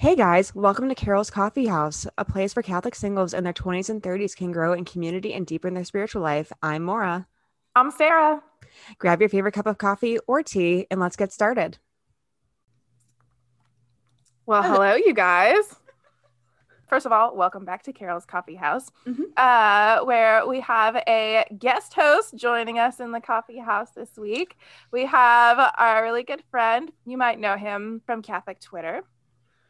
Hey 0.00 0.14
guys, 0.14 0.54
welcome 0.54 0.88
to 0.88 0.94
Carol's 0.94 1.28
Coffee 1.28 1.66
House, 1.66 2.06
a 2.16 2.24
place 2.24 2.54
where 2.54 2.62
Catholic 2.62 2.94
singles 2.94 3.34
in 3.34 3.42
their 3.42 3.52
20s 3.52 3.90
and 3.90 4.00
30s 4.00 4.36
can 4.36 4.52
grow 4.52 4.72
in 4.72 4.84
community 4.84 5.34
and 5.34 5.44
deepen 5.44 5.74
their 5.74 5.82
spiritual 5.82 6.22
life. 6.22 6.52
I'm 6.62 6.84
Maura. 6.84 7.26
I'm 7.74 7.90
Sarah. 7.90 8.40
Grab 8.98 9.20
your 9.20 9.28
favorite 9.28 9.54
cup 9.54 9.66
of 9.66 9.78
coffee 9.78 10.20
or 10.28 10.44
tea 10.44 10.86
and 10.88 11.00
let's 11.00 11.16
get 11.16 11.32
started. 11.32 11.78
Well, 14.46 14.62
hello, 14.62 14.94
you 14.94 15.12
guys. 15.12 15.74
First 16.88 17.04
of 17.04 17.10
all, 17.10 17.34
welcome 17.34 17.64
back 17.64 17.82
to 17.82 17.92
Carol's 17.92 18.24
Coffee 18.24 18.54
House, 18.54 18.92
mm-hmm. 19.04 19.24
uh, 19.36 20.04
where 20.04 20.46
we 20.46 20.60
have 20.60 20.94
a 21.08 21.44
guest 21.58 21.94
host 21.94 22.36
joining 22.36 22.78
us 22.78 23.00
in 23.00 23.10
the 23.10 23.20
coffee 23.20 23.58
house 23.58 23.90
this 23.96 24.16
week. 24.16 24.58
We 24.92 25.06
have 25.06 25.72
our 25.76 26.04
really 26.04 26.22
good 26.22 26.44
friend. 26.52 26.92
You 27.04 27.18
might 27.18 27.40
know 27.40 27.56
him 27.56 28.00
from 28.06 28.22
Catholic 28.22 28.60
Twitter. 28.60 29.02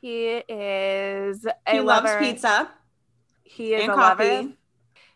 He 0.00 0.42
is 0.48 1.44
a 1.66 1.72
he 1.72 1.80
lover. 1.80 2.08
loves 2.08 2.26
pizza. 2.26 2.70
He 3.42 3.74
is 3.74 3.82
and 3.82 3.92
a 3.92 3.94
coffee. 3.94 4.24
lover. 4.30 4.48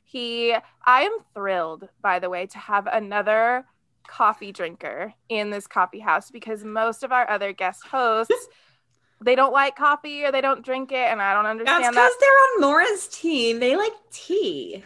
He 0.05 0.55
I 0.84 1.02
am 1.02 1.16
thrilled, 1.34 1.88
by 2.02 2.18
the 2.18 2.28
way, 2.28 2.46
to 2.46 2.58
have 2.58 2.86
another 2.86 3.64
coffee 4.06 4.52
drinker 4.52 5.14
in 5.28 5.50
this 5.50 5.66
coffee 5.66 6.00
house 6.00 6.30
because 6.30 6.64
most 6.64 7.02
of 7.02 7.12
our 7.12 7.28
other 7.30 7.52
guest 7.52 7.86
hosts 7.86 8.48
they 9.24 9.34
don't 9.34 9.52
like 9.52 9.77
coffee 9.77 10.24
or 10.24 10.32
they 10.32 10.41
don't 10.41 10.64
drink 10.64 10.91
it 10.92 10.96
and 10.96 11.22
I 11.22 11.34
don't 11.34 11.46
understand 11.46 11.84
That's 11.84 11.94
that. 11.94 12.02
because 12.02 12.12
they're 12.20 12.30
on 12.30 12.60
Maura's 12.60 13.08
team. 13.08 13.60
They 13.60 13.77
like 13.77 13.92
tea. 14.10 14.83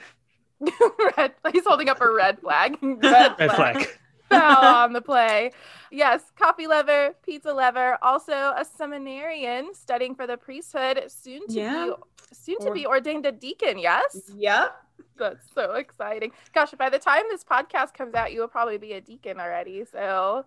red, 1.16 1.32
he's 1.52 1.64
holding 1.66 1.88
up 1.88 2.00
a 2.00 2.10
red 2.10 2.38
flag. 2.40 2.78
Red, 2.82 3.34
Red 3.38 3.52
flag. 3.52 3.88
fell 4.28 4.64
on 4.64 4.92
the 4.92 5.00
play. 5.00 5.52
Yes, 5.90 6.22
coffee 6.38 6.66
lover, 6.66 7.14
pizza 7.22 7.52
lover, 7.52 7.98
also 8.02 8.32
a 8.32 8.64
seminarian 8.64 9.74
studying 9.74 10.14
for 10.14 10.26
the 10.26 10.36
priesthood, 10.36 11.04
soon 11.08 11.46
to 11.48 11.52
Yeah. 11.54 11.86
be 11.86 12.34
soon 12.34 12.58
to 12.60 12.68
Or- 12.68 12.74
be 12.74 12.86
ordained 12.86 13.24
a 13.26 13.32
deacon. 13.32 13.78
Yes, 13.78 14.30
Yep. 14.34 14.74
that's 15.16 15.50
so 15.54 15.74
exciting. 15.74 16.32
Gosh, 16.52 16.72
by 16.72 16.90
the 16.90 16.98
time 16.98 17.22
this 17.30 17.44
podcast 17.44 17.94
comes 17.94 18.14
out, 18.14 18.32
you 18.32 18.40
will 18.40 18.48
probably 18.48 18.78
be 18.78 18.92
a 18.94 19.00
deacon 19.00 19.38
already. 19.40 19.84
So 19.84 20.44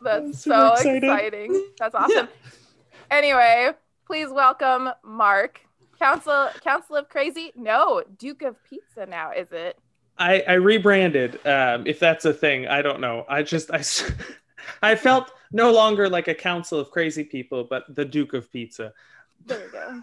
that's 0.00 0.42
so 0.42 0.50
so 0.50 0.72
excited. 0.72 1.04
exciting. 1.04 1.66
That's 1.78 1.94
awesome. 2.02 2.28
Anyway, 3.10 3.70
please 4.06 4.28
welcome 4.30 4.90
Mark. 5.04 5.60
Council 5.98 6.48
Council 6.64 6.96
of 6.96 7.08
Crazy? 7.08 7.52
No, 7.54 8.02
Duke 8.18 8.42
of 8.42 8.56
Pizza 8.64 9.06
now, 9.06 9.30
is 9.30 9.52
it? 9.52 9.78
I, 10.18 10.42
I 10.46 10.52
rebranded. 10.54 11.44
Um, 11.46 11.86
if 11.86 11.98
that's 11.98 12.24
a 12.24 12.32
thing, 12.32 12.68
I 12.68 12.82
don't 12.82 13.00
know. 13.00 13.24
I 13.28 13.42
just 13.42 13.70
I, 13.70 13.82
I 14.82 14.94
felt 14.94 15.32
no 15.52 15.72
longer 15.72 16.08
like 16.08 16.28
a 16.28 16.34
council 16.34 16.78
of 16.78 16.90
crazy 16.90 17.24
people, 17.24 17.64
but 17.64 17.94
the 17.94 18.04
Duke 18.04 18.34
of 18.34 18.50
Pizza. 18.50 18.92
There 19.46 19.60
we 19.64 19.72
go. 19.72 20.00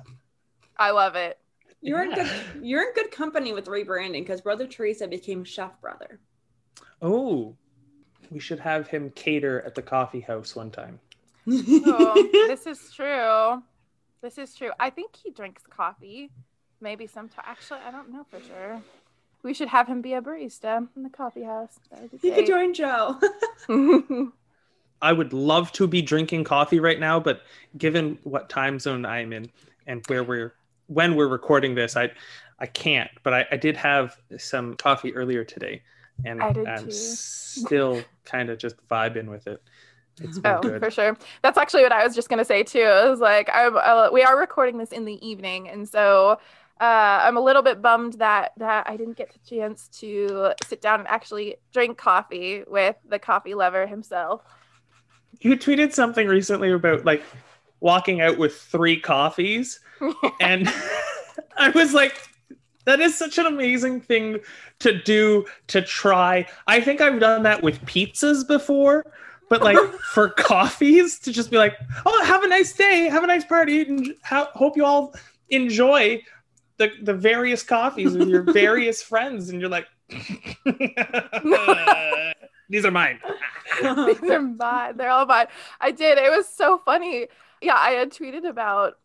I 0.78 0.92
love 0.92 1.16
it. 1.16 1.38
You're 1.82 2.04
in 2.04 2.14
good 2.14 2.30
you're 2.62 2.84
in 2.84 2.94
good 2.94 3.12
company 3.12 3.54
with 3.54 3.66
rebranding 3.66 4.22
because 4.22 4.42
Brother 4.42 4.68
Teresa 4.68 5.08
became 5.08 5.44
chef 5.44 5.80
brother. 5.80 6.20
Oh, 7.02 7.56
we 8.30 8.40
should 8.40 8.60
have 8.60 8.88
him 8.88 9.12
cater 9.12 9.62
at 9.62 9.76
the 9.76 9.82
coffee 9.82 10.20
house 10.20 10.56
one 10.56 10.72
time. 10.72 11.00
Oh, 11.48 12.30
this 12.48 12.68
is 12.68 12.92
true. 12.94 13.64
This 14.22 14.38
is 14.38 14.54
true. 14.54 14.72
I 14.80 14.90
think 14.90 15.16
he 15.16 15.32
drinks 15.32 15.64
coffee. 15.70 16.32
Maybe 16.82 17.08
sometime. 17.08 17.46
Actually, 17.48 17.80
I 17.86 17.92
don't 17.92 18.12
know 18.12 18.26
for 18.30 18.40
sure. 18.42 18.82
We 19.44 19.54
should 19.54 19.70
have 19.70 19.88
him 19.88 20.02
be 20.02 20.14
a 20.14 20.22
barista 20.22 20.88
in 20.96 21.04
the 21.04 21.10
coffee 21.10 21.44
house. 21.44 21.80
That 21.92 22.02
would 22.02 22.20
he 22.22 22.32
could 22.32 22.46
join 22.46 22.74
Joe. 22.74 23.20
I 25.02 25.14
would 25.14 25.32
love 25.32 25.72
to 25.74 25.88
be 25.88 26.02
drinking 26.02 26.44
coffee 26.44 26.80
right 26.80 27.00
now, 27.00 27.20
but 27.20 27.42
given 27.78 28.20
what 28.24 28.50
time 28.50 28.80
zone 28.80 29.06
I'm 29.06 29.32
in 29.32 29.50
and 29.88 30.06
where 30.08 30.24
we're 30.24 30.54
when 30.88 31.16
we're 31.16 31.28
recording 31.28 31.76
this, 31.76 31.96
I 31.96 32.12
I 32.60 32.66
can't. 32.66 33.10
But 33.24 33.34
I, 33.34 33.46
I 33.52 33.58
did 33.58 33.78
have 33.78 34.18
some 34.38 34.76
coffee 34.76 35.16
earlier 35.16 35.46
today, 35.46 35.84
and 36.26 36.42
I'm 36.44 36.86
too. 36.86 36.92
still 36.92 38.02
kind 38.26 38.50
of 38.50 38.58
just 38.58 38.76
vibing 38.90 39.28
with 39.30 39.48
it. 39.48 39.62
It's 40.22 40.38
been 40.38 40.58
Oh, 40.58 40.62
good. 40.62 40.82
for 40.82 40.92
sure. 40.92 41.18
That's 41.44 41.58
actually 41.58 41.84
what 41.84 41.94
I 41.94 42.04
was 42.04 42.14
just 42.14 42.28
gonna 42.28 42.44
say 42.44 42.64
too. 42.64 42.82
I 42.82 43.10
was 43.10 43.22
like, 43.22 43.50
I'm, 43.54 43.78
uh, 43.78 44.10
we 44.12 44.22
are 44.24 44.38
recording 44.38 44.78
this 44.78 44.92
in 44.92 45.06
the 45.06 45.26
evening, 45.26 45.70
and 45.70 45.88
so 45.88 46.40
uh, 46.80 47.20
I'm 47.24 47.36
a 47.36 47.42
little 47.42 47.62
bit 47.62 47.82
bummed 47.82 48.14
that 48.14 48.54
that 48.58 48.90
I 48.90 48.96
didn't 48.96 49.18
get 49.18 49.34
the 49.34 49.40
chance 49.40 49.90
to 50.00 50.54
sit 50.66 50.82
down 50.82 51.02
and 51.02 51.10
actually 51.10 51.58
drink 51.74 51.98
coffee 51.98 52.64
with 52.68 52.96
the 53.08 53.20
coffee 53.20 53.54
lover 53.54 53.86
himself. 53.86 54.42
You 55.42 55.58
tweeted 55.58 55.94
something 55.94 56.28
recently 56.28 56.72
about 56.72 57.04
like 57.04 57.24
walking 57.82 58.22
out 58.22 58.38
with 58.38 58.56
three 58.56 59.00
coffees, 59.00 59.80
and 60.40 60.72
I 61.58 61.70
was 61.72 61.94
like, 61.94 62.30
that 62.86 63.02
is 63.02 63.18
such 63.18 63.38
an 63.38 63.46
amazing 63.46 64.00
thing 64.00 64.40
to 64.80 65.02
do 65.02 65.46
to 65.68 65.82
try. 65.82 66.48
I 66.66 66.80
think 66.80 67.02
I've 67.02 67.20
done 67.20 67.44
that 67.44 67.62
with 67.62 67.82
pizzas 67.86 68.48
before, 68.48 69.06
but 69.50 69.62
like 69.62 69.78
for 70.14 70.30
coffees 70.30 71.20
to 71.20 71.34
just 71.34 71.52
be 71.52 71.58
like, 71.58 71.76
oh, 72.06 72.24
have 72.24 72.44
a 72.44 72.48
nice 72.48 72.72
day, 72.72 73.10
have 73.10 73.26
a 73.26 73.28
nice 73.28 73.44
party, 73.44 73.82
and 73.82 74.16
ha- 74.24 74.50
hope 74.56 74.78
you 74.78 74.86
all 74.86 75.14
enjoy 75.50 76.22
the 76.80 76.92
the 77.04 77.14
various 77.14 77.62
coffees 77.62 78.18
with 78.18 78.28
your 78.28 78.42
various 78.54 79.04
friends, 79.04 79.50
and 79.50 79.62
you're 79.62 79.70
like, 79.70 79.86
these 82.70 82.86
are 82.86 82.92
mine. 82.92 83.20
These 83.82 84.24
are 84.32 84.42
mine. 84.42 84.98
They're 84.98 85.12
all 85.12 85.28
mine. 85.28 85.46
I 85.80 85.92
did. 85.92 86.18
It 86.18 86.32
was 86.32 86.50
so 86.50 86.80
funny. 86.80 87.28
Yeah, 87.62 87.76
I 87.78 87.92
had 87.92 88.12
tweeted 88.12 88.50
about 88.50 88.98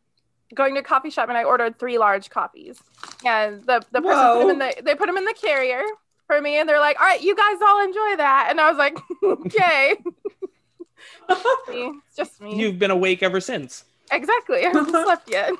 going 0.54 0.72
to 0.74 0.80
a 0.80 0.82
coffee 0.82 1.10
shop 1.10 1.28
and 1.28 1.36
I 1.36 1.44
ordered 1.44 1.78
three 1.78 1.98
large 1.98 2.30
coffees. 2.30 2.82
And 3.26 3.62
the, 3.64 3.82
the 3.92 4.00
person 4.00 4.24
put 4.24 4.40
them 4.40 4.50
in 4.50 4.58
the 4.58 4.82
they 4.82 4.94
put 4.94 5.06
them 5.06 5.18
in 5.18 5.26
the 5.26 5.34
carrier 5.34 5.82
for 6.26 6.40
me 6.40 6.58
and 6.58 6.66
they're 6.68 6.80
like, 6.80 6.98
all 6.98 7.06
right, 7.06 7.20
you 7.20 7.36
guys 7.36 7.58
all 7.62 7.84
enjoy 7.84 8.16
that. 8.16 8.48
And 8.50 8.58
I 8.60 8.70
was 8.70 8.78
like, 8.78 8.98
okay. 9.22 9.96
me. 11.68 12.00
It's 12.06 12.16
just 12.16 12.40
me. 12.40 12.56
You've 12.56 12.78
been 12.78 12.90
awake 12.90 13.22
ever 13.22 13.40
since. 13.40 13.84
Exactly. 14.10 14.64
I 14.64 14.68
haven't 14.70 14.90
slept 14.90 15.30
yet. 15.30 15.52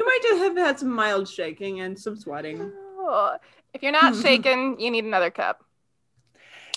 You 0.00 0.06
might 0.06 0.18
just 0.22 0.42
have 0.42 0.56
had 0.56 0.78
some 0.78 0.90
mild 0.90 1.28
shaking 1.28 1.80
and 1.80 1.98
some 1.98 2.16
sweating. 2.16 2.72
Oh, 2.98 3.36
if 3.74 3.82
you're 3.82 3.92
not 3.92 4.16
shaken, 4.22 4.78
you 4.80 4.90
need 4.90 5.04
another 5.04 5.30
cup. 5.30 5.62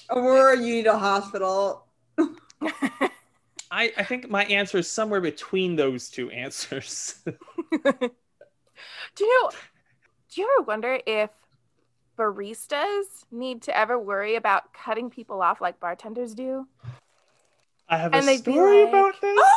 Or 0.10 0.54
you 0.56 0.76
need 0.76 0.88
a 0.88 0.98
hospital. 0.98 1.86
I, 3.72 3.92
I 3.98 4.04
think 4.04 4.30
my 4.30 4.44
answer 4.46 4.78
is 4.78 4.90
somewhere 4.90 5.22
between 5.22 5.76
those 5.78 6.10
two 6.10 6.30
answers. 6.32 7.16
Do 9.16 9.26
you 9.26 9.50
do 10.36 10.42
you 10.42 10.50
ever 10.58 10.66
wonder 10.66 11.00
if 11.06 11.30
baristas 12.18 13.04
need 13.32 13.62
to 13.64 13.78
ever 13.78 13.98
worry 14.00 14.36
about 14.36 14.74
cutting 14.74 15.10
people 15.12 15.42
off 15.42 15.62
like 15.62 15.80
bartenders 15.80 16.34
do? 16.34 16.68
I 17.88 17.98
have 17.98 18.14
And 18.14 18.28
a 18.28 18.38
story 18.38 18.82
like- 18.84 18.90
about 18.90 19.22
this. 19.22 19.48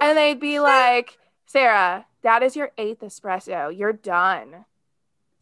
And 0.00 0.16
they'd 0.18 0.40
be 0.40 0.58
like, 0.58 1.18
Sarah, 1.52 2.06
that 2.22 2.42
is 2.42 2.56
your 2.56 2.72
eighth 2.78 3.02
espresso. 3.02 3.76
You're 3.76 3.92
done. 3.92 4.64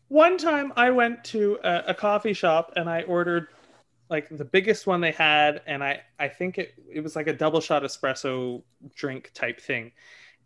One 0.08 0.38
time 0.38 0.72
I 0.74 0.90
went 0.90 1.22
to 1.26 1.60
a, 1.62 1.84
a 1.86 1.94
coffee 1.94 2.32
shop 2.32 2.72
and 2.74 2.90
I 2.90 3.02
ordered 3.02 3.46
like 4.08 4.28
the 4.28 4.44
biggest 4.44 4.88
one 4.88 5.00
they 5.00 5.12
had, 5.12 5.62
and 5.68 5.84
I, 5.84 6.00
I 6.18 6.26
think 6.26 6.58
it, 6.58 6.74
it 6.92 6.98
was 6.98 7.14
like 7.14 7.28
a 7.28 7.32
double 7.32 7.60
shot 7.60 7.84
espresso 7.84 8.60
drink 8.96 9.30
type 9.34 9.60
thing. 9.60 9.92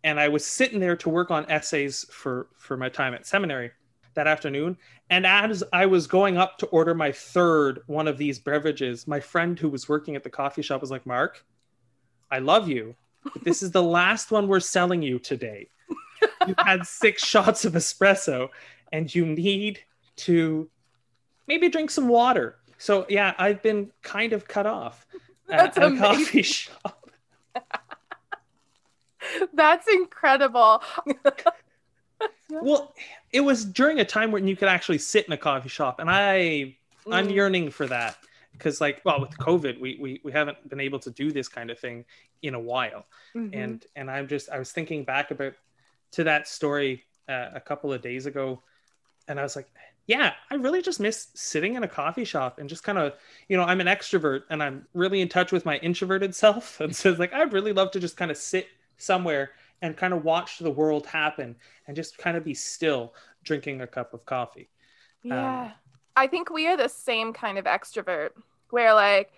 And 0.03 0.19
I 0.19 0.27
was 0.27 0.45
sitting 0.45 0.79
there 0.79 0.95
to 0.97 1.09
work 1.09 1.31
on 1.31 1.49
essays 1.49 2.05
for, 2.11 2.49
for 2.59 2.77
my 2.77 2.89
time 2.89 3.15
at 3.15 3.25
seminary 3.25 3.71
that 4.13 4.27
afternoon. 4.27 4.77
And 5.09 5.25
as 5.25 5.63
I 5.73 5.87
was 5.87 6.05
going 6.05 6.37
up 6.37 6.59
to 6.59 6.67
order 6.67 6.93
my 6.93 7.11
third 7.11 7.79
one 7.87 8.07
of 8.07 8.19
these 8.19 8.37
beverages, 8.37 9.07
my 9.07 9.19
friend 9.19 9.57
who 9.57 9.69
was 9.69 9.89
working 9.89 10.15
at 10.15 10.23
the 10.23 10.29
coffee 10.29 10.61
shop 10.61 10.81
was 10.81 10.91
like, 10.91 11.07
Mark, 11.07 11.43
I 12.29 12.37
love 12.37 12.69
you, 12.69 12.93
this 13.43 13.61
is 13.63 13.71
the 13.71 13.83
last 13.83 14.31
one 14.31 14.47
we're 14.47 14.59
selling 14.59 15.01
you 15.01 15.19
today. 15.19 15.69
You've 16.47 16.59
had 16.59 16.85
six 16.85 17.23
shots 17.25 17.65
of 17.65 17.73
espresso 17.73 18.49
and 18.91 19.13
you 19.13 19.25
need 19.25 19.79
to 20.17 20.69
maybe 21.47 21.69
drink 21.69 21.89
some 21.91 22.07
water. 22.07 22.57
So 22.77 23.05
yeah, 23.09 23.33
I've 23.37 23.61
been 23.61 23.91
kind 24.01 24.33
of 24.33 24.47
cut 24.47 24.65
off 24.65 25.05
at, 25.49 25.57
That's 25.57 25.77
at 25.77 25.83
a 25.83 25.87
amazing. 25.87 26.03
coffee 26.03 26.41
shop. 26.43 27.09
That's 29.53 29.87
incredible. 29.87 30.83
Well, 32.49 32.93
it 33.31 33.41
was 33.41 33.65
during 33.65 33.99
a 33.99 34.05
time 34.05 34.31
when 34.31 34.47
you 34.47 34.55
could 34.55 34.67
actually 34.67 34.99
sit 34.99 35.25
in 35.25 35.33
a 35.33 35.37
coffee 35.37 35.69
shop, 35.69 35.99
and 35.99 36.09
I 36.09 36.77
I'm 37.11 37.27
Mm. 37.27 37.35
yearning 37.35 37.69
for 37.71 37.85
that 37.87 38.17
because 38.57 38.81
like 38.81 39.01
well 39.05 39.21
with 39.21 39.37
COVID 39.37 39.79
we, 39.79 39.97
we 40.01 40.21
we 40.23 40.31
haven't 40.31 40.67
been 40.69 40.79
able 40.79 40.99
to 40.99 41.11
do 41.11 41.31
this 41.31 41.47
kind 41.47 41.69
of 41.69 41.79
thing 41.79 42.05
in 42.41 42.53
a 42.55 42.59
while, 42.59 43.05
Mhm. 43.35 43.49
and 43.53 43.85
and 43.95 44.09
I'm 44.11 44.27
just 44.27 44.49
I 44.49 44.59
was 44.59 44.71
thinking 44.71 45.03
back 45.03 45.31
about 45.31 45.53
to 46.13 46.23
that 46.25 46.47
story 46.47 47.03
uh, 47.29 47.49
a 47.55 47.61
couple 47.61 47.91
of 47.93 48.01
days 48.01 48.25
ago, 48.25 48.63
and 49.27 49.39
I 49.39 49.43
was 49.43 49.55
like, 49.55 49.67
yeah, 50.07 50.33
I 50.51 50.55
really 50.55 50.81
just 50.81 50.99
miss 50.99 51.27
sitting 51.33 51.75
in 51.75 51.83
a 51.83 51.87
coffee 51.87 52.25
shop 52.25 52.59
and 52.59 52.69
just 52.69 52.83
kind 52.83 52.97
of, 52.97 53.13
you 53.49 53.57
know, 53.57 53.63
I'm 53.63 53.81
an 53.81 53.87
extrovert 53.87 54.43
and 54.49 54.61
I'm 54.61 54.87
really 54.93 55.21
in 55.21 55.29
touch 55.29 55.51
with 55.51 55.65
my 55.65 55.77
introverted 55.77 56.35
self. 56.43 56.79
And 56.79 56.95
so 56.95 57.09
it's 57.09 57.19
like, 57.19 57.33
I'd 57.33 57.53
really 57.53 57.73
love 57.73 57.91
to 57.91 57.99
just 57.99 58.17
kind 58.17 58.29
of 58.31 58.37
sit 58.37 58.67
somewhere 58.97 59.51
and 59.81 59.97
kind 59.97 60.13
of 60.13 60.23
watch 60.23 60.59
the 60.59 60.69
world 60.71 61.07
happen 61.07 61.55
and 61.87 61.95
just 61.95 62.17
kind 62.17 62.37
of 62.37 62.43
be 62.43 62.53
still 62.53 63.13
drinking 63.43 63.81
a 63.81 63.87
cup 63.87 64.13
of 64.13 64.25
coffee. 64.25 64.69
Yeah. 65.23 65.63
Um, 65.63 65.73
I 66.15 66.27
think 66.27 66.49
we 66.49 66.67
are 66.67 66.77
the 66.77 66.87
same 66.87 67.33
kind 67.33 67.57
of 67.57 67.65
extrovert 67.65 68.31
where 68.69 68.93
like 68.93 69.31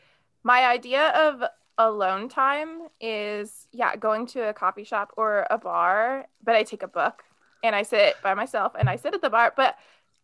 my 0.44 0.66
idea 0.66 1.10
of 1.10 1.44
alone 1.78 2.30
time 2.30 2.88
is 3.00 3.68
yeah, 3.72 3.96
going 3.96 4.26
to 4.28 4.50
a 4.50 4.54
coffee 4.54 4.84
shop 4.84 5.12
or 5.18 5.46
a 5.50 5.58
bar, 5.58 6.28
but 6.44 6.56
I 6.56 6.64
take 6.64 6.84
a 6.84 6.88
book 6.88 7.24
and 7.64 7.76
I 7.76 7.84
sit 7.84 8.16
by 8.24 8.34
myself 8.34 8.74
and 8.78 8.90
I 8.90 8.96
sit 8.96 9.14
at 9.14 9.22
the 9.22 9.30
bar, 9.30 9.54
but 9.56 9.76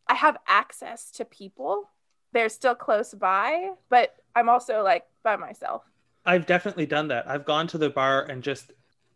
I 0.08 0.16
have 0.16 0.38
access 0.48 1.12
to 1.12 1.26
people. 1.26 1.90
They're 2.32 2.50
still 2.50 2.76
close 2.76 3.14
by, 3.14 3.72
but 3.90 4.16
I'm 4.36 4.50
also 4.50 4.84
like 4.84 5.06
by 5.24 5.36
myself. 5.36 5.84
I've 6.26 6.46
definitely 6.46 6.86
done 6.86 7.10
that. 7.10 7.28
I've 7.28 7.46
gone 7.46 7.68
to 7.68 7.78
the 7.78 7.90
bar 7.90 8.24
and 8.24 8.42
just 8.42 8.72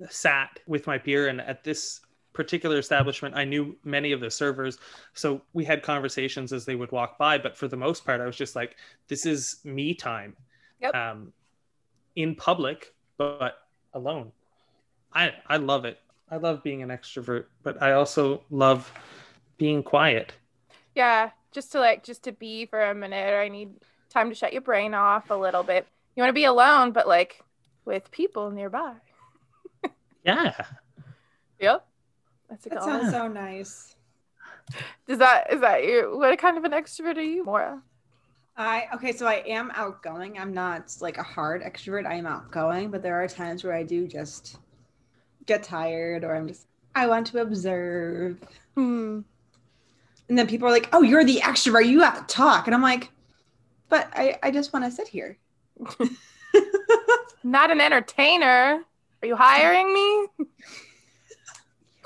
sat 0.09 0.59
with 0.67 0.85
my 0.85 0.97
beer 0.97 1.27
and 1.27 1.41
at 1.41 1.63
this 1.63 2.01
particular 2.37 2.77
establishment 2.77 3.33
i 3.35 3.43
knew 3.43 3.75
many 3.83 4.11
of 4.13 4.19
the 4.21 4.29
servers 4.29 4.77
so 5.13 5.41
we 5.53 5.65
had 5.65 5.81
conversations 5.81 6.53
as 6.53 6.65
they 6.65 6.75
would 6.75 6.91
walk 6.91 7.17
by 7.17 7.37
but 7.37 7.57
for 7.57 7.67
the 7.67 7.75
most 7.75 8.05
part 8.05 8.21
i 8.21 8.25
was 8.25 8.35
just 8.37 8.55
like 8.55 8.75
this 9.07 9.25
is 9.25 9.57
me 9.63 9.93
time 9.93 10.35
Yep. 10.79 10.95
um, 10.95 11.33
in 12.15 12.35
public 12.35 12.93
but 13.17 13.57
alone 13.93 14.31
i 15.13 15.33
i 15.47 15.57
love 15.57 15.85
it 15.85 15.97
i 16.29 16.37
love 16.37 16.61
being 16.63 16.83
an 16.83 16.89
extrovert 16.89 17.45
but 17.63 17.81
i 17.81 17.93
also 17.93 18.43
love 18.51 18.91
being 19.57 19.81
quiet 19.81 20.33
Yeah, 20.95 21.31
just 21.51 21.71
to 21.71 21.79
like 21.79 22.03
just 22.03 22.23
to 22.25 22.31
be 22.31 22.65
for 22.67 22.81
a 22.81 22.93
minute 22.93 23.33
or 23.33 23.39
I 23.41 23.49
need 23.49 23.69
time 24.09 24.29
to 24.29 24.35
shut 24.35 24.53
your 24.53 24.61
brain 24.61 24.93
off 24.93 25.29
a 25.31 25.35
little 25.35 25.63
bit. 25.63 25.87
You 26.15 26.21
want 26.21 26.29
to 26.29 26.33
be 26.33 26.45
alone 26.45 26.91
but 26.91 27.07
like 27.07 27.41
with 27.85 28.11
people 28.11 28.51
nearby. 28.51 28.93
yeah 30.23 30.53
Yep. 31.59 31.85
That's 32.49 32.65
a 32.65 32.69
That 32.69 32.83
sounds 32.83 33.11
so 33.11 33.27
nice. 33.27 33.95
Does 35.07 35.19
that 35.19 35.51
is 35.51 35.61
that 35.61 35.83
you? 35.83 36.17
What 36.17 36.37
kind 36.39 36.57
of 36.57 36.63
an 36.63 36.71
extrovert 36.71 37.17
are 37.17 37.21
you, 37.21 37.43
Maura? 37.43 37.81
I 38.57 38.87
okay, 38.95 39.13
so 39.13 39.27
I 39.27 39.43
am 39.47 39.71
outgoing. 39.75 40.39
I'm 40.39 40.53
not 40.53 40.95
like 40.99 41.17
a 41.17 41.23
hard 41.23 41.61
extrovert. 41.61 42.05
I 42.05 42.15
am 42.15 42.25
outgoing, 42.25 42.89
but 42.89 43.03
there 43.03 43.21
are 43.21 43.27
times 43.27 43.63
where 43.63 43.73
I 43.73 43.83
do 43.83 44.07
just 44.07 44.57
get 45.45 45.63
tired 45.63 46.23
or 46.23 46.35
I'm 46.35 46.47
just 46.47 46.67
I 46.95 47.07
want 47.07 47.27
to 47.27 47.41
observe. 47.41 48.37
Hmm. 48.75 49.21
And 50.29 50.37
then 50.37 50.47
people 50.47 50.67
are 50.67 50.71
like, 50.71 50.89
"Oh, 50.91 51.03
you're 51.03 51.23
the 51.23 51.39
extrovert. 51.39 51.87
You 51.87 52.01
have 52.01 52.27
to 52.27 52.33
talk." 52.33 52.67
And 52.67 52.75
I'm 52.75 52.81
like, 52.81 53.11
"But 53.89 54.09
I 54.13 54.39
I 54.43 54.51
just 54.51 54.73
want 54.73 54.85
to 54.85 54.91
sit 54.91 55.07
here." 55.07 55.37
Not 57.43 57.71
an 57.71 57.79
entertainer. 57.79 58.83
Are 59.21 59.27
you 59.27 59.35
hiring 59.35 59.93
me? 59.93 60.27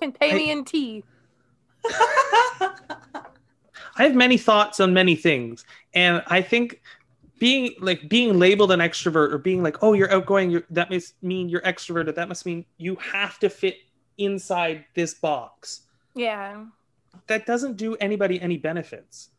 you 0.01 0.07
can 0.07 0.12
pay 0.19 0.31
I- 0.31 0.36
me 0.36 0.51
in 0.51 0.65
tea. 0.65 1.03
I 3.98 4.03
have 4.03 4.15
many 4.15 4.38
thoughts 4.38 4.80
on 4.80 4.94
many 4.94 5.15
things, 5.15 5.65
and 5.94 6.24
I 6.27 6.42
think 6.42 6.81
being 7.39 7.74
like 7.80 8.07
being 8.07 8.39
labeled 8.39 8.71
an 8.71 8.80
extrovert 8.80 9.33
or 9.33 9.38
being 9.38 9.63
like, 9.63 9.77
oh, 9.83 9.94
you're 9.94 10.12
outgoing, 10.12 10.50
you're, 10.51 10.63
that 10.69 10.89
must 10.89 11.21
mean 11.24 11.50
you're 11.50 11.62
extroverted. 11.62 12.15
That 12.15 12.30
must 12.30 12.45
mean 12.45 12.65
you 12.77 12.95
have 12.98 13.38
to 13.39 13.50
fit 13.50 13.77
inside 14.18 14.86
this 14.94 15.13
box. 15.15 15.81
Yeah. 16.15 16.65
That 17.27 17.45
doesn't 17.45 17.77
do 17.77 17.95
anybody 17.95 18.39
any 18.42 18.57
benefits. 18.57 19.30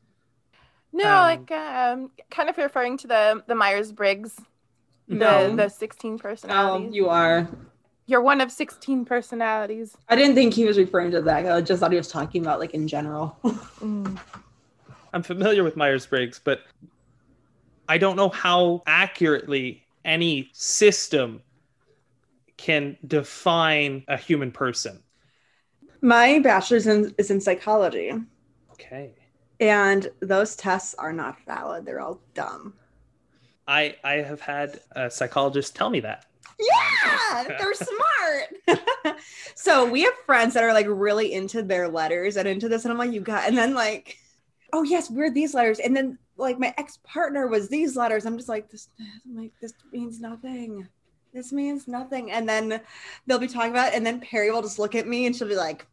No, 0.93 1.05
Um, 1.07 1.23
like 1.23 1.51
um, 1.53 2.11
kind 2.31 2.51
of 2.51 2.59
referring 2.59 2.99
to 2.99 3.07
the 3.07 3.43
the 3.47 3.55
Myers 3.55 3.91
Briggs, 3.93 4.37
the 5.09 5.15
No. 5.15 5.57
the 5.57 5.69
sixteen 5.69 6.19
personalities. 6.19 6.95
you 6.95 7.09
are. 7.09 7.49
You're 8.13 8.21
one 8.21 8.43
of 8.43 8.53
sixteen 8.53 9.07
personalities. 9.07 9.97
I 10.11 10.17
didn't 10.17 10.35
think 10.35 10.53
he 10.53 10.67
was 10.67 10.77
referring 10.77 11.13
to 11.13 11.23
that. 11.23 11.47
I 11.51 11.63
just 11.63 11.81
thought 11.81 11.93
he 11.93 11.97
was 11.97 12.09
talking 12.09 12.43
about 12.43 12.61
like 12.61 12.75
in 12.75 12.87
general. 12.87 13.39
Mm. 13.81 14.17
I'm 15.15 15.23
familiar 15.23 15.65
with 15.65 15.77
Myers 15.77 16.05
Briggs, 16.07 16.39
but 16.39 16.61
I 17.89 17.97
don't 17.99 18.15
know 18.17 18.29
how 18.29 18.83
accurately 18.87 19.83
any 20.05 20.51
system 20.53 21.43
can 22.59 22.97
define 23.07 24.05
a 24.07 24.17
human 24.17 24.53
person. 24.53 25.03
My 26.03 26.39
bachelor's 26.39 26.87
in, 26.87 27.13
is 27.19 27.31
in 27.33 27.41
psychology, 27.41 28.13
Okay. 28.73 29.15
and 29.59 30.09
those 30.21 30.55
tests 30.55 30.95
are 30.95 31.13
not 31.13 31.39
valid. 31.45 31.85
They're 31.87 32.01
all 32.01 32.21
dumb. 32.35 32.75
I 33.67 33.97
I 34.05 34.13
have 34.19 34.43
had 34.43 34.81
a 34.93 35.11
psychologist 35.11 35.75
tell 35.75 35.91
me 35.91 36.01
that. 36.01 36.27
Yeah, 36.59 37.45
they're 37.59 37.75
smart. 37.75 39.19
so 39.55 39.91
we 39.91 40.03
have 40.03 40.15
friends 40.27 40.55
that 40.55 40.65
are 40.65 40.73
like 40.73 40.87
really 40.89 41.33
into 41.33 41.63
their 41.63 41.89
letters 41.89 42.37
and 42.37 42.49
into 42.49 42.69
this, 42.69 42.85
and 42.85 42.93
I'm 42.93 42.99
like, 42.99 43.13
you 43.13 43.21
got, 43.21 43.49
and 43.49 43.57
then 43.57 43.75
like, 43.75 44.19
oh 44.73 44.83
yes, 44.83 45.11
we're 45.11 45.31
these 45.31 45.55
letters, 45.55 45.79
and 45.79 45.97
then 45.97 46.19
like 46.37 46.59
my 46.59 46.75
ex 46.79 46.99
partner 47.05 47.47
was 47.47 47.69
these 47.69 47.97
letters. 47.97 48.27
I'm 48.27 48.37
just 48.37 48.49
like 48.49 48.71
this. 48.71 48.89
I'm 49.25 49.37
like 49.37 49.53
this 49.61 49.75
means 49.93 50.21
nothing. 50.21 50.89
This 51.33 51.53
means 51.53 51.89
nothing. 51.89 52.31
And 52.31 52.47
then 52.49 52.81
they'll 53.27 53.39
be 53.39 53.49
talking 53.49 53.71
about, 53.71 53.93
it, 53.93 53.97
and 53.97 54.05
then 54.05 54.21
Perry 54.21 54.51
will 54.51 54.61
just 54.61 54.79
look 54.79 54.95
at 54.95 55.09
me 55.09 55.25
and 55.25 55.35
she'll 55.35 55.49
be 55.49 55.57
like, 55.57 55.87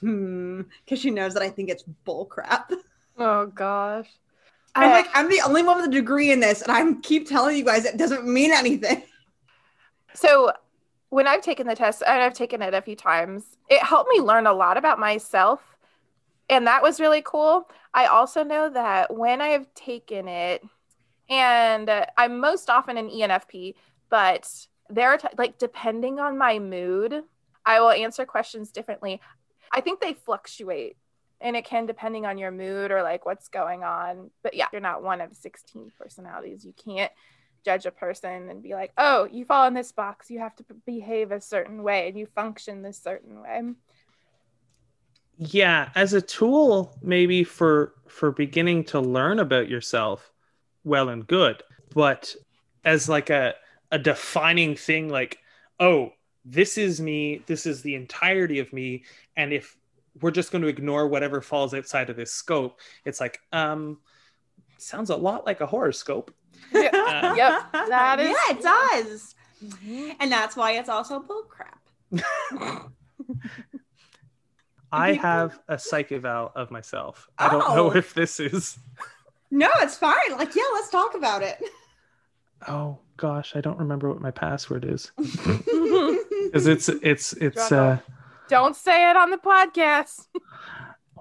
hmm, 0.00 0.62
because 0.84 0.98
she 0.98 1.10
knows 1.10 1.32
that 1.32 1.42
I 1.42 1.48
think 1.48 1.70
it's 1.70 1.82
bull 1.82 2.26
crap. 2.26 2.70
Oh 3.16 3.46
gosh. 3.46 4.08
I'm 4.74 4.90
I- 4.90 4.92
like, 4.92 5.08
I'm 5.14 5.28
the 5.28 5.40
only 5.46 5.62
one 5.62 5.76
with 5.76 5.86
a 5.86 5.90
degree 5.90 6.30
in 6.30 6.40
this, 6.40 6.62
and 6.62 6.72
I 6.72 6.92
keep 7.00 7.28
telling 7.28 7.56
you 7.56 7.64
guys 7.64 7.84
it 7.84 7.96
doesn't 7.96 8.26
mean 8.26 8.52
anything. 8.52 9.02
So 10.14 10.52
when 11.10 11.26
I've 11.26 11.42
taken 11.42 11.66
the 11.66 11.74
test, 11.74 12.02
and 12.06 12.22
I've 12.22 12.34
taken 12.34 12.62
it 12.62 12.74
a 12.74 12.82
few 12.82 12.96
times, 12.96 13.44
it 13.68 13.82
helped 13.82 14.10
me 14.10 14.20
learn 14.20 14.46
a 14.46 14.52
lot 14.52 14.76
about 14.76 14.98
myself. 14.98 15.60
And 16.48 16.66
that 16.66 16.82
was 16.82 17.00
really 17.00 17.22
cool. 17.22 17.68
I 17.94 18.06
also 18.06 18.42
know 18.42 18.70
that 18.70 19.14
when 19.14 19.40
I've 19.40 19.72
taken 19.74 20.28
it, 20.28 20.62
and 21.28 21.90
I'm 22.16 22.40
most 22.40 22.68
often 22.68 22.96
an 22.96 23.08
ENFP, 23.08 23.74
but 24.10 24.50
there 24.88 25.10
are 25.10 25.18
t- 25.18 25.28
like 25.38 25.58
depending 25.58 26.18
on 26.18 26.36
my 26.36 26.58
mood, 26.58 27.22
I 27.64 27.80
will 27.80 27.90
answer 27.90 28.26
questions 28.26 28.70
differently. 28.70 29.20
I 29.70 29.80
think 29.80 30.00
they 30.00 30.12
fluctuate 30.12 30.96
and 31.40 31.56
it 31.56 31.64
can 31.64 31.86
depending 31.86 32.26
on 32.26 32.38
your 32.38 32.50
mood 32.50 32.90
or 32.90 33.02
like 33.02 33.24
what's 33.26 33.48
going 33.48 33.82
on. 33.82 34.30
But 34.42 34.54
yeah, 34.54 34.66
you're 34.72 34.80
not 34.80 35.02
one 35.02 35.20
of 35.20 35.34
16 35.34 35.92
personalities. 35.98 36.64
You 36.64 36.72
can't 36.72 37.12
judge 37.64 37.86
a 37.86 37.90
person 37.90 38.48
and 38.50 38.62
be 38.62 38.74
like, 38.74 38.92
oh, 38.98 39.28
you 39.30 39.44
fall 39.44 39.66
in 39.66 39.74
this 39.74 39.92
box. 39.92 40.30
You 40.30 40.40
have 40.40 40.54
to 40.56 40.64
behave 40.86 41.32
a 41.32 41.40
certain 41.40 41.82
way 41.82 42.08
and 42.08 42.18
you 42.18 42.26
function 42.26 42.82
this 42.82 42.98
certain 43.02 43.40
way. 43.40 43.62
yeah 45.38 45.90
as 45.94 46.12
a 46.12 46.20
tool 46.20 46.96
maybe 47.02 47.42
for 47.44 47.94
for 48.06 48.30
beginning 48.30 48.84
to 48.84 49.00
learn 49.00 49.38
about 49.38 49.68
yourself 49.68 50.30
well 50.84 51.08
and 51.08 51.26
good 51.26 51.62
but 51.94 52.34
as 52.84 53.08
like 53.08 53.30
a 53.30 53.54
a 53.90 53.98
defining 53.98 54.76
thing 54.76 55.08
like 55.08 55.38
oh 55.80 56.10
this 56.44 56.76
is 56.76 57.00
me 57.00 57.42
this 57.46 57.66
is 57.66 57.82
the 57.82 57.94
entirety 57.94 58.58
of 58.58 58.72
me 58.72 59.04
and 59.36 59.52
if 59.52 59.76
we're 60.20 60.30
just 60.30 60.52
going 60.52 60.62
to 60.62 60.68
ignore 60.68 61.08
whatever 61.08 61.40
falls 61.40 61.72
outside 61.74 62.10
of 62.10 62.16
this 62.16 62.32
scope 62.32 62.78
it's 63.04 63.20
like 63.20 63.40
um 63.52 63.98
sounds 64.78 65.10
a 65.10 65.16
lot 65.16 65.46
like 65.46 65.60
a 65.60 65.66
horoscope 65.66 66.32
Yeah, 66.72 67.34
yep, 67.36 67.72
that 67.72 68.20
is- 68.20 68.30
yeah, 68.30 68.54
it 68.56 68.62
does, 68.62 69.34
and 70.20 70.30
that's 70.32 70.56
why 70.56 70.72
it's 70.72 70.88
also 70.88 71.20
bull 71.20 71.44
crap. 71.44 71.78
i 74.92 75.12
have 75.14 75.58
a 75.68 75.78
psych 75.78 76.12
eval 76.12 76.52
of 76.54 76.70
myself 76.70 77.28
i 77.38 77.48
don't 77.48 77.60
know 77.74 77.90
Oh. 77.90 77.96
if 77.96 78.12
this 78.14 78.38
is 78.40 78.78
No, 79.50 79.68
it's 79.80 79.96
fine. 79.98 80.32
Like, 80.36 80.54
yeah, 80.56 80.62
let's 80.72 80.88
talk 80.90 81.14
about 81.14 81.42
it. 81.42 81.62
oh 82.68 82.98
gosh 83.16 83.54
i 83.56 83.60
don't 83.60 83.78
remember 83.78 84.08
what 84.08 84.20
my 84.20 84.30
password 84.30 84.84
is 84.84 85.10
because 85.16 86.66
it's 86.66 86.88
it's 86.88 87.32
it's 87.34 87.70
uh 87.72 87.98
Don't 88.48 88.76
say 88.76 89.08
it 89.10 89.16
on 89.16 89.30
the 89.30 89.36
podcast. 89.38 90.26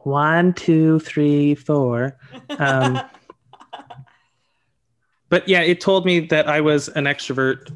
one 0.04 0.54
two 0.54 1.00
three 1.00 1.56
four 1.56 2.18
um 2.60 3.00
but 5.32 5.48
yeah 5.48 5.62
it 5.62 5.82
told 5.82 6.06
me 6.06 6.20
that 6.20 6.48
i 6.48 6.62
was 6.62 6.88
an 6.90 7.06
extrovert 7.06 7.76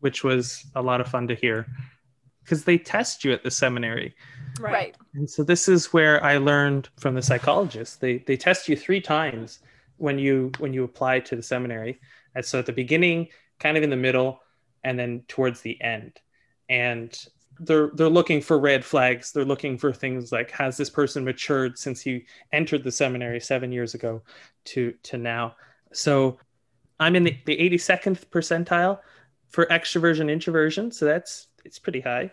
which 0.00 0.24
was 0.24 0.64
a 0.74 0.82
lot 0.82 1.00
of 1.00 1.06
fun 1.06 1.28
to 1.28 1.36
hear 1.36 1.66
because 2.42 2.64
they 2.64 2.78
test 2.78 3.22
you 3.22 3.32
at 3.32 3.44
the 3.44 3.50
seminary. 3.50 4.12
Right. 4.58 4.96
and 5.14 5.30
so 5.30 5.44
this 5.44 5.68
is 5.68 5.92
where 5.92 6.22
i 6.24 6.36
learned 6.38 6.88
from 6.98 7.14
the 7.14 7.22
psychologist 7.22 8.00
they 8.00 8.18
they 8.18 8.36
test 8.36 8.68
you 8.68 8.74
three 8.76 9.00
times 9.00 9.60
when 10.00 10.18
you 10.18 10.50
when 10.58 10.72
you 10.72 10.82
apply 10.82 11.20
to 11.20 11.36
the 11.36 11.42
seminary. 11.42 12.00
And 12.34 12.44
so 12.44 12.58
at 12.58 12.66
the 12.66 12.72
beginning 12.72 13.28
kind 13.58 13.76
of 13.76 13.82
in 13.82 13.90
the 13.90 13.96
middle 13.96 14.40
and 14.82 14.98
then 14.98 15.24
towards 15.28 15.60
the 15.60 15.80
end. 15.80 16.18
And 16.68 17.16
they're 17.58 17.90
they're 17.94 18.08
looking 18.08 18.40
for 18.40 18.58
red 18.58 18.82
flags. 18.84 19.30
They're 19.32 19.44
looking 19.44 19.76
for 19.76 19.92
things 19.92 20.32
like 20.32 20.50
has 20.52 20.78
this 20.78 20.88
person 20.88 21.24
matured 21.24 21.78
since 21.78 22.00
he 22.00 22.24
entered 22.52 22.82
the 22.82 22.92
seminary 22.92 23.40
seven 23.40 23.70
years 23.72 23.94
ago 23.94 24.22
to 24.66 24.94
to 25.04 25.18
now? 25.18 25.54
So 25.92 26.38
i'm 27.00 27.16
in 27.16 27.24
the, 27.24 27.36
the 27.46 27.56
82nd 27.56 28.26
percentile 28.30 29.00
for 29.48 29.66
extroversion 29.66 30.30
introversion 30.30 30.92
so 30.92 31.04
that's 31.04 31.48
it's 31.64 31.78
pretty 31.78 32.00
high 32.00 32.30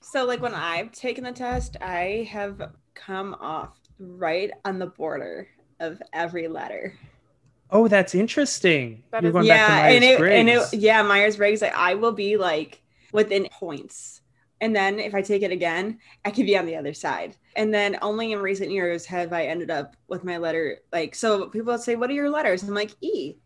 So, 0.00 0.24
like 0.26 0.42
when 0.42 0.54
I've 0.54 0.92
taken 0.92 1.24
the 1.24 1.32
test, 1.32 1.76
I 1.80 2.28
have 2.30 2.60
come 2.94 3.34
off 3.40 3.78
right 3.98 4.50
on 4.64 4.78
the 4.78 4.86
border 4.86 5.48
of 5.80 6.02
every 6.12 6.46
letter. 6.48 6.94
Oh, 7.70 7.88
that's 7.88 8.14
interesting. 8.14 9.02
That 9.10 9.22
You're 9.22 9.30
is- 9.30 9.32
going 9.32 9.48
back 9.48 9.66
yeah, 9.68 9.88
to 9.88 9.88
and 9.88 10.04
it, 10.04 10.26
and 10.28 10.48
Myers-Briggs. 10.48 10.72
it, 10.72 10.80
yeah, 10.80 11.02
Myers 11.02 11.36
Briggs. 11.36 11.62
Like 11.62 11.74
I 11.74 11.94
will 11.94 12.12
be 12.12 12.36
like 12.36 12.82
within 13.12 13.48
points, 13.48 14.20
and 14.60 14.74
then 14.76 14.98
if 15.00 15.14
I 15.14 15.22
take 15.22 15.42
it 15.42 15.50
again, 15.52 15.98
I 16.24 16.30
could 16.30 16.46
be 16.46 16.56
on 16.58 16.66
the 16.66 16.76
other 16.76 16.94
side. 16.94 17.36
And 17.56 17.72
then 17.72 17.98
only 18.02 18.32
in 18.32 18.40
recent 18.40 18.70
years 18.70 19.06
have 19.06 19.32
I 19.32 19.46
ended 19.46 19.70
up 19.70 19.96
with 20.08 20.24
my 20.24 20.36
letter. 20.38 20.78
Like 20.92 21.14
so, 21.14 21.48
people 21.48 21.72
would 21.72 21.80
say, 21.82 21.96
"What 21.96 22.10
are 22.10 22.14
your 22.14 22.30
letters?" 22.30 22.62
I'm 22.62 22.74
like 22.74 22.94
E, 23.00 23.36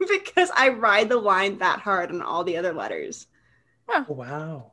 because 0.08 0.50
I 0.54 0.68
ride 0.68 1.08
the 1.08 1.16
line 1.18 1.58
that 1.58 1.80
hard 1.80 2.10
on 2.10 2.22
all 2.22 2.44
the 2.44 2.56
other 2.56 2.72
letters. 2.72 3.26
Oh, 3.88 4.04
Wow. 4.08 4.72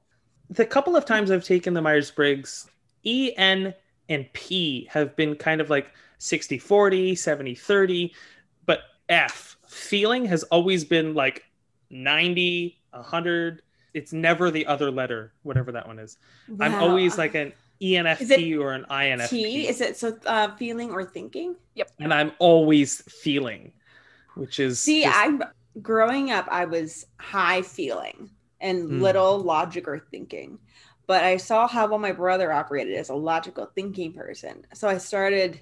The 0.49 0.65
couple 0.65 0.97
of 0.97 1.05
times 1.05 1.31
I've 1.31 1.45
taken 1.45 1.73
the 1.73 1.81
Myers 1.81 2.11
Briggs, 2.11 2.69
E, 3.03 3.31
N, 3.37 3.73
and 4.09 4.31
P 4.33 4.87
have 4.91 5.15
been 5.15 5.35
kind 5.35 5.61
of 5.61 5.69
like 5.69 5.93
60 6.17 6.57
40, 6.57 7.15
70 7.15 7.55
30. 7.55 8.13
But 8.65 8.81
F, 9.07 9.57
feeling 9.65 10.25
has 10.25 10.43
always 10.43 10.83
been 10.83 11.13
like 11.13 11.45
90, 11.89 12.77
100. 12.91 13.61
It's 13.93 14.11
never 14.11 14.51
the 14.51 14.65
other 14.65 14.91
letter, 14.91 15.33
whatever 15.43 15.71
that 15.71 15.87
one 15.87 15.99
is. 15.99 16.17
I'm 16.59 16.75
always 16.75 17.17
like 17.17 17.35
an 17.35 17.53
E 17.81 17.93
ENFP 17.93 18.59
or 18.59 18.73
an 18.73 18.85
INFP. 18.89 19.29
T. 19.29 19.67
Is 19.67 19.81
it 19.81 19.97
so 19.97 20.17
uh, 20.25 20.55
feeling 20.55 20.91
or 20.91 21.03
thinking? 21.03 21.55
Yep. 21.75 21.91
And 21.99 22.13
I'm 22.13 22.31
always 22.39 23.01
feeling, 23.01 23.71
which 24.35 24.59
is. 24.59 24.79
See, 24.79 25.03
just- 25.03 25.17
I'm 25.17 25.43
growing 25.81 26.31
up, 26.31 26.47
I 26.49 26.65
was 26.65 27.05
high 27.17 27.61
feeling 27.61 28.29
and 28.59 28.89
Mm. 28.89 29.01
little 29.01 29.39
logic 29.39 29.87
or 29.87 29.99
thinking. 30.11 30.59
But 31.07 31.23
I 31.23 31.37
saw 31.37 31.67
how 31.67 31.87
well 31.87 31.99
my 31.99 32.11
brother 32.11 32.51
operated 32.53 32.95
as 32.95 33.09
a 33.09 33.15
logical 33.15 33.65
thinking 33.75 34.13
person. 34.13 34.65
So 34.73 34.87
I 34.87 34.97
started 34.97 35.61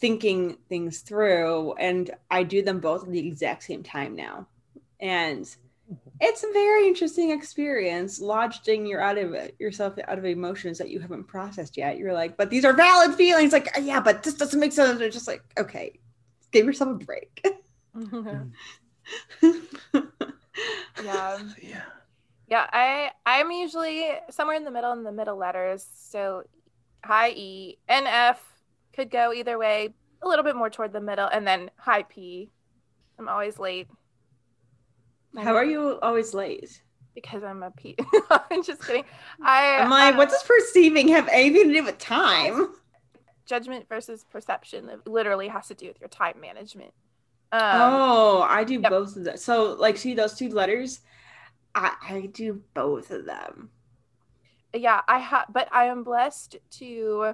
thinking 0.00 0.56
things 0.68 1.00
through 1.00 1.72
and 1.74 2.10
I 2.30 2.44
do 2.44 2.62
them 2.62 2.78
both 2.78 3.04
at 3.04 3.10
the 3.10 3.26
exact 3.26 3.64
same 3.64 3.82
time 3.82 4.14
now. 4.14 4.46
And 5.00 5.48
it's 6.20 6.44
a 6.44 6.52
very 6.52 6.86
interesting 6.86 7.30
experience 7.30 8.20
lodging 8.20 8.86
your 8.86 9.00
out 9.00 9.18
of 9.18 9.34
yourself 9.58 9.94
out 10.06 10.18
of 10.18 10.24
emotions 10.24 10.78
that 10.78 10.90
you 10.90 11.00
haven't 11.00 11.24
processed 11.24 11.76
yet. 11.76 11.98
You're 11.98 12.12
like, 12.12 12.36
but 12.36 12.50
these 12.50 12.64
are 12.64 12.72
valid 12.74 13.14
feelings. 13.16 13.52
Like, 13.52 13.68
yeah, 13.80 14.00
but 14.00 14.22
this 14.22 14.34
doesn't 14.34 14.60
make 14.60 14.72
sense. 14.72 15.00
It's 15.00 15.14
just 15.14 15.26
like, 15.28 15.42
okay, 15.58 15.98
give 16.52 16.66
yourself 16.66 17.00
a 17.00 17.04
break. 17.04 17.44
yeah. 21.02 21.38
yeah. 21.62 21.82
Yeah, 22.48 22.66
I 22.72 23.10
I'm 23.26 23.50
usually 23.50 24.10
somewhere 24.30 24.56
in 24.56 24.64
the 24.64 24.70
middle 24.70 24.92
in 24.92 25.04
the 25.04 25.12
middle 25.12 25.36
letters. 25.36 25.86
So 26.08 26.44
high 27.04 27.30
E 27.30 27.78
and 27.88 28.06
F 28.06 28.42
could 28.94 29.10
go 29.10 29.32
either 29.32 29.58
way, 29.58 29.94
a 30.22 30.28
little 30.28 30.44
bit 30.44 30.56
more 30.56 30.70
toward 30.70 30.92
the 30.92 31.00
middle, 31.00 31.28
and 31.28 31.46
then 31.46 31.70
high 31.76 32.04
P. 32.04 32.50
I'm 33.18 33.28
always 33.28 33.58
late. 33.58 33.88
How 35.36 35.54
are 35.56 35.64
you 35.64 35.98
always 36.00 36.32
late? 36.32 36.82
Because 37.14 37.42
I'm 37.42 37.62
a 37.62 37.70
P. 37.70 37.96
I'm 38.50 38.62
just 38.62 38.86
kidding. 38.86 39.04
I 39.42 39.78
I'm 39.78 39.90
like, 39.90 40.14
uh, 40.14 40.16
what 40.18 40.30
does 40.30 40.42
perceiving 40.42 41.08
have 41.08 41.28
anything 41.28 41.68
to 41.68 41.74
do 41.74 41.84
with 41.84 41.98
time? 41.98 42.68
Judgment 43.48 43.86
versus 43.88 44.24
perception? 44.30 44.88
It 44.88 45.06
literally 45.06 45.48
has 45.48 45.68
to 45.68 45.74
do 45.74 45.88
with 45.88 46.00
your 46.00 46.08
time 46.08 46.40
management. 46.40 46.92
Um, 47.50 47.60
oh, 47.62 48.46
I 48.48 48.62
do 48.64 48.74
yep. 48.74 48.90
both 48.90 49.16
of 49.16 49.24
them. 49.24 49.36
So, 49.38 49.72
like, 49.72 49.96
see 49.96 50.14
those 50.14 50.34
two 50.34 50.50
letters? 50.50 51.00
I, 51.74 51.92
I 52.08 52.20
do 52.32 52.62
both 52.74 53.10
of 53.10 53.24
them. 53.24 53.70
yeah 54.74 55.00
i 55.08 55.18
have 55.18 55.46
but 55.52 55.68
i 55.72 55.84
am 55.84 56.02
blessed 56.02 56.56
to 56.70 57.32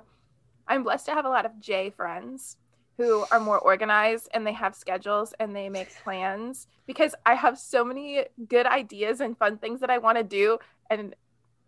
i'm 0.68 0.83
blessed 0.83 1.06
to 1.06 1.12
have 1.12 1.25
a 1.25 1.28
lot 1.28 1.47
of 1.47 1.59
j 1.61 1.90
friends 1.90 2.56
who 2.97 3.25
are 3.33 3.40
more 3.40 3.59
organized 3.59 4.28
and 4.33 4.47
they 4.47 4.52
have 4.52 4.75
schedules 4.75 5.35
and 5.40 5.54
they 5.54 5.68
make 5.68 5.88
plans 6.04 6.68
because 6.87 7.14
i 7.26 7.35
have 7.35 7.59
so 7.59 7.85
many 7.85 8.25
good 8.49 8.66
ideas 8.66 9.21
and 9.21 9.37
fun 9.38 9.59
things 9.59 9.80
that 9.80 9.90
i 9.90 9.99
want 9.99 10.16
to 10.16 10.25
do 10.25 10.59
and 10.90 11.14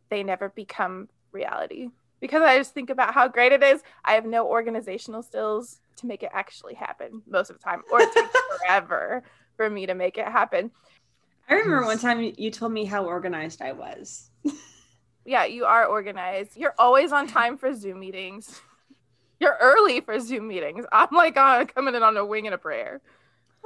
they 0.08 0.22
never 0.22 0.50
become 0.50 1.08
reality 1.32 1.88
because 2.26 2.42
i 2.42 2.56
just 2.56 2.74
think 2.74 2.90
about 2.90 3.14
how 3.14 3.28
great 3.28 3.52
it 3.52 3.62
is 3.62 3.82
i 4.04 4.12
have 4.12 4.26
no 4.26 4.46
organizational 4.46 5.22
skills 5.22 5.80
to 5.96 6.06
make 6.06 6.22
it 6.22 6.30
actually 6.32 6.74
happen 6.74 7.22
most 7.26 7.50
of 7.50 7.56
the 7.56 7.62
time 7.62 7.82
or 7.90 8.00
it 8.00 8.12
takes 8.12 8.28
forever 8.58 9.22
for 9.56 9.70
me 9.70 9.86
to 9.86 9.94
make 9.94 10.18
it 10.18 10.26
happen 10.26 10.70
I 11.48 11.54
remember 11.54 11.84
one 11.84 11.98
time 11.98 12.32
you 12.36 12.50
told 12.50 12.72
me 12.72 12.84
how 12.84 13.04
organized 13.04 13.62
I 13.62 13.72
was. 13.72 14.30
yeah, 15.24 15.44
you 15.44 15.64
are 15.64 15.86
organized. 15.86 16.56
You're 16.56 16.74
always 16.78 17.12
on 17.12 17.28
time 17.28 17.56
for 17.56 17.72
Zoom 17.72 18.00
meetings. 18.00 18.60
You're 19.40 19.56
early 19.60 20.00
for 20.00 20.18
Zoom 20.18 20.48
meetings. 20.48 20.86
I'm 20.90 21.08
like 21.12 21.36
uh, 21.36 21.66
coming 21.66 21.94
in 21.94 22.02
on 22.02 22.16
a 22.16 22.24
wing 22.24 22.46
and 22.46 22.54
a 22.54 22.58
prayer. 22.58 23.02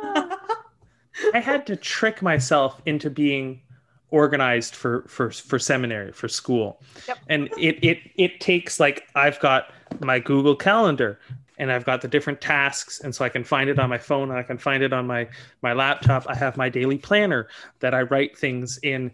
I 0.03 1.39
had 1.41 1.67
to 1.69 1.77
trick 1.77 2.23
myself 2.23 2.83
into 2.87 3.09
being 3.09 3.63
organized 4.11 4.75
for 4.75 5.03
for 5.09 5.31
for 5.31 5.59
seminary 5.59 6.13
for 6.13 6.29
school. 6.29 6.81
Yep. 7.09 7.19
and 7.29 7.49
it 7.59 7.79
it 7.85 7.99
it 8.17 8.41
takes 8.41 8.81
like 8.81 9.07
i've 9.15 9.39
got 9.41 9.73
my 10.01 10.19
google 10.19 10.57
calendar 10.57 11.19
and 11.59 11.71
i've 11.71 11.85
got 11.85 12.01
the 12.01 12.09
different 12.09 12.41
tasks. 12.41 13.01
And 13.01 13.15
so 13.15 13.25
i 13.25 13.29
can 13.29 13.45
find 13.45 13.71
it 13.71 13.79
on 13.79 13.89
my 13.89 13.99
phone 13.99 14.31
and 14.31 14.39
i 14.39 14.43
can 14.43 14.59
find 14.59 14.83
it 14.83 14.93
on 14.93 15.07
my 15.07 15.29
my 15.63 15.73
laptop. 15.73 16.27
I 16.29 16.35
have 16.35 16.57
my 16.57 16.69
daily 16.69 16.99
planner 16.99 17.49
that 17.81 17.95
i 17.95 18.03
write 18.03 18.37
things 18.37 18.79
in. 18.83 19.13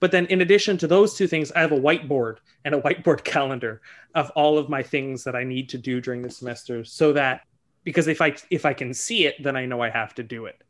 But 0.00 0.12
then 0.12 0.26
in 0.26 0.40
addition 0.40 0.78
to 0.78 0.86
those 0.86 1.14
two 1.14 1.26
things 1.26 1.52
i 1.52 1.60
have 1.60 1.72
a 1.72 1.80
whiteboard 1.80 2.38
and 2.64 2.74
a 2.74 2.80
whiteboard 2.80 3.24
calendar 3.34 3.80
of 4.14 4.30
all 4.30 4.58
of 4.58 4.68
my 4.68 4.82
things 4.82 5.24
that 5.24 5.36
i 5.36 5.44
need 5.44 5.68
to 5.68 5.78
do 5.78 6.00
during 6.00 6.22
the 6.22 6.30
semester 6.30 6.84
so 6.84 7.12
that 7.12 7.42
because 7.84 8.08
if 8.08 8.20
i 8.20 8.34
if 8.50 8.64
i 8.64 8.72
can 8.72 8.92
see 8.94 9.26
it 9.26 9.42
then 9.42 9.56
i 9.56 9.64
know 9.66 9.80
i 9.80 9.90
have 9.90 10.14
to 10.14 10.22
do 10.22 10.46
it 10.46 10.62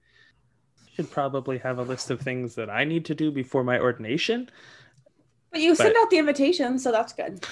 should 0.99 1.11
probably 1.13 1.59
have 1.59 1.79
a 1.79 1.83
list 1.83 2.11
of 2.11 2.21
things 2.21 2.57
that 2.57 2.69
I 2.69 2.83
need 2.83 3.05
to 3.05 3.15
do 3.15 3.31
before 3.31 3.63
my 3.63 3.79
ordination. 3.79 4.51
But 5.53 5.61
you 5.61 5.77
sent 5.77 5.95
But- 5.95 6.01
out 6.03 6.11
the 6.11 6.19
invitation, 6.19 6.77
so 6.81 6.91
that's 6.91 7.13
good. 7.13 7.45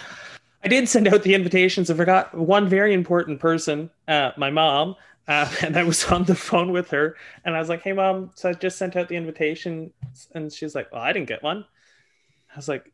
I 0.64 0.68
did 0.68 0.88
send 0.88 1.06
out 1.06 1.22
the 1.22 1.32
invitations. 1.32 1.88
I 1.88 1.94
forgot 1.94 2.34
one 2.36 2.68
very 2.68 2.92
important 2.92 3.38
person, 3.38 3.88
uh, 4.08 4.32
my 4.36 4.50
mom, 4.50 4.96
uh, 5.28 5.48
and 5.62 5.76
I 5.76 5.84
was 5.84 6.04
on 6.06 6.24
the 6.24 6.34
phone 6.34 6.72
with 6.72 6.90
her, 6.90 7.16
and 7.44 7.54
I 7.54 7.60
was 7.60 7.68
like, 7.68 7.82
"Hey, 7.82 7.92
mom, 7.92 8.32
so 8.34 8.48
I 8.48 8.52
just 8.52 8.78
sent 8.78 8.96
out 8.96 9.06
the 9.08 9.14
invitation," 9.14 9.92
and 10.34 10.52
she's 10.52 10.74
like, 10.74 10.90
"Well, 10.90 11.02
I 11.02 11.12
didn't 11.12 11.28
get 11.28 11.44
one." 11.44 11.64
I 12.52 12.56
was 12.56 12.66
like, 12.66 12.90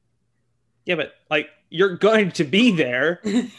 "Yeah, 0.85 0.97
but 0.97 1.15
like 1.31 1.49
you're 1.71 1.97
going 1.97 2.31
to 2.33 2.45
be 2.45 2.73
there." 2.77 3.21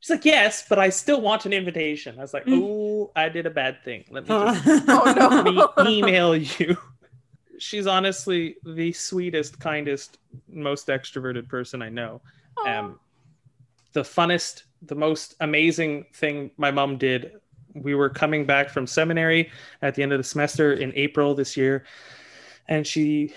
She's 0.00 0.10
like, 0.10 0.24
"Yes, 0.24 0.64
but 0.68 0.78
I 0.78 0.90
still 0.90 1.20
want 1.20 1.44
an 1.46 1.52
invitation." 1.52 2.16
I 2.16 2.22
was 2.22 2.32
like, 2.32 2.46
"Oh, 2.98 3.12
I 3.16 3.28
did 3.28 3.46
a 3.46 3.50
bad 3.50 3.82
thing. 3.84 4.04
Let 4.10 4.24
me 4.24 4.28
just 4.28 4.84
Oh 4.88 5.72
no. 5.76 5.84
me 5.84 5.98
email 5.98 6.36
you. 6.36 6.76
She's 7.58 7.86
honestly 7.86 8.56
the 8.64 8.92
sweetest, 8.92 9.58
kindest, 9.58 10.18
most 10.48 10.88
extroverted 10.88 11.48
person 11.48 11.82
I 11.82 11.88
know. 11.88 12.20
Um, 12.66 13.00
the 13.92 14.02
funnest, 14.02 14.64
the 14.82 14.94
most 14.94 15.34
amazing 15.40 16.06
thing 16.14 16.50
my 16.56 16.70
mom 16.70 16.98
did. 16.98 17.32
We 17.74 17.94
were 17.94 18.08
coming 18.08 18.46
back 18.46 18.70
from 18.70 18.86
seminary 18.86 19.50
at 19.82 19.94
the 19.94 20.02
end 20.02 20.12
of 20.12 20.18
the 20.18 20.24
semester 20.24 20.72
in 20.72 20.92
April 20.94 21.34
this 21.34 21.56
year, 21.56 21.84
and 22.68 22.86
she 22.86 23.34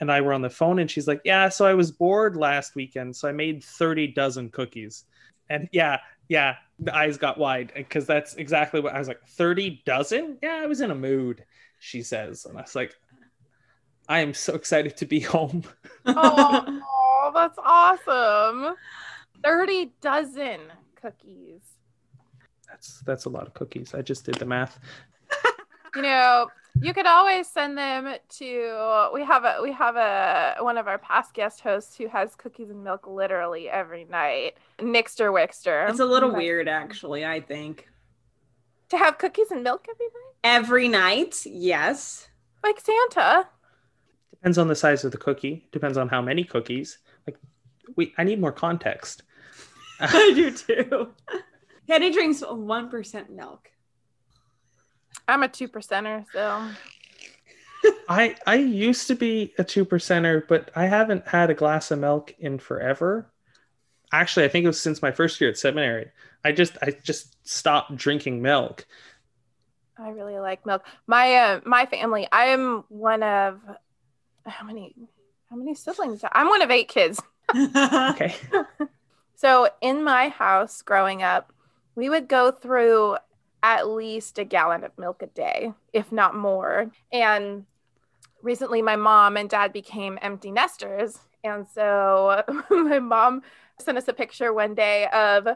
and 0.00 0.12
I 0.12 0.20
were 0.20 0.32
on 0.32 0.42
the 0.42 0.50
phone, 0.50 0.78
and 0.78 0.90
she's 0.90 1.08
like, 1.08 1.20
"Yeah, 1.24 1.48
so 1.48 1.66
I 1.66 1.74
was 1.74 1.90
bored 1.90 2.36
last 2.36 2.74
weekend, 2.74 3.16
so 3.16 3.28
I 3.28 3.32
made 3.32 3.64
thirty 3.64 4.06
dozen 4.06 4.50
cookies." 4.50 5.04
And 5.50 5.68
yeah, 5.72 5.98
yeah, 6.28 6.56
the 6.78 6.94
eyes 6.94 7.16
got 7.16 7.38
wide 7.38 7.72
because 7.74 8.06
that's 8.06 8.34
exactly 8.34 8.80
what 8.80 8.94
I 8.94 8.98
was 8.98 9.08
like. 9.08 9.26
Thirty 9.26 9.82
dozen? 9.84 10.38
Yeah, 10.42 10.60
I 10.62 10.66
was 10.66 10.80
in 10.80 10.90
a 10.90 10.94
mood. 10.94 11.44
She 11.80 12.02
says, 12.02 12.44
and 12.44 12.58
I 12.58 12.62
was 12.62 12.74
like, 12.74 12.94
I 14.08 14.20
am 14.20 14.34
so 14.34 14.54
excited 14.54 14.96
to 14.96 15.06
be 15.06 15.20
home. 15.36 15.64
oh, 16.06 17.30
that's 17.34 17.58
awesome. 17.62 18.74
30 19.44 19.92
dozen 20.00 20.60
cookies. 21.00 21.60
That's 22.68 23.00
that's 23.00 23.24
a 23.26 23.28
lot 23.28 23.46
of 23.46 23.54
cookies. 23.54 23.94
I 23.94 24.02
just 24.02 24.24
did 24.24 24.34
the 24.36 24.44
math. 24.44 24.78
You 25.96 26.02
know, 26.02 26.48
you 26.82 26.94
could 26.94 27.06
always 27.06 27.48
send 27.48 27.76
them 27.76 28.14
to 28.28 29.10
we 29.12 29.24
have 29.24 29.44
a 29.44 29.58
we 29.62 29.72
have 29.72 29.96
a 29.96 30.56
one 30.60 30.78
of 30.78 30.86
our 30.88 30.98
past 30.98 31.34
guest 31.34 31.60
hosts 31.60 31.96
who 31.96 32.08
has 32.08 32.34
cookies 32.34 32.70
and 32.70 32.84
milk 32.84 33.06
literally 33.06 33.68
every 33.68 34.04
night. 34.04 34.56
Nixter 34.78 35.32
Wixter. 35.32 35.88
It's 35.88 36.00
a 36.00 36.04
little 36.04 36.30
But 36.30 36.38
weird, 36.38 36.68
actually, 36.68 37.24
I 37.24 37.40
think. 37.40 37.88
To 38.90 38.96
have 38.96 39.18
cookies 39.18 39.50
and 39.50 39.62
milk 39.62 39.86
every 39.90 40.06
night? 40.06 40.34
Every 40.44 40.88
night, 40.88 41.42
yes. 41.44 42.28
Like 42.62 42.80
Santa. 42.80 43.48
Depends 44.30 44.58
on 44.58 44.68
the 44.68 44.76
size 44.76 45.04
of 45.04 45.12
the 45.12 45.18
cookie. 45.18 45.68
Depends 45.72 45.98
on 45.98 46.08
how 46.08 46.22
many 46.22 46.44
cookies. 46.44 46.98
Like, 47.26 47.38
we 47.96 48.14
I 48.16 48.24
need 48.24 48.40
more 48.40 48.52
context. 48.52 49.22
I 50.00 50.32
do 50.34 50.50
too. 50.52 51.08
Kenny 51.88 52.12
drinks 52.12 52.42
1% 52.42 53.30
milk. 53.30 53.70
I'm 55.28 55.42
a 55.42 55.48
two 55.48 55.68
percenter, 55.68 56.24
so 56.32 56.68
I 58.08 58.36
I 58.46 58.56
used 58.56 59.06
to 59.08 59.14
be 59.14 59.52
a 59.58 59.64
two 59.64 59.84
percenter, 59.84 60.46
but 60.48 60.70
I 60.74 60.86
haven't 60.86 61.28
had 61.28 61.50
a 61.50 61.54
glass 61.54 61.90
of 61.90 61.98
milk 61.98 62.34
in 62.38 62.58
forever. 62.58 63.30
Actually, 64.12 64.46
I 64.46 64.48
think 64.48 64.64
it 64.64 64.68
was 64.68 64.80
since 64.80 65.02
my 65.02 65.12
first 65.12 65.40
year 65.40 65.50
at 65.50 65.58
seminary. 65.58 66.10
I 66.44 66.52
just 66.52 66.78
I 66.82 66.92
just 67.02 67.36
stopped 67.46 67.94
drinking 67.94 68.40
milk. 68.40 68.86
I 69.98 70.10
really 70.10 70.38
like 70.38 70.64
milk. 70.64 70.84
My 71.06 71.34
uh, 71.34 71.60
my 71.64 71.86
family. 71.86 72.26
I 72.32 72.46
am 72.46 72.84
one 72.88 73.22
of 73.22 73.60
how 74.46 74.64
many 74.64 74.94
how 75.50 75.56
many 75.56 75.74
siblings? 75.74 76.22
I'm 76.32 76.48
one 76.48 76.62
of 76.62 76.70
eight 76.70 76.88
kids. 76.88 77.20
Okay. 77.54 78.34
So 79.38 79.68
in 79.80 80.02
my 80.02 80.30
house 80.30 80.82
growing 80.82 81.22
up, 81.22 81.52
we 81.94 82.08
would 82.10 82.26
go 82.26 82.50
through 82.50 83.18
at 83.62 83.88
least 83.88 84.38
a 84.38 84.44
gallon 84.44 84.84
of 84.84 84.96
milk 84.98 85.22
a 85.22 85.26
day, 85.26 85.72
if 85.92 86.12
not 86.12 86.34
more. 86.34 86.90
And 87.12 87.64
recently 88.42 88.82
my 88.82 88.96
mom 88.96 89.36
and 89.36 89.50
dad 89.50 89.72
became 89.72 90.18
empty 90.22 90.50
nesters. 90.50 91.18
And 91.44 91.66
so 91.68 92.42
my 92.70 92.98
mom 92.98 93.42
sent 93.78 93.98
us 93.98 94.08
a 94.08 94.12
picture 94.12 94.52
one 94.52 94.74
day 94.74 95.06
of 95.08 95.48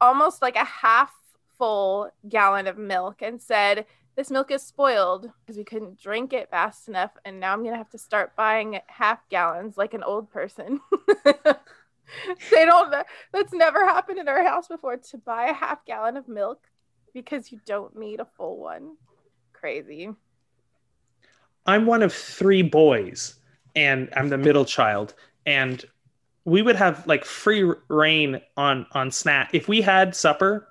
almost 0.00 0.42
like 0.42 0.56
a 0.56 0.64
half 0.64 1.12
full 1.58 2.10
gallon 2.28 2.66
of 2.66 2.76
milk 2.76 3.22
and 3.22 3.40
said, 3.40 3.86
This 4.16 4.30
milk 4.30 4.50
is 4.50 4.62
spoiled 4.62 5.30
because 5.40 5.56
we 5.56 5.64
couldn't 5.64 6.00
drink 6.00 6.32
it 6.32 6.50
fast 6.50 6.88
enough. 6.88 7.12
And 7.24 7.40
now 7.40 7.52
I'm 7.52 7.60
going 7.60 7.72
to 7.72 7.78
have 7.78 7.90
to 7.90 7.98
start 7.98 8.36
buying 8.36 8.80
half 8.86 9.28
gallons 9.28 9.76
like 9.76 9.94
an 9.94 10.02
old 10.02 10.30
person. 10.30 10.80
they 11.24 12.64
don't, 12.64 12.94
that's 13.32 13.52
never 13.52 13.86
happened 13.86 14.18
in 14.18 14.28
our 14.28 14.44
house 14.44 14.68
before 14.68 14.96
to 14.96 15.18
buy 15.18 15.46
a 15.46 15.54
half 15.54 15.84
gallon 15.86 16.16
of 16.16 16.28
milk 16.28 16.68
because 17.16 17.50
you 17.50 17.58
don't 17.64 17.98
need 17.98 18.20
a 18.20 18.26
full 18.36 18.58
one. 18.58 18.94
Crazy. 19.54 20.10
I'm 21.64 21.86
one 21.86 22.02
of 22.02 22.12
three 22.12 22.60
boys, 22.60 23.36
and 23.74 24.10
I'm 24.14 24.28
the 24.28 24.36
middle 24.36 24.66
child, 24.66 25.14
and 25.46 25.82
we 26.44 26.60
would 26.60 26.76
have 26.76 27.06
like 27.06 27.24
free 27.24 27.72
reign 27.88 28.42
on 28.58 28.86
on 28.92 29.10
snack. 29.10 29.54
If 29.54 29.66
we 29.66 29.80
had 29.80 30.14
supper, 30.14 30.68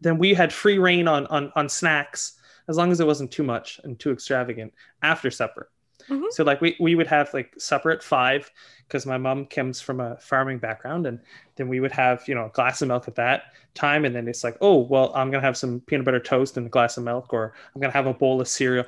then 0.00 0.18
we 0.18 0.34
had 0.34 0.52
free 0.52 0.78
reign 0.78 1.06
on 1.06 1.26
on 1.28 1.52
on 1.54 1.68
snacks 1.68 2.32
as 2.66 2.76
long 2.76 2.90
as 2.90 2.98
it 2.98 3.06
wasn't 3.06 3.30
too 3.30 3.44
much 3.44 3.80
and 3.84 3.98
too 4.00 4.10
extravagant 4.10 4.74
after 5.02 5.30
supper. 5.30 5.70
Mhm. 6.08 6.30
So 6.30 6.44
like 6.44 6.60
we 6.60 6.76
we 6.80 6.94
would 6.94 7.06
have 7.08 7.32
like 7.34 7.54
supper 7.58 7.90
at 7.90 8.02
five 8.02 8.50
because 8.86 9.06
my 9.06 9.18
mom 9.18 9.46
comes 9.46 9.80
from 9.80 10.00
a 10.00 10.16
farming 10.18 10.58
background, 10.58 11.06
and 11.06 11.20
then 11.56 11.68
we 11.68 11.80
would 11.80 11.92
have 11.92 12.26
you 12.28 12.34
know 12.34 12.46
a 12.46 12.50
glass 12.50 12.82
of 12.82 12.88
milk 12.88 13.08
at 13.08 13.16
that 13.16 13.54
time, 13.74 14.04
and 14.04 14.14
then 14.14 14.28
it's 14.28 14.44
like 14.44 14.56
oh 14.60 14.78
well 14.78 15.12
I'm 15.14 15.30
gonna 15.30 15.42
have 15.42 15.56
some 15.56 15.80
peanut 15.80 16.04
butter 16.04 16.20
toast 16.20 16.56
and 16.56 16.66
a 16.66 16.70
glass 16.70 16.96
of 16.96 17.04
milk, 17.04 17.32
or 17.32 17.54
I'm 17.74 17.80
gonna 17.80 17.92
have 17.92 18.06
a 18.06 18.14
bowl 18.14 18.40
of 18.40 18.48
cereal. 18.48 18.86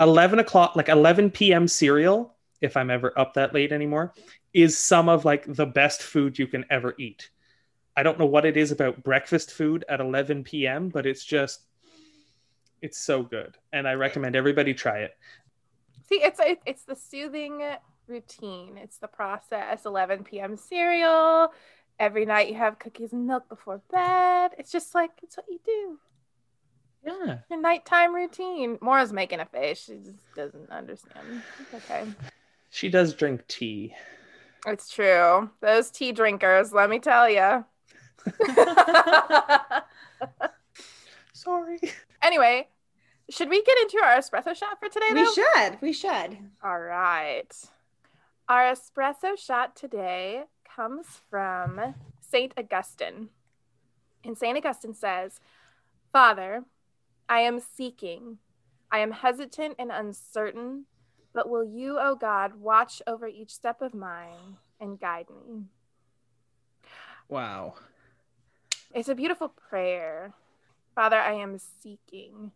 Eleven 0.00 0.38
o'clock, 0.38 0.76
like 0.76 0.88
eleven 0.88 1.30
p.m. 1.30 1.68
cereal, 1.68 2.34
if 2.60 2.76
I'm 2.76 2.90
ever 2.90 3.16
up 3.18 3.34
that 3.34 3.54
late 3.54 3.72
anymore, 3.72 4.12
is 4.52 4.76
some 4.78 5.08
of 5.08 5.24
like 5.24 5.44
the 5.46 5.66
best 5.66 6.02
food 6.02 6.38
you 6.38 6.46
can 6.46 6.64
ever 6.70 6.94
eat. 6.98 7.30
I 7.96 8.04
don't 8.04 8.18
know 8.18 8.26
what 8.26 8.44
it 8.44 8.56
is 8.56 8.70
about 8.70 9.02
breakfast 9.02 9.50
food 9.52 9.84
at 9.88 10.00
11 10.00 10.44
p.m., 10.44 10.88
but 10.88 11.04
it's 11.04 11.24
just 11.24 11.62
it's 12.80 12.98
so 12.98 13.22
good, 13.22 13.56
and 13.72 13.88
I 13.88 13.94
recommend 13.94 14.36
everybody 14.36 14.72
try 14.74 15.00
it. 15.00 15.16
See, 16.08 16.22
it's 16.22 16.40
it, 16.40 16.60
it's 16.64 16.84
the 16.84 16.96
soothing 16.96 17.62
routine. 18.06 18.78
It's 18.78 18.98
the 18.98 19.08
process. 19.08 19.84
11 19.84 20.24
p.m. 20.24 20.56
cereal. 20.56 21.52
Every 21.98 22.24
night 22.24 22.48
you 22.48 22.54
have 22.54 22.78
cookies 22.78 23.12
and 23.12 23.26
milk 23.26 23.48
before 23.48 23.82
bed. 23.90 24.52
It's 24.58 24.72
just 24.72 24.94
like 24.94 25.10
it's 25.22 25.36
what 25.36 25.46
you 25.48 25.58
do. 25.64 25.98
Yeah. 27.04 27.38
Your 27.50 27.60
nighttime 27.60 28.14
routine. 28.14 28.78
Maura's 28.80 29.12
making 29.12 29.40
a 29.40 29.46
face. 29.46 29.84
She 29.84 29.96
just 29.96 30.34
doesn't 30.34 30.70
understand. 30.70 31.42
It's 31.60 31.84
okay. 31.84 32.04
She 32.70 32.88
does 32.88 33.14
drink 33.14 33.46
tea. 33.48 33.94
It's 34.66 34.90
true. 34.90 35.50
Those 35.60 35.90
tea 35.90 36.12
drinkers, 36.12 36.72
let 36.72 36.90
me 36.90 36.98
tell 36.98 37.28
you. 37.28 37.64
Sorry. 41.32 41.80
anyway, 42.22 42.68
should 43.30 43.48
we 43.48 43.62
get 43.62 43.78
into 43.82 43.98
our 44.02 44.16
espresso 44.16 44.54
shot 44.56 44.78
for 44.80 44.88
today? 44.88 45.10
we 45.12 45.32
should. 45.32 45.78
We 45.80 45.92
should. 45.92 46.38
All 46.62 46.80
right. 46.80 47.52
Our 48.48 48.72
espresso 48.72 49.38
shot 49.38 49.76
today 49.76 50.44
comes 50.64 51.06
from 51.28 51.94
St. 52.20 52.52
Augustine. 52.56 53.28
And 54.24 54.36
St. 54.36 54.56
Augustine 54.56 54.94
says, 54.94 55.40
Father, 56.12 56.64
I 57.28 57.40
am 57.40 57.60
seeking. 57.60 58.38
I 58.90 59.00
am 59.00 59.12
hesitant 59.12 59.76
and 59.78 59.90
uncertain, 59.92 60.86
but 61.34 61.48
will 61.50 61.64
you, 61.64 61.98
O 61.98 62.14
God, 62.14 62.54
watch 62.54 63.02
over 63.06 63.26
each 63.26 63.50
step 63.50 63.82
of 63.82 63.92
mine 63.92 64.56
and 64.80 64.98
guide 64.98 65.26
me? 65.28 65.64
Wow. 67.28 67.74
It's 68.94 69.10
a 69.10 69.14
beautiful 69.14 69.48
prayer. 69.48 70.32
Father, 70.94 71.18
I 71.18 71.34
am 71.34 71.58
seeking. 71.58 72.52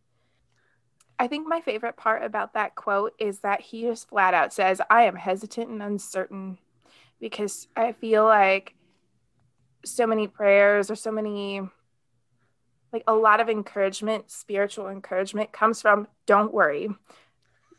I 1.23 1.29
think 1.29 1.47
my 1.47 1.61
favorite 1.61 1.97
part 1.97 2.25
about 2.25 2.55
that 2.55 2.75
quote 2.75 3.13
is 3.17 3.39
that 3.41 3.61
he 3.61 3.83
just 3.83 4.09
flat 4.09 4.35
out 4.35 4.53
says, 4.53 4.81
I 4.91 5.05
am 5.05 5.15
hesitant 5.15 5.71
and 5.71 5.81
uncertain 5.81 6.59
because 7.21 7.69
I 7.77 7.93
feel 7.93 8.25
like 8.25 8.75
so 9.85 10.05
many 10.05 10.27
prayers 10.27 10.91
or 10.91 10.97
so 10.97 11.13
many, 11.13 11.61
like 12.93 13.05
a 13.07 13.15
lot 13.15 13.39
of 13.39 13.49
encouragement, 13.49 14.33
spiritual 14.33 14.89
encouragement 14.89 15.53
comes 15.53 15.81
from 15.81 16.09
don't 16.27 16.53
worry, 16.53 16.89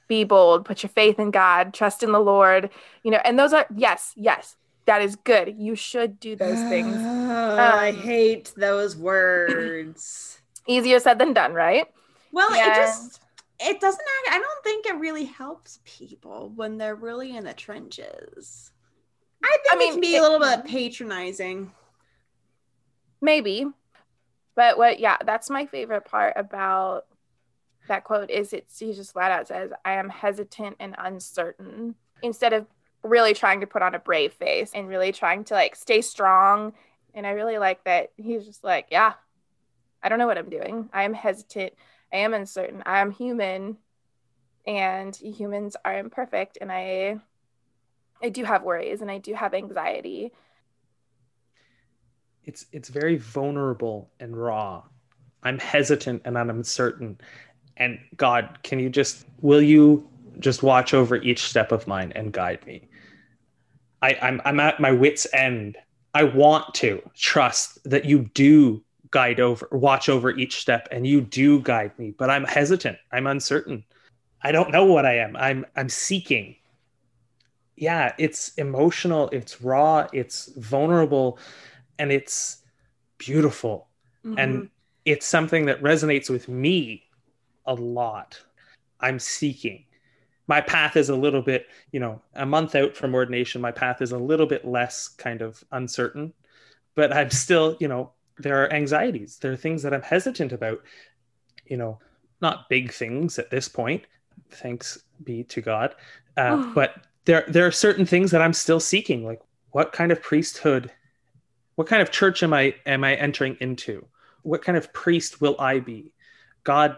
be 0.08 0.24
bold, 0.24 0.64
put 0.64 0.82
your 0.82 0.90
faith 0.90 1.20
in 1.20 1.30
God, 1.30 1.74
trust 1.74 2.02
in 2.02 2.14
the 2.14 2.22
Lord, 2.22 2.70
you 3.04 3.12
know, 3.12 3.20
and 3.26 3.38
those 3.38 3.52
are, 3.52 3.66
yes, 3.76 4.14
yes, 4.16 4.56
that 4.86 5.02
is 5.02 5.18
good. 5.18 5.54
You 5.58 5.76
should 5.76 6.18
do 6.18 6.38
those 6.38 6.62
things. 6.70 7.02
Oh, 7.02 7.58
I 7.58 7.90
Um, 7.90 7.96
hate 7.98 8.54
those 8.56 8.96
words. 8.96 10.40
Easier 10.66 11.00
said 11.00 11.20
than 11.20 11.34
done, 11.34 11.52
right? 11.52 11.88
Well, 12.32 12.54
it 12.54 12.74
just 12.76 13.20
it 13.64 13.80
doesn't 13.82 14.02
act, 14.26 14.36
I 14.36 14.40
don't 14.40 14.64
think 14.64 14.86
it 14.86 14.96
really 14.96 15.26
helps 15.26 15.80
people 15.86 16.52
when 16.56 16.78
they're 16.78 16.96
really 16.96 17.36
in 17.36 17.44
the 17.46 17.54
trenches. 17.54 18.72
I 19.44 19.58
think 19.64 19.74
I 19.74 19.76
it 19.76 19.80
mean, 19.80 19.92
can 19.94 20.02
be 20.02 20.16
it- 20.16 20.20
a 20.20 20.22
little 20.22 20.40
bit 20.40 20.66
patronizing. 20.66 21.72
maybe 23.22 23.66
but 24.56 24.78
what 24.78 25.00
yeah 25.00 25.18
that's 25.26 25.50
my 25.50 25.66
favorite 25.66 26.06
part 26.06 26.34
about 26.36 27.06
that 27.88 28.04
quote 28.04 28.30
is 28.30 28.54
it's 28.54 28.80
he 28.80 28.94
just 28.94 29.14
flat 29.14 29.32
out 29.32 29.48
says 29.48 29.72
i 29.86 29.94
am 29.94 30.10
hesitant 30.10 30.76
and 30.80 30.96
uncertain 30.98 31.96
instead 32.22 32.54
of 32.54 32.66
really 33.04 33.34
trying 33.34 33.60
to 33.62 33.68
put 33.68 33.82
on 33.82 33.96
a 33.96 34.00
brave 34.00 34.34
face 34.34 34.72
and 34.74 34.88
really 34.88 35.12
trying 35.12 35.44
to 35.44 35.54
like 35.54 35.76
stay 35.76 36.02
strong 36.02 36.74
and 37.14 37.26
i 37.28 37.32
really 37.32 37.58
like 37.58 37.84
that 37.84 38.12
he's 38.18 38.46
just 38.46 38.64
like 38.64 38.88
yeah 38.92 39.14
i 40.02 40.10
don't 40.10 40.20
know 40.20 40.28
what 40.28 40.38
i'm 40.38 40.50
doing 40.50 40.90
i 40.94 41.04
am 41.04 41.14
hesitant 41.14 41.74
i 42.14 42.18
am 42.18 42.34
uncertain 42.34 42.84
i 42.86 43.00
am 43.00 43.12
human 43.12 43.78
and 44.68 45.16
humans 45.16 45.76
are 45.84 45.98
imperfect 45.98 46.58
and 46.62 46.72
i 46.72 47.18
i 48.22 48.30
do 48.30 48.44
have 48.44 48.64
worries 48.64 49.02
and 49.02 49.12
i 49.12 49.18
do 49.18 49.34
have 49.34 49.54
anxiety 49.54 50.32
It's 52.46 52.66
it's 52.72 52.90
very 52.90 53.18
vulnerable 53.18 54.12
and 54.20 54.36
raw. 54.36 54.84
I'm 55.44 55.60
hesitant 55.60 56.22
and 56.26 56.38
I'm 56.38 56.50
uncertain. 56.50 57.20
And 57.78 58.00
God, 58.18 58.60
can 58.64 58.80
you 58.80 58.90
just 58.90 59.26
will 59.42 59.62
you 59.62 60.08
just 60.40 60.64
watch 60.64 60.94
over 60.94 61.16
each 61.18 61.44
step 61.44 61.72
of 61.72 61.88
mine 61.88 62.12
and 62.16 62.32
guide 62.32 62.66
me? 62.66 62.88
I, 64.02 64.18
I'm 64.22 64.42
I'm 64.46 64.60
at 64.60 64.80
my 64.80 64.92
wits' 64.92 65.28
end. 65.34 65.78
I 66.14 66.24
want 66.24 66.74
to 66.76 67.02
trust 67.16 67.80
that 67.90 68.06
you 68.06 68.30
do 68.34 68.84
guide 69.14 69.40
over 69.40 69.70
watch 69.72 70.10
over 70.10 70.32
each 70.32 70.60
step 70.60 70.88
and 70.92 71.06
you 71.06 71.22
do 71.22 71.60
guide 71.62 71.98
me, 72.00 72.16
but 72.18 72.32
I'm 72.32 72.44
hesitant. 72.44 72.98
I'm 73.12 73.28
uncertain. 73.28 73.86
I 74.42 74.52
don't 74.52 74.72
know 74.72 74.86
what 74.86 75.06
I 75.06 75.20
am. 75.20 75.36
I'm 75.38 75.66
I'm 75.76 75.88
seeking. 75.88 76.56
Yeah, 77.76 78.14
it's 78.18 78.54
emotional, 78.56 79.30
it's 79.30 79.62
raw, 79.62 80.08
it's 80.14 80.48
vulnerable, 80.58 81.38
and 82.00 82.12
it's 82.12 82.64
beautiful. 83.20 83.88
Mm-hmm. 84.26 84.40
And 84.40 84.70
it's 85.06 85.28
something 85.28 85.66
that 85.68 85.82
resonates 85.82 86.30
with 86.30 86.48
me 86.48 87.04
a 87.66 87.74
lot. 87.76 88.40
I'm 89.00 89.20
seeking. 89.20 89.86
My 90.48 90.60
path 90.60 90.98
is 90.98 91.10
a 91.10 91.16
little 91.16 91.42
bit, 91.42 91.68
you 91.92 92.00
know, 92.00 92.22
a 92.34 92.46
month 92.46 92.76
out 92.76 92.96
from 92.96 93.14
ordination, 93.14 93.62
my 93.62 93.72
path 93.72 94.02
is 94.02 94.12
a 94.12 94.18
little 94.18 94.46
bit 94.48 94.66
less 94.66 95.08
kind 95.08 95.42
of 95.42 95.64
uncertain, 95.72 96.34
but 96.96 97.14
I'm 97.14 97.30
still, 97.30 97.78
you 97.80 97.88
know, 97.88 98.12
there 98.38 98.64
are 98.64 98.74
anxieties. 98.74 99.38
There 99.38 99.52
are 99.52 99.58
things 99.58 99.84
that 99.84 99.94
I'm 99.94 100.02
hesitant 100.02 100.52
about, 100.52 100.82
you 101.66 101.78
know, 101.78 102.00
not 102.42 102.70
big 102.70 102.92
things 102.92 103.40
at 103.40 103.50
this 103.50 103.68
point, 103.68 104.06
thanks 104.50 105.04
be 105.24 105.44
to 105.46 105.62
God. 105.62 105.96
Uh, 106.36 106.72
but 106.74 107.06
there, 107.26 107.46
there 107.48 107.66
are 107.66 107.72
certain 107.72 108.06
things 108.06 108.32
that 108.32 108.42
I'm 108.42 108.54
still 108.54 108.80
seeking, 108.80 109.26
like 109.26 109.42
what 109.72 109.92
kind 109.92 110.12
of 110.12 110.22
priesthood 110.22 110.92
what 111.76 111.88
kind 111.88 112.02
of 112.02 112.12
church 112.12 112.44
am 112.44 112.54
i 112.54 112.76
am 112.86 113.04
i 113.04 113.16
entering 113.16 113.58
into? 113.60 114.06
What 114.44 114.62
kind 114.62 114.78
of 114.78 114.94
priest 114.94 115.42
will 115.42 115.56
i 115.60 115.80
be? 115.80 116.14
God 116.64 116.98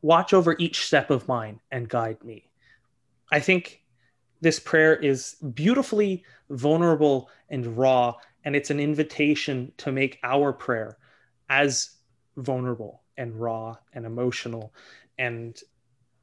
watch 0.00 0.32
over 0.32 0.56
each 0.58 0.84
step 0.84 1.10
of 1.10 1.28
mine 1.28 1.60
and 1.70 1.88
guide 1.88 2.22
me. 2.24 2.50
I 3.30 3.40
think 3.40 3.82
this 4.40 4.58
prayer 4.58 4.94
is 4.94 5.36
beautifully 5.54 6.24
vulnerable 6.50 7.30
and 7.48 7.76
raw, 7.76 8.14
and 8.44 8.56
it's 8.56 8.70
an 8.70 8.80
invitation 8.80 9.72
to 9.76 9.92
make 9.92 10.18
our 10.22 10.52
prayer 10.52 10.98
as 11.48 11.90
vulnerable 12.36 13.02
and 13.16 13.38
raw 13.40 13.76
and 13.92 14.06
emotional 14.06 14.72
and 15.18 15.60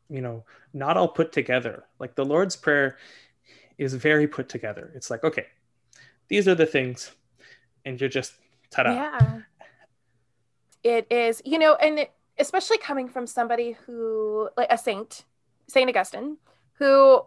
you 0.10 0.21
know 0.21 0.43
not 0.73 0.97
all 0.97 1.08
put 1.08 1.32
together 1.32 1.84
like 1.99 2.15
the 2.15 2.25
lord's 2.25 2.55
prayer 2.55 2.97
is 3.77 3.93
very 3.93 4.27
put 4.27 4.49
together 4.49 4.91
it's 4.95 5.10
like 5.12 5.23
okay 5.23 5.45
these 6.27 6.47
are 6.47 6.55
the 6.55 6.65
things 6.65 7.12
and 7.86 7.99
you're 7.99 8.10
just 8.10 8.34
ta-da 8.71 8.93
Yeah. 8.93 9.39
It 10.82 11.08
is, 11.12 11.41
you 11.43 11.60
know, 11.60 11.75
and 11.75 11.99
it, 11.99 12.12
especially 12.38 12.77
coming 12.77 13.10
from 13.10 13.27
somebody 13.27 13.75
who, 13.86 14.49
like 14.55 14.71
a 14.71 14.77
saint, 14.77 15.25
Saint 15.67 15.89
Augustine, 15.89 16.38
who 16.73 17.21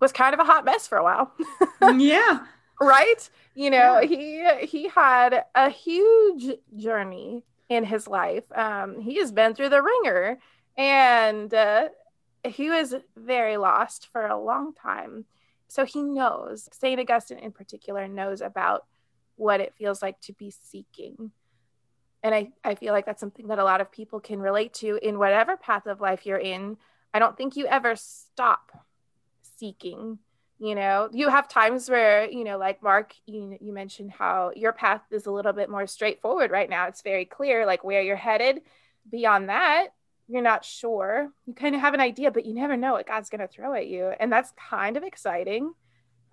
was 0.00 0.12
kind 0.12 0.34
of 0.34 0.40
a 0.40 0.44
hot 0.44 0.66
mess 0.66 0.86
for 0.86 0.98
a 0.98 1.02
while, 1.02 1.32
yeah. 1.96 2.40
Right? 2.80 3.28
You 3.54 3.70
know, 3.70 4.00
Yeah. 4.00 4.60
he 4.60 4.66
he 4.66 4.88
had 4.88 5.44
a 5.54 5.68
huge 5.70 6.56
journey 6.76 7.44
in 7.68 7.84
his 7.84 8.08
life. 8.08 8.44
Um, 8.54 9.00
he 9.00 9.18
has 9.18 9.32
been 9.32 9.54
through 9.54 9.68
the 9.68 9.82
ringer, 9.82 10.38
and 10.76 11.52
uh, 11.52 11.88
he 12.44 12.70
was 12.70 12.94
very 13.16 13.56
lost 13.56 14.08
for 14.12 14.26
a 14.26 14.38
long 14.40 14.72
time. 14.74 15.26
So 15.68 15.84
he 15.84 16.02
knows, 16.02 16.68
Saint 16.72 17.00
Augustine 17.00 17.38
in 17.38 17.52
particular, 17.52 18.08
knows 18.08 18.40
about 18.40 18.86
what 19.36 19.60
it 19.60 19.74
feels 19.74 20.02
like 20.02 20.20
to 20.22 20.32
be 20.32 20.50
seeking. 20.50 21.30
And 22.22 22.34
I, 22.34 22.50
I 22.64 22.74
feel 22.74 22.92
like 22.92 23.06
that's 23.06 23.20
something 23.20 23.46
that 23.48 23.58
a 23.58 23.64
lot 23.64 23.80
of 23.80 23.90
people 23.92 24.20
can 24.20 24.40
relate 24.40 24.74
to 24.74 24.98
in 25.00 25.18
whatever 25.18 25.56
path 25.56 25.86
of 25.86 26.00
life 26.00 26.26
you're 26.26 26.36
in. 26.38 26.76
I 27.14 27.18
don't 27.18 27.36
think 27.36 27.56
you 27.56 27.66
ever 27.66 27.94
stop 27.96 28.72
seeking. 29.58 30.18
You 30.62 30.74
know, 30.74 31.08
you 31.10 31.30
have 31.30 31.48
times 31.48 31.88
where, 31.88 32.30
you 32.30 32.44
know, 32.44 32.58
like 32.58 32.82
Mark, 32.82 33.14
you, 33.24 33.56
you 33.60 33.72
mentioned 33.72 34.12
how 34.12 34.52
your 34.54 34.72
path 34.72 35.00
is 35.10 35.24
a 35.24 35.30
little 35.30 35.54
bit 35.54 35.70
more 35.70 35.86
straightforward 35.86 36.50
right 36.50 36.68
now. 36.68 36.86
It's 36.86 37.00
very 37.00 37.24
clear, 37.24 37.64
like 37.64 37.82
where 37.82 38.02
you're 38.02 38.14
headed. 38.14 38.60
Beyond 39.10 39.48
that, 39.48 39.88
you're 40.28 40.42
not 40.42 40.64
sure. 40.64 41.30
You 41.46 41.54
kind 41.54 41.74
of 41.74 41.80
have 41.80 41.94
an 41.94 42.00
idea, 42.00 42.30
but 42.30 42.44
you 42.44 42.52
never 42.52 42.76
know 42.76 42.92
what 42.92 43.06
God's 43.06 43.30
going 43.30 43.40
to 43.40 43.48
throw 43.48 43.72
at 43.72 43.86
you. 43.86 44.12
And 44.20 44.30
that's 44.30 44.52
kind 44.68 44.98
of 44.98 45.02
exciting 45.02 45.72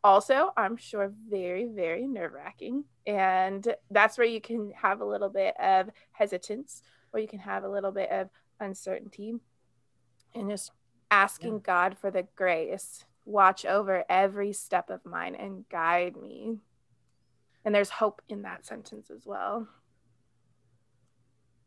also 0.04 0.52
i'm 0.56 0.78
sure 0.78 1.12
very 1.30 1.66
very 1.66 2.08
nerve 2.08 2.32
wracking 2.34 2.84
and 3.06 3.76
that's 3.92 4.18
where 4.18 4.28
you 4.28 4.40
can 4.40 4.72
have 4.72 5.02
a 5.02 5.06
little 5.06 5.30
bit 5.30 5.54
of 5.60 5.90
hesitance 6.12 6.82
or 7.14 7.20
you 7.20 7.28
can 7.28 7.40
have 7.40 7.64
a 7.64 7.70
little 7.70 7.92
bit 7.92 8.10
of 8.12 8.30
uncertainty 8.60 9.34
and 10.36 10.50
just 10.50 10.72
asking 11.10 11.60
god 11.60 11.98
for 11.98 12.12
the 12.12 12.26
grace 12.36 13.06
watch 13.28 13.66
over 13.66 14.06
every 14.10 14.54
step 14.54 14.90
of 14.90 15.06
mine 15.06 15.36
and 15.36 15.68
guide 15.70 16.16
me. 16.16 16.58
And 17.66 17.76
there's 17.76 17.90
hope 17.90 18.22
in 18.30 18.44
that 18.44 18.66
sentence 18.66 19.12
as 19.12 19.26
well. 19.26 19.68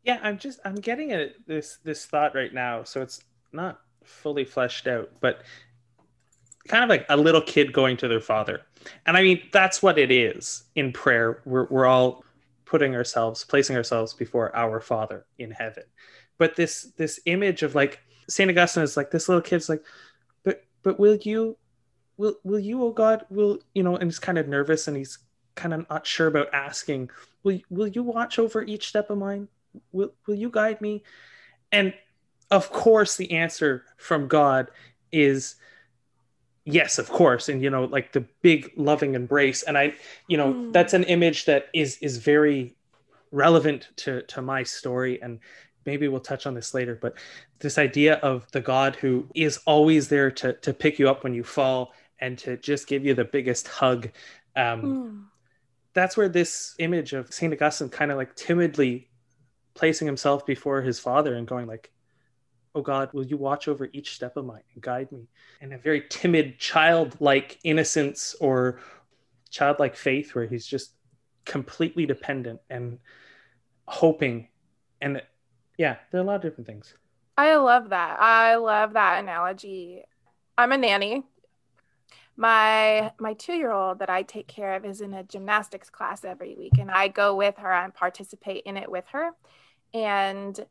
Yeah 0.03 0.19
i'm 0.23 0.39
just 0.39 0.59
i'm 0.65 0.75
getting 0.75 1.11
at 1.11 1.35
this 1.45 1.77
this 1.83 2.05
thought 2.05 2.33
right 2.33 2.53
now. 2.53 2.83
So 2.83 3.01
it's 3.01 3.21
not 3.53 3.79
fully 4.03 4.43
fleshed 4.43 4.87
out 4.87 5.11
but 5.21 5.43
kind 6.67 6.83
of 6.83 6.89
like 6.89 7.05
a 7.09 7.17
little 7.17 7.41
kid 7.41 7.71
going 7.71 7.97
to 7.97 8.07
their 8.07 8.19
father. 8.19 8.61
And 9.05 9.15
i 9.15 9.21
mean 9.21 9.41
that's 9.53 9.83
what 9.83 9.99
it 9.99 10.11
is 10.11 10.63
in 10.75 10.91
prayer. 10.91 11.41
We're, 11.45 11.67
we're 11.69 11.85
all 11.85 12.25
putting 12.65 12.95
ourselves 12.95 13.43
placing 13.43 13.75
ourselves 13.75 14.13
before 14.13 14.55
our 14.55 14.79
father 14.79 15.25
in 15.37 15.51
heaven. 15.51 15.83
But 16.39 16.55
this 16.55 16.91
this 16.97 17.19
image 17.25 17.61
of 17.61 17.75
like 17.75 17.99
saint 18.27 18.49
augustine 18.49 18.81
is 18.83 18.97
like 18.97 19.11
this 19.11 19.29
little 19.29 19.41
kid's 19.41 19.69
like 19.69 19.83
but 20.83 20.99
will 20.99 21.17
you 21.23 21.57
will 22.17 22.35
will 22.43 22.59
you 22.59 22.83
oh 22.83 22.91
god 22.91 23.25
will 23.29 23.59
you 23.73 23.83
know 23.83 23.95
and 23.95 24.05
he's 24.05 24.19
kind 24.19 24.37
of 24.37 24.47
nervous 24.47 24.87
and 24.87 24.97
he's 24.97 25.19
kind 25.55 25.73
of 25.73 25.89
not 25.89 26.07
sure 26.07 26.27
about 26.27 26.47
asking 26.53 27.09
will 27.43 27.59
will 27.69 27.87
you 27.87 28.03
watch 28.03 28.39
over 28.39 28.61
each 28.63 28.87
step 28.87 29.09
of 29.09 29.17
mine? 29.17 29.47
Will 29.91 30.13
will 30.27 30.35
you 30.35 30.49
guide 30.49 30.81
me? 30.81 31.03
And 31.71 31.93
of 32.49 32.71
course 32.71 33.15
the 33.17 33.31
answer 33.31 33.83
from 33.97 34.27
god 34.27 34.69
is 35.11 35.55
yes 36.65 36.99
of 36.99 37.09
course. 37.09 37.49
And 37.49 37.61
you 37.61 37.69
know 37.69 37.85
like 37.85 38.11
the 38.11 38.25
big 38.41 38.71
loving 38.75 39.15
embrace. 39.15 39.63
And 39.63 39.77
i 39.77 39.93
you 40.27 40.37
know 40.37 40.53
Mm. 40.53 40.73
that's 40.73 40.93
an 40.93 41.03
image 41.05 41.45
that 41.45 41.67
is 41.73 41.97
is 42.01 42.17
very 42.17 42.75
relevant 43.31 43.89
to 43.97 44.21
to 44.23 44.41
my 44.41 44.63
story. 44.63 45.21
And 45.21 45.39
maybe 45.85 46.07
we'll 46.07 46.19
touch 46.19 46.45
on 46.45 46.53
this 46.53 46.73
later 46.73 46.97
but 47.01 47.13
this 47.59 47.77
idea 47.77 48.15
of 48.15 48.49
the 48.51 48.61
god 48.61 48.95
who 48.95 49.27
is 49.35 49.59
always 49.65 50.07
there 50.09 50.29
to 50.31 50.53
to 50.53 50.73
pick 50.73 50.99
you 50.99 51.09
up 51.09 51.23
when 51.23 51.33
you 51.33 51.43
fall 51.43 51.93
and 52.19 52.37
to 52.37 52.57
just 52.57 52.87
give 52.87 53.05
you 53.05 53.13
the 53.13 53.25
biggest 53.25 53.67
hug 53.67 54.09
um 54.55 54.81
Mm. 54.81 55.23
that's 55.93 56.15
where 56.17 56.29
this 56.29 56.75
image 56.79 57.13
of 57.13 57.33
Saint 57.33 57.53
Augustine 57.53 57.89
kind 57.89 58.11
of 58.11 58.17
like 58.17 58.35
timidly 58.35 59.09
placing 59.73 60.05
himself 60.05 60.45
before 60.45 60.81
his 60.81 60.99
father 60.99 61.35
and 61.35 61.47
going 61.47 61.65
like, 61.67 61.91
"Oh 62.75 62.81
God, 62.81 63.11
will 63.13 63.25
you 63.25 63.37
watch 63.37 63.67
over 63.67 63.89
each 63.93 64.13
step 64.15 64.35
of 64.37 64.45
mine 64.45 64.63
and 64.73 64.83
guide 64.83 65.11
me?" 65.11 65.27
And 65.61 65.73
a 65.73 65.77
very 65.77 66.03
timid, 66.09 66.59
childlike 66.59 67.57
innocence 67.63 68.35
or 68.39 68.79
childlike 69.49 69.95
faith, 69.95 70.35
where 70.35 70.45
he's 70.45 70.67
just 70.67 70.91
completely 71.45 72.05
dependent 72.05 72.59
and 72.69 72.99
hoping, 73.87 74.49
and 75.01 75.21
yeah, 75.81 75.95
there 76.11 76.21
are 76.21 76.23
a 76.23 76.27
lot 76.27 76.35
of 76.35 76.41
different 76.43 76.67
things. 76.67 76.93
I 77.35 77.55
love 77.55 77.89
that. 77.89 78.21
I 78.21 78.55
love 78.57 78.93
that 78.93 79.19
analogy. 79.19 80.03
I'm 80.55 80.71
a 80.71 80.77
nanny. 80.77 81.23
My 82.37 83.11
my 83.19 83.33
2-year-old 83.33 83.97
that 83.97 84.09
I 84.09 84.21
take 84.21 84.47
care 84.47 84.75
of 84.75 84.85
is 84.85 85.01
in 85.01 85.15
a 85.15 85.23
gymnastics 85.23 85.89
class 85.89 86.23
every 86.23 86.53
week 86.55 86.73
and 86.77 86.91
I 86.91 87.07
go 87.07 87.35
with 87.35 87.57
her 87.57 87.73
and 87.73 87.95
participate 87.95 88.61
in 88.67 88.77
it 88.77 88.91
with 88.91 89.05
her. 89.11 89.31
And 89.91 90.63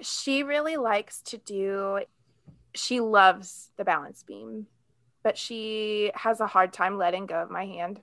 she 0.00 0.42
really 0.42 0.76
likes 0.76 1.22
to 1.22 1.38
do 1.38 2.00
she 2.74 2.98
loves 2.98 3.70
the 3.76 3.84
balance 3.84 4.24
beam, 4.24 4.66
but 5.22 5.38
she 5.38 6.10
has 6.14 6.40
a 6.40 6.48
hard 6.48 6.72
time 6.72 6.98
letting 6.98 7.26
go 7.26 7.36
of 7.36 7.50
my 7.50 7.64
hand 7.64 8.00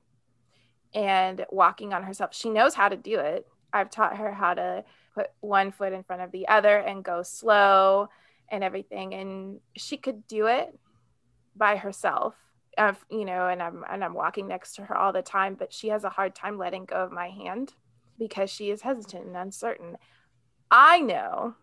and 0.94 1.46
walking 1.52 1.94
on 1.94 2.04
herself. 2.04 2.34
She 2.34 2.50
knows 2.50 2.76
how 2.76 2.88
to 2.88 2.96
do 2.96 3.20
it. 3.20 3.46
I've 3.74 3.90
taught 3.90 4.18
her 4.18 4.32
how 4.32 4.54
to 4.54 4.86
put 5.14 5.28
one 5.42 5.72
foot 5.72 5.94
in 5.94 6.04
front 6.04 6.22
of 6.22 6.32
the 6.32 6.48
other 6.48 6.78
and 6.78 7.04
go 7.04 7.24
slow 7.24 8.10
and 8.50 8.64
everything. 8.64 9.14
And 9.14 9.60
she 9.76 9.98
could 9.98 10.28
do 10.28 10.48
it 10.48 10.78
by 11.56 11.76
herself 11.76 12.36
uh, 12.78 12.94
you 13.10 13.26
know 13.26 13.48
and 13.48 13.62
I'm 13.62 13.84
and 13.90 14.04
I'm 14.04 14.14
walking 14.14 14.48
next 14.48 14.76
to 14.76 14.86
her 14.86 14.98
all 14.98 15.14
the 15.14 15.22
time 15.22 15.56
but 15.56 15.74
she 15.74 15.90
has 15.90 16.04
a 16.04 16.10
hard 16.10 16.36
time 16.36 16.58
letting 16.58 16.86
go 16.86 16.96
of 16.96 17.12
my 17.12 17.30
hand 17.30 17.74
because 18.18 18.50
she 18.50 18.70
is 18.70 18.82
hesitant 18.82 19.26
and 19.26 19.38
uncertain. 19.38 19.98
I 20.70 21.00
know 21.02 21.56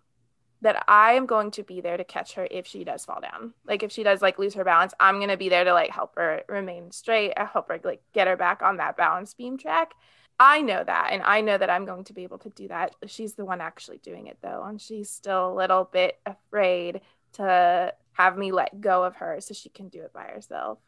that 0.63 0.85
I 0.87 1.13
am 1.13 1.27
going 1.27 1.53
to 1.53 1.63
be 1.63 1.81
there 1.81 1.97
to 1.97 2.05
catch 2.05 2.35
her 2.35 2.47
if 2.51 2.67
she 2.67 2.85
does 2.85 3.05
fall 3.05 3.21
down. 3.21 3.55
Like 3.67 3.83
if 3.83 3.91
she 3.91 4.03
does 4.03 4.21
like 4.21 4.39
lose 4.39 4.55
her 4.55 4.65
balance 4.65 4.93
I'm 5.01 5.17
going 5.17 5.31
to 5.31 5.37
be 5.37 5.49
there 5.49 5.65
to 5.65 5.73
like 5.73 5.91
help 5.91 6.17
her 6.17 6.43
remain 6.49 6.93
straight 6.93 7.33
I 7.37 7.45
help 7.45 7.69
her 7.69 7.81
like 7.83 8.03
get 8.13 8.29
her 8.29 8.37
back 8.37 8.63
on 8.63 8.77
that 8.77 8.97
balance 8.97 9.35
beam 9.35 9.59
track 9.59 9.93
I 10.41 10.63
know 10.63 10.83
that, 10.83 11.11
and 11.13 11.23
I 11.23 11.43
know 11.43 11.59
that 11.59 11.71
I'm 11.71 11.85
going 11.85 12.05
to 12.05 12.15
be 12.15 12.25
able 12.25 12.39
to 12.41 12.51
do 12.51 12.69
that. 12.69 12.97
She's 13.07 13.35
the 13.35 13.45
one 13.45 13.61
actually 13.61 13.99
doing 13.99 14.27
it 14.27 14.39
though, 14.43 14.65
and 14.65 14.81
she's 14.81 15.11
still 15.11 15.53
a 15.53 15.55
little 15.55 15.85
bit 15.85 16.19
afraid 16.27 17.03
to 17.35 17.95
have 18.15 18.39
me 18.39 18.53
let 18.53 18.81
go 18.81 19.05
of 19.05 19.17
her 19.17 19.41
so 19.41 19.55
she 19.55 19.69
can 19.69 19.89
do 19.89 20.03
it 20.03 20.13
by 20.15 20.25
herself. 20.25 20.79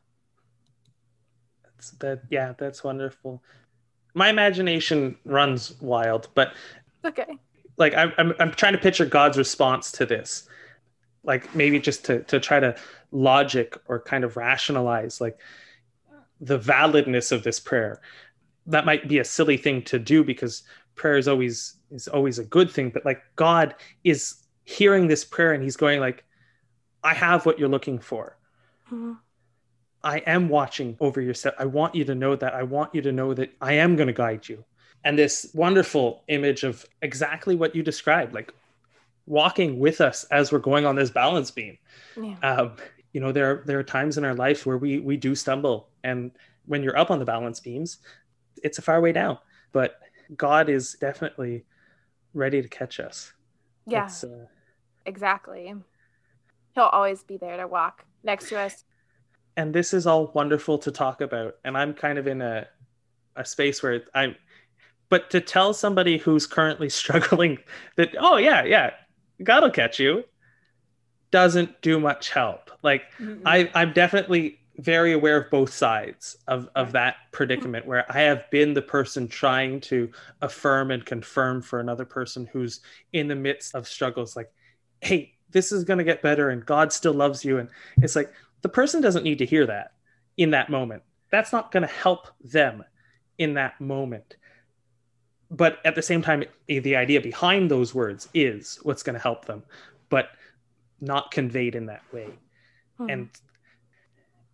That's, 1.64 1.90
that 1.92 2.22
yeah, 2.30 2.54
that's 2.58 2.84
wonderful. 2.84 3.42
My 4.14 4.28
imagination 4.30 5.16
runs 5.24 5.80
wild, 5.80 6.28
but 6.34 6.54
Okay. 7.04 7.38
like 7.76 7.94
I'm, 7.94 8.12
I'm, 8.18 8.34
I'm 8.38 8.52
trying 8.52 8.72
to 8.74 8.78
picture 8.78 9.06
God's 9.06 9.38
response 9.38 9.92
to 9.92 10.06
this, 10.06 10.48
like 11.24 11.54
maybe 11.54 11.80
just 11.80 12.04
to 12.06 12.22
to 12.24 12.40
try 12.40 12.60
to 12.60 12.76
logic 13.12 13.78
or 13.88 14.00
kind 14.00 14.24
of 14.24 14.36
rationalize 14.36 15.20
like 15.20 15.38
the 16.40 16.58
validness 16.58 17.32
of 17.32 17.42
this 17.44 17.60
prayer. 17.60 18.00
That 18.66 18.86
might 18.86 19.08
be 19.08 19.18
a 19.18 19.24
silly 19.24 19.56
thing 19.56 19.82
to 19.82 19.98
do 19.98 20.22
because 20.24 20.62
prayer 20.94 21.16
is 21.16 21.28
always 21.28 21.76
is 21.90 22.08
always 22.08 22.38
a 22.38 22.44
good 22.44 22.70
thing, 22.70 22.90
but 22.90 23.04
like 23.04 23.22
God 23.36 23.74
is 24.04 24.36
hearing 24.64 25.08
this 25.08 25.24
prayer 25.24 25.52
and 25.52 25.62
He's 25.62 25.76
going 25.76 26.00
like, 26.00 26.24
"I 27.02 27.14
have 27.14 27.44
what 27.44 27.58
you're 27.58 27.68
looking 27.68 27.98
for." 27.98 28.36
Mhm. 28.90 29.18
I 30.04 30.18
am 30.18 30.48
watching 30.48 30.96
over 31.00 31.20
your 31.20 31.34
step. 31.34 31.54
I 31.58 31.64
want 31.66 31.94
you 31.94 32.04
to 32.04 32.14
know 32.14 32.34
that. 32.36 32.54
I 32.54 32.62
want 32.62 32.94
you 32.94 33.02
to 33.02 33.12
know 33.12 33.34
that 33.34 33.52
I 33.60 33.74
am 33.74 33.96
going 33.96 34.08
to 34.08 34.12
guide 34.12 34.48
you. 34.48 34.64
And 35.04 35.18
this 35.18 35.50
wonderful 35.54 36.22
image 36.28 36.64
of 36.64 36.84
exactly 37.02 37.54
what 37.56 37.74
you 37.74 37.82
described, 37.82 38.34
like 38.34 38.52
walking 39.26 39.78
with 39.78 40.00
us 40.00 40.24
as 40.24 40.52
we're 40.52 40.58
going 40.58 40.86
on 40.86 40.96
this 40.96 41.10
balance 41.10 41.50
beam. 41.50 41.78
Yeah. 42.16 42.36
Um, 42.42 42.76
you 43.12 43.20
know, 43.20 43.32
there 43.32 43.50
are, 43.50 43.62
there 43.66 43.78
are 43.78 43.84
times 43.84 44.18
in 44.18 44.24
our 44.24 44.34
life 44.34 44.64
where 44.66 44.78
we 44.78 44.98
we 44.98 45.16
do 45.16 45.34
stumble, 45.34 45.88
and 46.02 46.30
when 46.66 46.82
you're 46.82 46.96
up 46.96 47.10
on 47.10 47.18
the 47.18 47.24
balance 47.24 47.60
beams, 47.60 47.98
it's 48.62 48.78
a 48.78 48.82
far 48.82 49.00
way 49.00 49.12
down. 49.12 49.38
But 49.72 49.98
God 50.36 50.68
is 50.68 50.94
definitely 51.00 51.64
ready 52.34 52.62
to 52.62 52.68
catch 52.68 53.00
us. 53.00 53.32
Yeah, 53.86 54.08
uh, 54.24 54.46
exactly. 55.06 55.74
He'll 56.74 56.84
always 56.84 57.22
be 57.22 57.36
there 57.36 57.56
to 57.56 57.66
walk 57.66 58.04
next 58.22 58.48
to 58.48 58.58
us 58.58 58.84
and 59.56 59.74
this 59.74 59.92
is 59.92 60.06
all 60.06 60.30
wonderful 60.34 60.78
to 60.78 60.90
talk 60.90 61.20
about 61.20 61.56
and 61.64 61.76
i'm 61.76 61.92
kind 61.92 62.18
of 62.18 62.26
in 62.26 62.40
a 62.40 62.66
a 63.36 63.44
space 63.44 63.82
where 63.82 64.02
i'm 64.14 64.34
but 65.08 65.30
to 65.30 65.40
tell 65.40 65.74
somebody 65.74 66.18
who's 66.18 66.46
currently 66.46 66.88
struggling 67.00 67.58
that 67.96 68.10
oh 68.18 68.36
yeah 68.36 68.64
yeah 68.64 68.90
god 69.42 69.62
will 69.62 69.70
catch 69.70 69.98
you 69.98 70.24
doesn't 71.30 71.80
do 71.80 71.98
much 71.98 72.30
help 72.30 72.70
like 72.82 73.04
Mm-mm. 73.18 73.40
I, 73.46 73.70
I'm 73.74 73.94
definitely 73.94 74.58
very 74.82 75.12
aware 75.12 75.36
of 75.36 75.50
both 75.50 75.72
sides 75.72 76.36
of, 76.48 76.68
of 76.74 76.92
that 76.92 77.14
predicament 77.30 77.86
where 77.86 78.04
I 78.12 78.22
have 78.22 78.50
been 78.50 78.74
the 78.74 78.82
person 78.82 79.28
trying 79.28 79.80
to 79.82 80.10
affirm 80.40 80.90
and 80.90 81.06
confirm 81.06 81.62
for 81.62 81.78
another 81.78 82.04
person 82.04 82.48
who's 82.52 82.80
in 83.12 83.28
the 83.28 83.36
midst 83.36 83.74
of 83.76 83.86
struggles 83.86 84.34
like, 84.34 84.52
hey, 85.00 85.34
this 85.50 85.70
is 85.70 85.84
going 85.84 85.98
to 85.98 86.04
get 86.04 86.20
better 86.20 86.50
and 86.50 86.66
God 86.66 86.92
still 86.92 87.14
loves 87.14 87.44
you. 87.44 87.58
And 87.58 87.68
it's 87.98 88.16
like 88.16 88.32
the 88.62 88.68
person 88.68 89.00
doesn't 89.00 89.22
need 89.22 89.38
to 89.38 89.46
hear 89.46 89.66
that 89.66 89.92
in 90.36 90.50
that 90.50 90.68
moment. 90.68 91.04
That's 91.30 91.52
not 91.52 91.70
going 91.70 91.86
to 91.86 91.94
help 91.94 92.28
them 92.42 92.84
in 93.38 93.54
that 93.54 93.80
moment. 93.80 94.36
But 95.48 95.78
at 95.84 95.94
the 95.94 96.02
same 96.02 96.22
time, 96.22 96.42
the 96.66 96.96
idea 96.96 97.20
behind 97.20 97.70
those 97.70 97.94
words 97.94 98.28
is 98.34 98.80
what's 98.82 99.02
going 99.02 99.14
to 99.14 99.22
help 99.22 99.44
them, 99.44 99.62
but 100.08 100.30
not 101.00 101.30
conveyed 101.30 101.76
in 101.76 101.86
that 101.86 102.02
way 102.12 102.30
Hmm. 102.98 103.10
and 103.10 103.28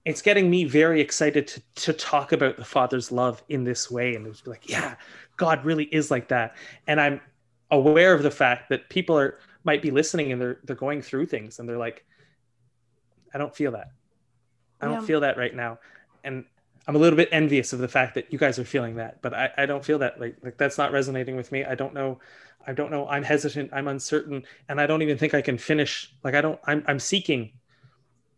it's 0.04 0.22
getting 0.22 0.48
me 0.48 0.64
very 0.64 1.00
excited 1.00 1.46
to, 1.48 1.62
to 1.74 1.92
talk 1.92 2.32
about 2.32 2.56
the 2.56 2.64
father's 2.64 3.12
love 3.12 3.42
in 3.48 3.64
this 3.64 3.90
way 3.90 4.14
and 4.14 4.26
it's 4.26 4.46
like 4.46 4.68
yeah 4.68 4.94
god 5.36 5.64
really 5.64 5.84
is 5.84 6.10
like 6.10 6.28
that. 6.28 6.56
And 6.86 7.00
i'm 7.00 7.20
aware 7.70 8.14
of 8.14 8.22
the 8.22 8.30
fact 8.30 8.70
that 8.70 8.88
people 8.88 9.18
are 9.18 9.38
might 9.64 9.82
be 9.82 9.90
listening 9.90 10.32
and 10.32 10.40
they're 10.40 10.58
they're 10.64 10.76
going 10.76 11.02
through 11.02 11.26
things 11.26 11.58
and 11.58 11.68
they're 11.68 11.78
like 11.78 12.04
i 13.34 13.38
don't 13.38 13.54
feel 13.54 13.72
that. 13.72 13.88
I 14.80 14.86
don't 14.86 15.00
Yeah. 15.00 15.06
feel 15.06 15.20
that 15.20 15.36
right 15.36 15.54
now. 15.54 15.78
And 16.24 16.44
i'm 16.86 16.96
a 16.96 16.98
little 16.98 17.16
bit 17.16 17.28
envious 17.32 17.72
of 17.72 17.78
the 17.80 17.88
fact 17.88 18.14
that 18.14 18.32
you 18.32 18.38
guys 18.38 18.58
are 18.58 18.64
feeling 18.64 18.96
that 18.96 19.20
but 19.20 19.34
i, 19.34 19.50
I 19.58 19.66
don't 19.66 19.84
feel 19.84 19.98
that 19.98 20.18
like, 20.20 20.36
like 20.42 20.56
that's 20.56 20.78
not 20.78 20.90
resonating 20.92 21.36
with 21.36 21.52
me. 21.52 21.64
I 21.64 21.74
don't 21.74 21.94
know 21.94 22.18
i 22.66 22.72
don't 22.72 22.90
know. 22.90 23.06
I'm 23.08 23.22
hesitant. 23.22 23.70
I'm 23.72 23.88
uncertain. 23.88 24.44
And 24.68 24.80
i 24.80 24.86
don't 24.86 25.02
even 25.02 25.18
think 25.18 25.34
i 25.34 25.42
can 25.42 25.58
finish 25.58 26.12
like 26.24 26.34
i 26.34 26.40
don't 26.40 26.58
i'm, 26.64 26.82
I'm 26.86 26.98
seeking 26.98 27.52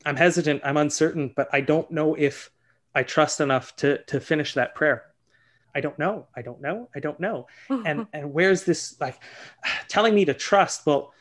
I'm 0.05 0.17
hesitant, 0.17 0.63
I'm 0.65 0.77
uncertain, 0.77 1.33
but 1.35 1.49
I 1.53 1.61
don't 1.61 1.91
know 1.91 2.15
if 2.15 2.51
I 2.95 3.03
trust 3.03 3.41
enough 3.41 3.77
to 3.77 4.03
to 4.05 4.21
finish 4.21 4.55
that 4.55 4.75
prayer. 4.75 5.05
I 5.75 5.81
don't 5.81 5.99
know. 5.99 6.27
I 6.35 6.43
don't 6.43 6.61
know. 6.61 6.89
I 6.95 7.01
don't 7.01 7.21
know. 7.21 7.47
And 7.69 8.07
and 8.13 8.33
where's 8.33 8.65
this 8.65 9.01
like 9.01 9.21
telling 9.89 10.15
me 10.15 10.25
to 10.25 10.35
trust? 10.35 10.87
Well, 10.87 11.13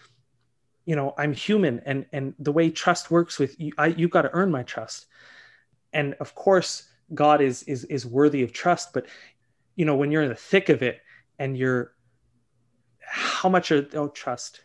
you 0.85 0.95
know, 0.95 1.13
I'm 1.17 1.33
human 1.33 1.81
and 1.85 2.05
and 2.11 2.33
the 2.39 2.51
way 2.51 2.69
trust 2.69 3.11
works 3.11 3.37
with 3.37 3.59
you 3.59 3.73
I 3.77 3.87
you 3.87 4.07
got 4.07 4.23
to 4.23 4.33
earn 4.33 4.51
my 4.51 4.63
trust. 4.63 5.05
And 5.93 6.15
of 6.19 6.35
course, 6.35 6.87
God 7.13 7.41
is 7.41 7.63
is 7.63 7.83
is 7.85 8.05
worthy 8.05 8.43
of 8.43 8.53
trust, 8.53 8.93
but 8.93 9.07
you 9.75 9.85
know, 9.85 9.95
when 9.95 10.11
you're 10.11 10.23
in 10.23 10.29
the 10.29 10.35
thick 10.35 10.69
of 10.69 10.81
it 10.81 10.99
and 11.37 11.57
you're 11.57 11.93
how 12.99 13.49
much 13.49 13.71
are 13.71 13.87
oh 13.93 14.07
trust 14.07 14.61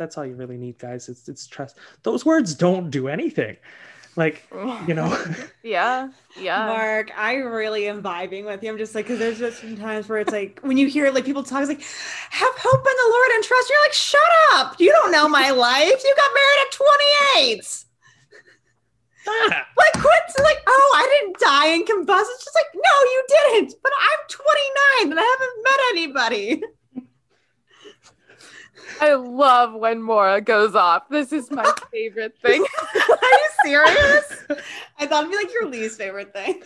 that's 0.00 0.16
all 0.16 0.24
you 0.24 0.34
really 0.34 0.56
need 0.56 0.76
guys 0.78 1.08
it's 1.08 1.28
it's 1.28 1.46
trust 1.46 1.76
those 2.02 2.24
words 2.24 2.54
don't 2.54 2.90
do 2.90 3.06
anything 3.06 3.56
like 4.16 4.42
you 4.88 4.94
know 4.94 5.16
yeah, 5.62 6.08
yeah. 6.38 6.66
Mark, 6.66 7.10
I 7.16 7.34
really 7.34 7.86
am 7.86 8.02
vibing 8.02 8.44
with 8.44 8.62
you. 8.62 8.70
I'm 8.70 8.78
just 8.78 8.94
like, 8.94 9.04
because 9.04 9.18
there's 9.18 9.38
just 9.38 9.60
some 9.60 9.76
times 9.76 10.08
where 10.08 10.18
it's 10.18 10.32
like, 10.32 10.58
when 10.62 10.76
you 10.76 10.88
hear 10.88 11.10
like 11.10 11.24
people 11.24 11.42
talk, 11.42 11.60
it's 11.60 11.68
like, 11.68 11.82
have 12.30 12.52
hope 12.58 12.86
in 12.86 12.96
the 12.96 13.08
Lord 13.08 13.30
and 13.34 13.44
trust. 13.44 13.70
You're 13.70 13.80
like, 13.82 13.92
shut 13.92 14.20
up. 14.54 14.80
You 14.80 14.90
don't 14.90 15.12
know 15.12 15.28
my 15.28 15.50
life. 15.50 16.02
You 16.04 16.14
got 16.16 16.30
married 16.34 16.60
at 16.66 16.72
28. 17.52 17.84
ah, 19.28 19.66
Like, 19.76 19.92
quit. 19.92 20.44
Like, 20.44 20.62
oh, 20.66 20.92
I 20.96 21.20
didn't 21.20 21.38
die 21.38 21.66
in 21.68 21.84
combust. 21.84 22.26
It's 22.34 22.44
just 22.44 22.56
like, 22.56 22.74
no, 22.74 22.80
you 23.04 23.24
didn't. 23.28 23.74
But 23.82 23.92
I'm 24.00 24.18
29 24.28 25.10
and 25.12 25.20
I 25.20 25.36
haven't 25.38 25.64
met 25.64 25.80
anybody. 25.92 26.62
I 29.00 29.14
love 29.14 29.74
when 29.74 30.02
Mora 30.02 30.40
goes 30.40 30.74
off. 30.74 31.08
This 31.08 31.32
is 31.32 31.50
my 31.50 31.70
favorite 31.92 32.34
thing. 32.42 32.60
Are 32.62 33.22
you 33.22 33.48
serious? 33.64 34.44
I 34.98 35.06
thought 35.06 35.24
it'd 35.24 35.30
be 35.30 35.36
like 35.36 35.52
your 35.52 35.66
least 35.68 35.98
favorite 35.98 36.32
thing. 36.32 36.62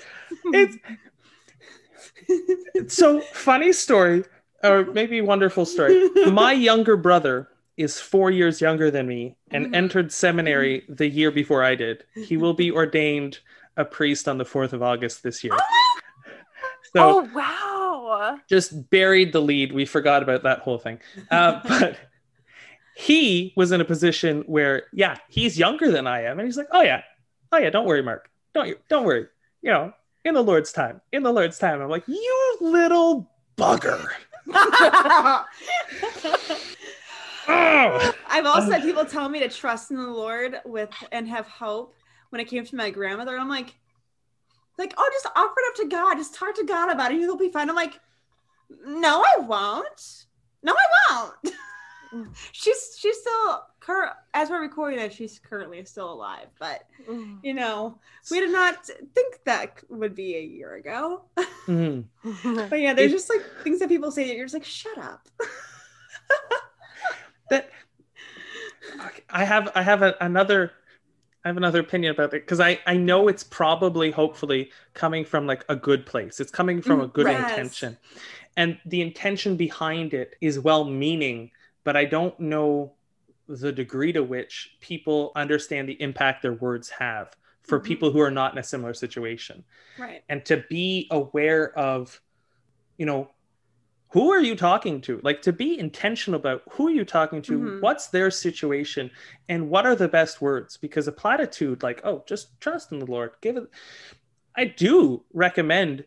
it's 2.75 2.95
so 2.95 3.21
funny 3.33 3.73
story 3.73 4.25
or 4.63 4.85
maybe 4.87 5.21
wonderful 5.21 5.65
story 5.67 6.09
my 6.31 6.53
younger 6.53 6.97
brother 6.97 7.49
is 7.77 8.01
four 8.01 8.31
years 8.31 8.61
younger 8.61 8.91
than 8.91 9.07
me 9.07 9.37
and 9.51 9.67
Mhm. 9.67 9.75
entered 9.75 10.13
seminary 10.13 10.85
the 10.89 11.09
year 11.09 11.31
before 11.31 11.63
i 11.65 11.75
did 11.75 12.05
he 12.15 12.37
will 12.37 12.55
be 12.55 12.71
ordained 12.71 13.41
a 13.77 13.85
priest 13.85 14.29
on 14.29 14.39
the 14.39 14.45
4th 14.45 14.73
of 14.73 14.83
august 14.83 15.23
this 15.23 15.43
year 15.45 15.57
so 16.95 17.21
oh 17.21 17.29
wow. 17.35 17.64
Just 18.49 18.91
buried 18.91 19.33
the 19.33 19.41
lead. 19.41 19.73
We 19.73 19.85
forgot 19.85 20.23
about 20.23 20.43
that 20.43 20.61
whole 20.61 20.79
thing. 20.79 21.01
Uh, 21.31 21.61
but 21.69 21.97
he 22.97 23.53
was 23.57 23.73
in 23.73 23.81
a 23.81 23.85
position 23.85 24.43
where, 24.47 24.85
yeah, 24.93 25.17
he's 25.29 25.59
younger 25.59 25.91
than 25.91 26.07
I 26.07 26.23
am, 26.25 26.39
and 26.39 26.47
he's 26.47 26.57
like, 26.57 26.69
"Oh 26.73 26.83
yeah, 26.83 27.03
oh 27.53 27.59
yeah, 27.59 27.71
don't 27.71 27.87
worry, 27.87 28.03
Mark, 28.03 28.31
don't 28.55 28.77
don't 28.89 29.05
worry, 29.05 29.27
you 29.63 29.71
know, 29.71 29.93
in 30.25 30.35
the 30.35 30.43
Lord's 30.43 30.73
time, 30.73 31.01
in 31.13 31.23
the 31.23 31.33
Lord's 31.33 31.59
time." 31.59 31.81
I'm 31.81 31.91
like, 31.91 32.07
"You 32.07 32.57
little 32.61 33.31
bugger." 33.57 34.07
Oh, 34.53 35.45
I've 38.29 38.47
also 38.47 38.71
had 38.71 38.83
people 38.83 39.05
tell 39.05 39.29
me 39.29 39.41
to 39.41 39.49
trust 39.49 39.91
in 39.91 39.97
the 39.97 40.07
Lord 40.07 40.61
with 40.65 40.91
and 41.13 41.29
have 41.29 41.47
hope 41.47 41.95
when 42.31 42.41
it 42.41 42.47
came 42.47 42.65
to 42.65 42.77
my 42.77 42.91
grandmother. 42.91 43.39
I'm 43.39 43.49
like, 43.49 43.75
like, 44.79 44.95
oh, 44.97 45.11
just 45.13 45.27
offer 45.37 45.55
it 45.59 45.69
up 45.69 45.75
to 45.77 45.89
God. 45.97 46.15
Just 46.17 46.35
talk 46.35 46.55
to 46.57 46.65
God 46.65 46.91
about 46.91 47.13
it. 47.13 47.19
He'll 47.19 47.37
be 47.37 47.51
fine. 47.51 47.69
I'm 47.71 47.77
like, 47.77 48.01
no, 48.87 49.23
I 49.23 49.41
won't. 49.41 50.25
No, 50.63 50.75
I 50.75 50.87
won't. 51.45 52.29
she's 52.53 52.97
she's 52.99 53.19
still 53.21 53.63
cur- 53.81 54.13
as 54.35 54.49
we're 54.49 54.61
recording 54.63 54.99
this, 55.01 55.15
she's 55.15 55.39
currently 55.41 55.85
still 55.85 56.13
alive. 56.13 56.47
But 56.59 56.87
you 57.43 57.55
know, 57.55 57.99
we 58.31 58.41
did 58.41 58.53
not 58.53 58.87
think 59.15 59.41
that 59.45 59.83
would 59.89 60.15
be 60.15 60.37
a 60.37 60.41
year 60.43 60.75
ago. 60.75 61.23
Mhm. 61.67 62.05
But 62.71 62.81
yeah, 62.81 62.95
there's 62.95 63.13
It- 63.13 63.17
just 63.17 63.31
like 63.31 63.43
things 63.63 63.81
that 63.81 63.89
people 63.89 64.11
say 64.11 64.27
that 64.29 64.37
you're 64.37 64.45
just 64.47 64.55
like, 64.55 64.65
shut 64.65 64.97
up. 64.99 65.29
that 67.51 67.71
I 69.31 69.45
have 69.45 69.71
I 69.75 69.83
have 69.83 70.03
a, 70.03 70.15
another 70.21 70.73
I 71.45 71.49
have 71.49 71.57
another 71.59 71.81
opinion 71.81 72.13
about 72.13 72.33
it 72.33 72.43
because 72.43 72.61
I 72.61 72.81
I 72.87 72.97
know 72.97 73.29
it's 73.29 73.45
probably 73.45 74.11
hopefully 74.11 74.71
coming 74.95 75.25
from 75.25 75.47
like 75.47 75.65
a 75.69 75.77
good 75.77 76.07
place. 76.07 76.41
It's 76.41 76.51
coming 76.51 76.81
from 76.81 77.01
a 77.01 77.07
good 77.07 77.29
Yes. 77.29 77.51
intention. 77.51 77.99
And 78.57 78.79
the 78.87 79.03
intention 79.03 79.57
behind 79.57 80.15
it 80.15 80.37
is 80.41 80.59
well 80.59 80.85
meaning, 80.85 81.51
but 81.85 81.97
I 81.97 82.07
don't 82.07 82.39
know 82.41 82.95
the 83.47 83.73
degree 83.73 84.13
to 84.13 84.23
which 84.23 84.77
people 84.81 85.33
understand 85.37 85.87
the 85.89 86.01
impact 86.01 86.41
their 86.43 86.55
words 86.55 86.89
have 86.89 87.37
for 87.63 87.79
Mhm. 87.79 87.85
people 87.85 88.11
who 88.11 88.21
are 88.21 88.31
not 88.31 88.53
in 88.53 88.59
a 88.59 88.63
similar 88.63 88.95
situation 88.95 89.65
Right. 89.99 90.23
and 90.31 90.45
to 90.47 90.65
be 90.71 91.09
aware 91.11 91.79
of 91.79 92.21
you 92.97 93.05
know 93.05 93.34
who 94.15 94.31
are 94.31 94.41
you 94.41 94.55
talking 94.55 95.01
to 95.01 95.21
like 95.25 95.43
to 95.43 95.53
be 95.53 95.77
intentional 95.79 96.39
about 96.39 96.63
who 96.71 96.87
are 96.87 96.91
you 96.93 97.05
talking 97.05 97.43
to 97.43 97.59
Mhm. 97.59 97.81
what's 97.81 98.07
their 98.07 98.31
situation 98.31 99.11
and 99.49 99.69
what 99.69 99.85
are 99.87 99.97
the 99.97 100.07
best 100.09 100.41
words 100.41 100.77
because 100.77 101.09
a 101.09 101.13
platitude 101.13 101.83
like 101.83 102.01
oh 102.05 102.23
just 102.27 102.59
trust 102.61 102.93
in 102.93 103.01
the 103.01 103.07
lord 103.07 103.33
give 103.41 103.57
it 103.57 103.65
i 104.57 104.65
do 104.65 105.25
recommend 105.33 106.05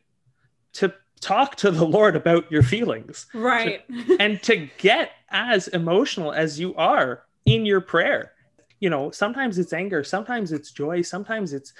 to 0.74 0.94
talk 1.20 1.56
to 1.58 1.70
the 1.70 1.86
lord 1.86 2.16
about 2.16 2.50
your 2.52 2.64
feelings 2.64 3.26
Right. 3.34 3.84
and 4.20 4.42
to 4.44 4.70
get 4.78 5.12
as 5.30 5.68
emotional 5.68 6.32
as 6.32 6.58
you 6.60 6.74
are 6.76 7.24
in 7.46 7.66
your 7.66 7.82
prayer 7.82 8.32
you 8.80 8.90
know 8.90 9.12
sometimes 9.12 9.58
it's 9.60 9.74
anger 9.74 10.02
sometimes 10.04 10.52
it's 10.54 10.72
joy 10.72 11.02
sometimes 11.02 11.52
it's 11.52 11.74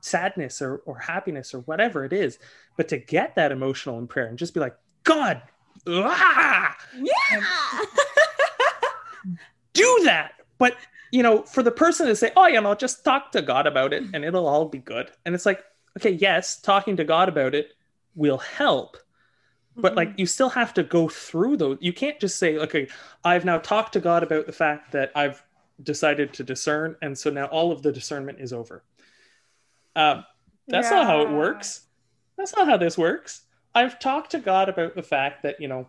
sadness 0.00 0.62
or, 0.62 0.76
or 0.86 0.98
happiness 0.98 1.52
or 1.54 1.60
whatever 1.60 2.04
it 2.06 2.12
is 2.12 2.38
but 2.78 2.88
to 2.88 2.96
get 2.96 3.34
that 3.34 3.52
emotional 3.52 3.98
in 3.98 4.06
prayer 4.06 4.26
and 4.26 4.38
just 4.38 4.54
be 4.54 4.60
like 4.60 4.76
god 5.02 5.42
ah, 5.86 6.76
yeah. 6.96 7.44
do 9.72 10.00
that. 10.04 10.32
But 10.58 10.76
you 11.10 11.22
know 11.22 11.42
for 11.42 11.62
the 11.62 11.70
person 11.70 12.06
to 12.06 12.16
say 12.16 12.32
oh 12.36 12.46
you 12.46 12.60
know 12.60 12.74
just 12.74 13.04
talk 13.04 13.30
to 13.32 13.40
god 13.40 13.66
about 13.66 13.92
it 13.92 14.02
and 14.12 14.24
it'll 14.24 14.48
all 14.48 14.66
be 14.66 14.78
good. 14.78 15.10
And 15.24 15.34
it's 15.34 15.46
like 15.46 15.62
okay 15.98 16.10
yes 16.10 16.60
talking 16.60 16.96
to 16.96 17.04
god 17.04 17.28
about 17.28 17.54
it 17.54 17.72
will 18.14 18.38
help. 18.38 18.96
But 19.76 19.96
like 19.96 20.12
you 20.16 20.26
still 20.26 20.50
have 20.50 20.74
to 20.74 20.84
go 20.84 21.08
through 21.08 21.56
those 21.56 21.78
you 21.80 21.92
can't 21.92 22.20
just 22.20 22.38
say 22.38 22.58
okay 22.58 22.88
i've 23.24 23.44
now 23.44 23.58
talked 23.58 23.94
to 23.94 24.00
god 24.00 24.22
about 24.22 24.46
the 24.46 24.52
fact 24.52 24.92
that 24.92 25.10
i've 25.16 25.42
decided 25.82 26.32
to 26.32 26.44
discern 26.44 26.94
and 27.02 27.18
so 27.18 27.28
now 27.28 27.46
all 27.46 27.72
of 27.72 27.82
the 27.82 27.90
discernment 27.90 28.38
is 28.40 28.52
over. 28.52 28.84
Um, 29.96 30.24
that's 30.68 30.90
not 30.90 31.06
how 31.06 31.22
it 31.22 31.30
works. 31.30 31.82
That's 32.36 32.54
not 32.56 32.66
how 32.66 32.76
this 32.76 32.96
works 32.96 33.43
i've 33.74 33.98
talked 33.98 34.30
to 34.30 34.38
god 34.38 34.68
about 34.68 34.94
the 34.94 35.02
fact 35.02 35.42
that 35.42 35.60
you 35.60 35.68
know 35.68 35.88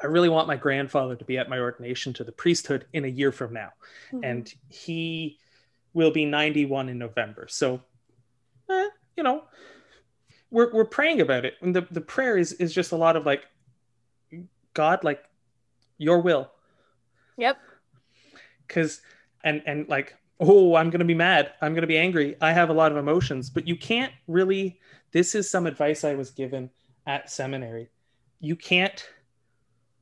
i 0.00 0.06
really 0.06 0.28
want 0.28 0.46
my 0.48 0.56
grandfather 0.56 1.16
to 1.16 1.24
be 1.24 1.38
at 1.38 1.48
my 1.48 1.58
ordination 1.58 2.12
to 2.12 2.24
the 2.24 2.32
priesthood 2.32 2.86
in 2.92 3.04
a 3.04 3.08
year 3.08 3.32
from 3.32 3.52
now 3.52 3.70
Mhm. 4.12 4.20
and 4.24 4.54
he 4.68 5.38
will 5.94 6.10
be 6.10 6.24
91 6.24 6.88
in 6.88 6.96
November. 6.96 7.46
So, 7.50 7.82
eh, 8.70 8.88
you 9.14 9.22
know, 9.22 9.44
we're, 10.50 10.72
we're 10.72 10.86
praying 10.86 11.20
about 11.20 11.44
it. 11.44 11.56
And 11.60 11.76
the, 11.76 11.86
the 11.90 12.00
prayer 12.00 12.38
is, 12.38 12.52
is 12.54 12.72
just 12.72 12.92
a 12.92 12.96
lot 12.96 13.14
of 13.14 13.26
like, 13.26 13.42
God, 14.72 15.04
like 15.04 15.22
your 15.98 16.20
will. 16.20 16.50
Yep. 17.36 17.58
Cause, 18.68 19.02
and, 19.44 19.62
and 19.66 19.86
like, 19.86 20.14
oh, 20.40 20.76
I'm 20.76 20.88
going 20.88 21.00
to 21.00 21.04
be 21.04 21.14
mad. 21.14 21.52
I'm 21.60 21.72
going 21.74 21.82
to 21.82 21.86
be 21.86 21.98
angry. 21.98 22.36
I 22.40 22.52
have 22.52 22.70
a 22.70 22.74
lot 22.74 22.90
of 22.90 22.96
emotions, 22.96 23.50
but 23.50 23.68
you 23.68 23.76
can't 23.76 24.14
really, 24.26 24.80
this 25.12 25.34
is 25.34 25.50
some 25.50 25.66
advice 25.66 26.04
I 26.04 26.14
was 26.14 26.30
given 26.30 26.70
at 27.06 27.30
seminary. 27.30 27.90
You 28.40 28.56
can't 28.56 29.04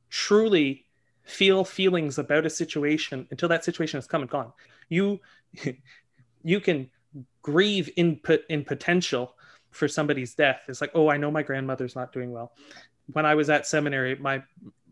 truly 0.09 0.85
feel 1.23 1.63
feelings 1.63 2.17
about 2.17 2.45
a 2.45 2.49
situation 2.49 3.27
until 3.31 3.49
that 3.49 3.63
situation 3.63 3.97
has 3.97 4.07
come 4.07 4.21
and 4.21 4.29
gone. 4.29 4.51
You 4.89 5.19
you 6.43 6.59
can 6.59 6.89
grieve 7.41 7.89
in 7.95 8.19
in 8.49 8.63
potential 8.63 9.35
for 9.71 9.87
somebody's 9.87 10.35
death. 10.35 10.61
It's 10.67 10.81
like, 10.81 10.91
oh, 10.93 11.09
I 11.09 11.17
know 11.17 11.31
my 11.31 11.43
grandmother's 11.43 11.95
not 11.95 12.11
doing 12.11 12.31
well. 12.31 12.53
When 13.13 13.25
I 13.25 13.35
was 13.35 13.49
at 13.49 13.65
seminary, 13.65 14.15
my 14.15 14.43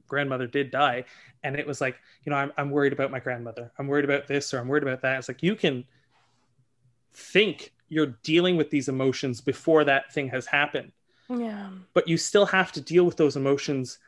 grandmother 0.08 0.48
did 0.48 0.72
die, 0.72 1.06
and 1.44 1.56
it 1.56 1.68
was 1.68 1.82
like, 1.82 1.98
you 2.24 2.32
know, 2.32 2.38
I'm 2.38 2.52
I'm 2.58 2.72
worried 2.72 2.94
about 2.94 3.12
my 3.12 3.20
grandmother. 3.20 3.72
I'm 3.78 3.88
worried 3.88 4.06
about 4.06 4.28
this 4.28 4.54
or 4.54 4.60
I'm 4.60 4.68
worried 4.68 4.84
about 4.84 5.02
that. 5.02 5.20
It's 5.20 5.28
like 5.28 5.44
you 5.44 5.56
can 5.56 5.86
think 7.14 7.74
you're 7.90 8.18
dealing 8.24 8.56
with 8.56 8.70
these 8.70 8.88
emotions 8.88 9.42
before 9.42 9.84
that 9.84 10.14
thing 10.14 10.30
has 10.30 10.46
happened. 10.46 10.92
Yeah. 11.30 11.70
But 11.94 12.08
you 12.08 12.18
still 12.18 12.46
have 12.48 12.72
to 12.74 12.82
deal 12.82 13.04
with 13.06 13.18
those 13.18 13.36
emotions 13.36 14.00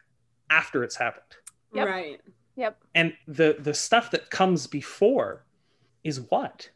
after 0.50 0.84
it's 0.84 0.96
happened. 0.96 1.24
Yep. 1.74 1.88
Right. 1.88 2.22
Yep. 2.56 2.78
And 2.96 3.14
the 3.28 3.58
the 3.60 3.74
stuff 3.74 4.12
that 4.12 4.30
comes 4.30 4.68
before 4.68 5.46
is 6.04 6.22
what? 6.30 6.70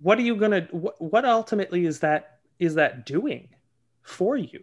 What 0.00 0.18
are 0.18 0.22
you 0.22 0.36
gonna? 0.36 0.68
What, 0.70 1.00
what 1.00 1.24
ultimately 1.24 1.86
is 1.86 2.00
that 2.00 2.38
is 2.58 2.74
that 2.76 3.06
doing 3.06 3.48
for 4.02 4.36
you? 4.36 4.62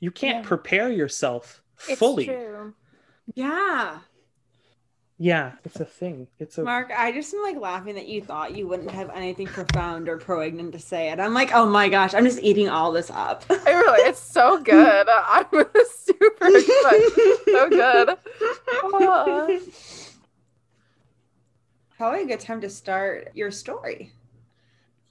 You 0.00 0.10
can't 0.10 0.42
Yeah. 0.44 0.48
prepare 0.48 0.90
yourself 0.90 1.62
It's 1.88 1.98
fully. 1.98 2.26
true. 2.26 2.74
Yeah. 3.34 3.98
Yeah, 5.18 5.52
it's 5.64 5.80
a 5.80 5.84
thing. 5.86 6.26
It's 6.38 6.58
a 6.58 6.62
Mark, 6.62 6.90
I 6.94 7.10
just 7.10 7.32
am 7.32 7.42
like 7.42 7.56
laughing 7.56 7.94
that 7.94 8.06
you 8.06 8.20
thought 8.20 8.54
you 8.54 8.68
wouldn't 8.68 8.90
have 8.90 9.08
anything 9.14 9.46
profound 9.46 10.10
or 10.10 10.18
poignant 10.18 10.72
to 10.72 10.78
say. 10.78 11.08
And 11.08 11.22
I'm 11.22 11.32
like, 11.32 11.52
oh 11.54 11.64
my 11.64 11.88
gosh, 11.88 12.12
I'm 12.12 12.24
just 12.24 12.42
eating 12.42 12.68
all 12.68 12.92
this 12.92 13.10
up. 13.10 13.42
I 13.48 13.70
really, 13.72 14.00
it's 14.08 14.20
so 14.20 14.62
good. 14.62 15.06
I'm 15.10 15.46
super 15.88 16.46
excited. 16.48 17.38
So 17.46 17.68
good. 17.70 18.10
Ah. 18.92 19.48
Probably 21.96 22.22
a 22.24 22.26
good 22.26 22.40
time 22.40 22.60
to 22.60 22.68
start 22.68 23.30
your 23.34 23.50
story. 23.50 24.12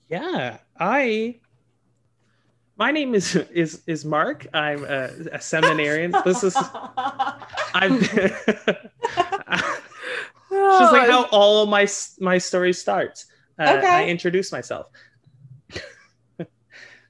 yeah. 0.08 0.60
I. 0.80 1.40
My 2.78 2.92
name 2.92 3.16
is 3.16 3.36
is 3.38 3.82
is 3.88 4.04
Mark. 4.06 4.46
I'm 4.54 4.84
a, 4.84 5.10
a 5.32 5.42
seminarian. 5.42 6.14
This 6.26 6.44
is 6.44 6.56
I've. 7.74 8.12
It's 10.80 10.92
just 10.92 10.94
like 10.94 11.08
how 11.08 11.26
all 11.32 11.66
my 11.68 11.88
my 12.20 12.38
story 12.38 12.74
starts. 12.74 13.28
Uh, 13.60 13.76
Okay. 13.78 13.88
I 13.88 14.06
introduce 14.08 14.52
myself. 14.52 14.88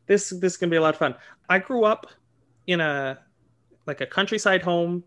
this 0.08 0.30
this 0.30 0.54
is 0.54 0.58
gonna 0.58 0.69
be 0.69 0.78
a 0.78 0.82
lot 0.82 0.93
of 0.93 0.99
fun. 0.99 1.15
I 1.49 1.60
grew 1.60 1.86
up 1.86 2.08
in 2.67 2.80
a 2.82 3.19
like 3.86 4.01
a 4.01 4.06
countryside 4.06 4.62
home. 4.62 5.04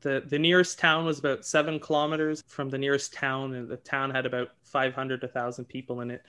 the 0.00 0.22
The 0.26 0.38
nearest 0.38 0.78
town 0.78 1.04
was 1.04 1.18
about 1.18 1.44
seven 1.44 1.80
kilometers 1.80 2.42
from 2.48 2.68
the 2.70 2.78
nearest 2.78 3.12
town, 3.14 3.54
and 3.54 3.68
the 3.68 3.76
town 3.78 4.10
had 4.10 4.26
about 4.26 4.48
five 4.64 4.94
hundred 4.94 5.20
to 5.22 5.28
thousand 5.28 5.66
people 5.66 6.00
in 6.00 6.10
it. 6.10 6.22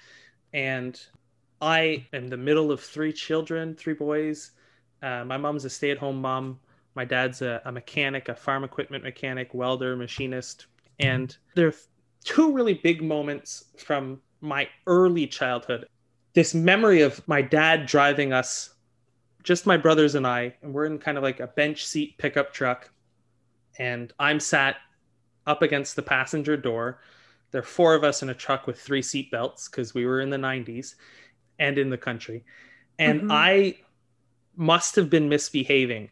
And 0.54 1.00
I 1.62 2.08
am 2.14 2.28
the 2.28 2.38
middle 2.38 2.72
of 2.72 2.82
three 2.82 3.14
children, 3.14 3.76
three 3.76 3.94
boys. 3.94 4.52
Uh, 5.02 5.24
my 5.26 5.38
mom's 5.38 5.66
a 5.66 5.70
stay 5.70 5.92
at 5.92 5.98
home 5.98 6.22
mom. 6.22 6.60
My 6.96 7.06
dad's 7.06 7.42
a, 7.44 7.62
a 7.66 7.72
mechanic, 7.72 8.30
a 8.30 8.36
farm 8.36 8.64
equipment 8.64 9.04
mechanic, 9.04 9.54
welder, 9.54 9.96
machinist. 9.96 10.68
And 11.00 11.36
there 11.56 11.68
are 11.68 11.76
two 12.24 12.52
really 12.52 12.74
big 12.74 13.02
moments 13.02 13.66
from 13.78 14.22
my 14.42 14.68
early 14.86 15.28
childhood. 15.28 15.88
This 16.34 16.54
memory 16.54 17.02
of 17.02 17.26
my 17.28 17.42
dad 17.42 17.86
driving 17.86 18.34
us, 18.34 18.74
just 19.44 19.66
my 19.66 19.78
brothers 19.78 20.16
and 20.16 20.28
I, 20.28 20.56
and 20.62 20.74
we're 20.74 20.86
in 20.86 21.00
kind 21.00 21.18
of 21.18 21.24
like 21.24 21.40
a 21.40 21.48
bench 21.48 21.86
seat 21.86 22.18
pickup 22.18 22.54
truck. 22.54 22.92
And 23.80 24.12
I'm 24.20 24.40
sat 24.40 24.78
up 25.46 25.62
against 25.62 25.96
the 25.96 26.02
passenger 26.02 26.58
door. 26.58 27.00
There 27.52 27.60
are 27.60 27.66
four 27.66 27.96
of 27.96 28.04
us 28.04 28.22
in 28.22 28.30
a 28.30 28.34
truck 28.34 28.68
with 28.68 28.80
three 28.80 29.02
seat 29.02 29.32
belts 29.32 29.70
because 29.70 29.94
we 29.94 30.06
were 30.06 30.20
in 30.20 30.30
the 30.30 30.38
90s 30.38 30.96
and 31.60 31.78
in 31.78 31.90
the 31.90 31.98
country. 31.98 32.44
And 33.00 33.22
Mhm. 33.22 33.32
I 33.32 33.78
must 34.56 34.96
have 34.96 35.10
been 35.10 35.30
misbehaving 35.30 36.12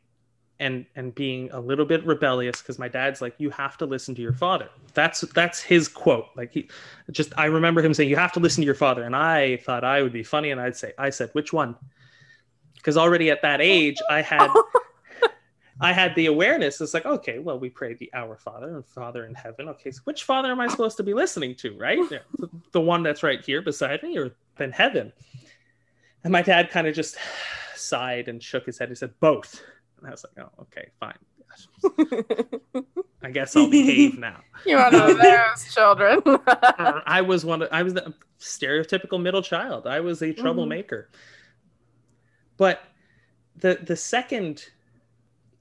and 0.59 0.85
and 0.95 1.13
being 1.15 1.49
a 1.51 1.59
little 1.59 1.85
bit 1.85 2.05
rebellious 2.05 2.61
because 2.61 2.79
my 2.79 2.87
dad's 2.87 3.21
like 3.21 3.35
you 3.37 3.49
have 3.49 3.77
to 3.77 3.85
listen 3.85 4.15
to 4.15 4.21
your 4.21 4.33
father. 4.33 4.69
That's 4.93 5.21
that's 5.21 5.61
his 5.61 5.87
quote. 5.87 6.27
Like 6.35 6.53
he 6.53 6.69
just 7.11 7.33
i 7.37 7.45
remember 7.45 7.81
him 7.81 7.93
saying 7.93 8.09
you 8.09 8.15
have 8.15 8.31
to 8.33 8.39
listen 8.39 8.61
to 8.61 8.65
your 8.65 8.75
father. 8.75 9.03
And 9.03 9.15
i 9.15 9.57
thought 9.57 9.83
i 9.83 10.01
would 10.01 10.13
be 10.13 10.23
funny 10.23 10.51
and 10.51 10.61
i'd 10.61 10.77
say 10.77 10.93
i 10.97 11.09
said 11.09 11.29
which 11.33 11.51
one? 11.51 11.75
Because 12.75 12.97
already 12.97 13.29
at 13.31 13.41
that 13.41 13.59
age 13.61 13.97
i 14.09 14.21
had 14.21 14.49
i 15.81 15.91
had 15.91 16.15
the 16.15 16.27
awareness. 16.27 16.79
It's 16.79 16.93
like 16.93 17.05
okay 17.05 17.39
well 17.39 17.59
we 17.59 17.69
pray 17.69 17.93
the 17.93 18.09
our 18.13 18.37
father 18.37 18.75
and 18.75 18.85
father 18.85 19.25
in 19.25 19.35
heaven. 19.35 19.67
Okay 19.69 19.91
so 19.91 20.01
which 20.05 20.23
father 20.23 20.51
am 20.51 20.61
i 20.61 20.67
supposed 20.67 20.95
to 20.97 21.03
be 21.03 21.13
listening 21.13 21.55
to 21.55 21.77
right? 21.77 21.99
The- 22.09 22.21
the 22.71 22.81
one 22.81 23.03
that's 23.03 23.23
right 23.23 23.43
here 23.43 23.61
beside 23.61 24.03
me 24.03 24.17
or 24.17 24.31
in 24.59 24.71
heaven? 24.71 25.11
And 26.23 26.31
my 26.31 26.41
dad 26.41 26.69
kind 26.71 26.87
of 26.87 26.95
just 26.95 27.17
sighed 27.75 28.29
and 28.29 28.41
shook 28.41 28.65
his 28.65 28.77
head 28.79 28.89
he 28.89 28.95
said 28.95 29.13
both 29.19 29.61
and 29.97 30.07
I 30.07 30.11
was 30.11 30.25
like, 30.25 30.45
oh, 30.45 30.61
okay, 30.63 30.89
fine. 30.99 31.17
I 33.23 33.31
guess 33.31 33.55
I'll 33.55 33.69
behave 33.69 34.19
now. 34.19 34.41
You're 34.65 34.79
one 34.79 34.93
of 34.93 35.17
those 35.21 35.73
children. 35.73 36.21
I 36.25 37.21
was 37.21 37.45
one 37.45 37.61
of, 37.61 37.69
I 37.71 37.81
was 37.83 37.93
the 37.93 38.13
stereotypical 38.39 39.21
middle 39.21 39.41
child. 39.41 39.87
I 39.87 39.99
was 39.99 40.21
a 40.21 40.33
troublemaker. 40.33 41.09
But 42.57 42.81
the 43.57 43.79
the 43.83 43.95
second 43.95 44.65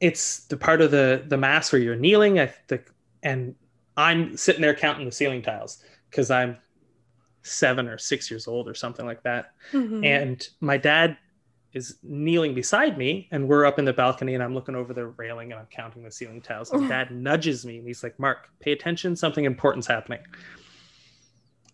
it's 0.01 0.44
the 0.47 0.57
part 0.57 0.81
of 0.81 0.90
the 0.90 1.25
the 1.27 1.37
mass 1.37 1.73
where 1.73 1.81
you're 1.81 1.97
kneeling 1.97 2.38
I 2.40 2.53
the, 2.68 2.83
and 3.23 3.55
I'm 3.97 4.37
sitting 4.37 4.61
there 4.61 4.75
counting 4.75 5.07
the 5.07 5.12
ceiling 5.12 5.42
tiles 5.42 5.83
because 6.11 6.31
I'm 6.31 6.57
seven 7.42 7.88
or 7.88 7.99
six 7.99 8.31
years 8.31 8.47
old 8.49 8.68
or 8.68 8.75
something 8.75 9.07
like 9.07 9.23
that. 9.23 9.53
Mhm. 9.73 10.05
and 10.05 10.49
my 10.61 10.77
dad 10.77 11.16
is 11.75 11.99
kneeling 12.03 12.55
beside 12.55 12.97
me 12.97 13.29
and 13.33 13.47
we're 13.49 13.67
up 13.67 13.79
in 13.79 13.85
the 13.85 13.93
balcony 13.93 14.35
and 14.35 14.43
i'm 14.43 14.55
looking 14.55 14.75
over 14.77 14.95
the 14.95 15.07
railing 15.07 15.51
and 15.53 15.61
i'm 15.61 15.67
counting 15.67 16.03
the 16.05 16.11
ceiling 16.11 16.41
tiles 16.41 16.71
and 16.71 16.89
dad 16.89 17.11
nudges 17.11 17.67
me 17.67 17.79
and 17.79 17.87
he's 17.87 18.03
like 18.03 18.19
mark 18.19 18.49
pay 18.61 18.73
attention 18.73 19.15
something 19.17 19.45
important's 19.45 19.87
happening. 19.87 20.21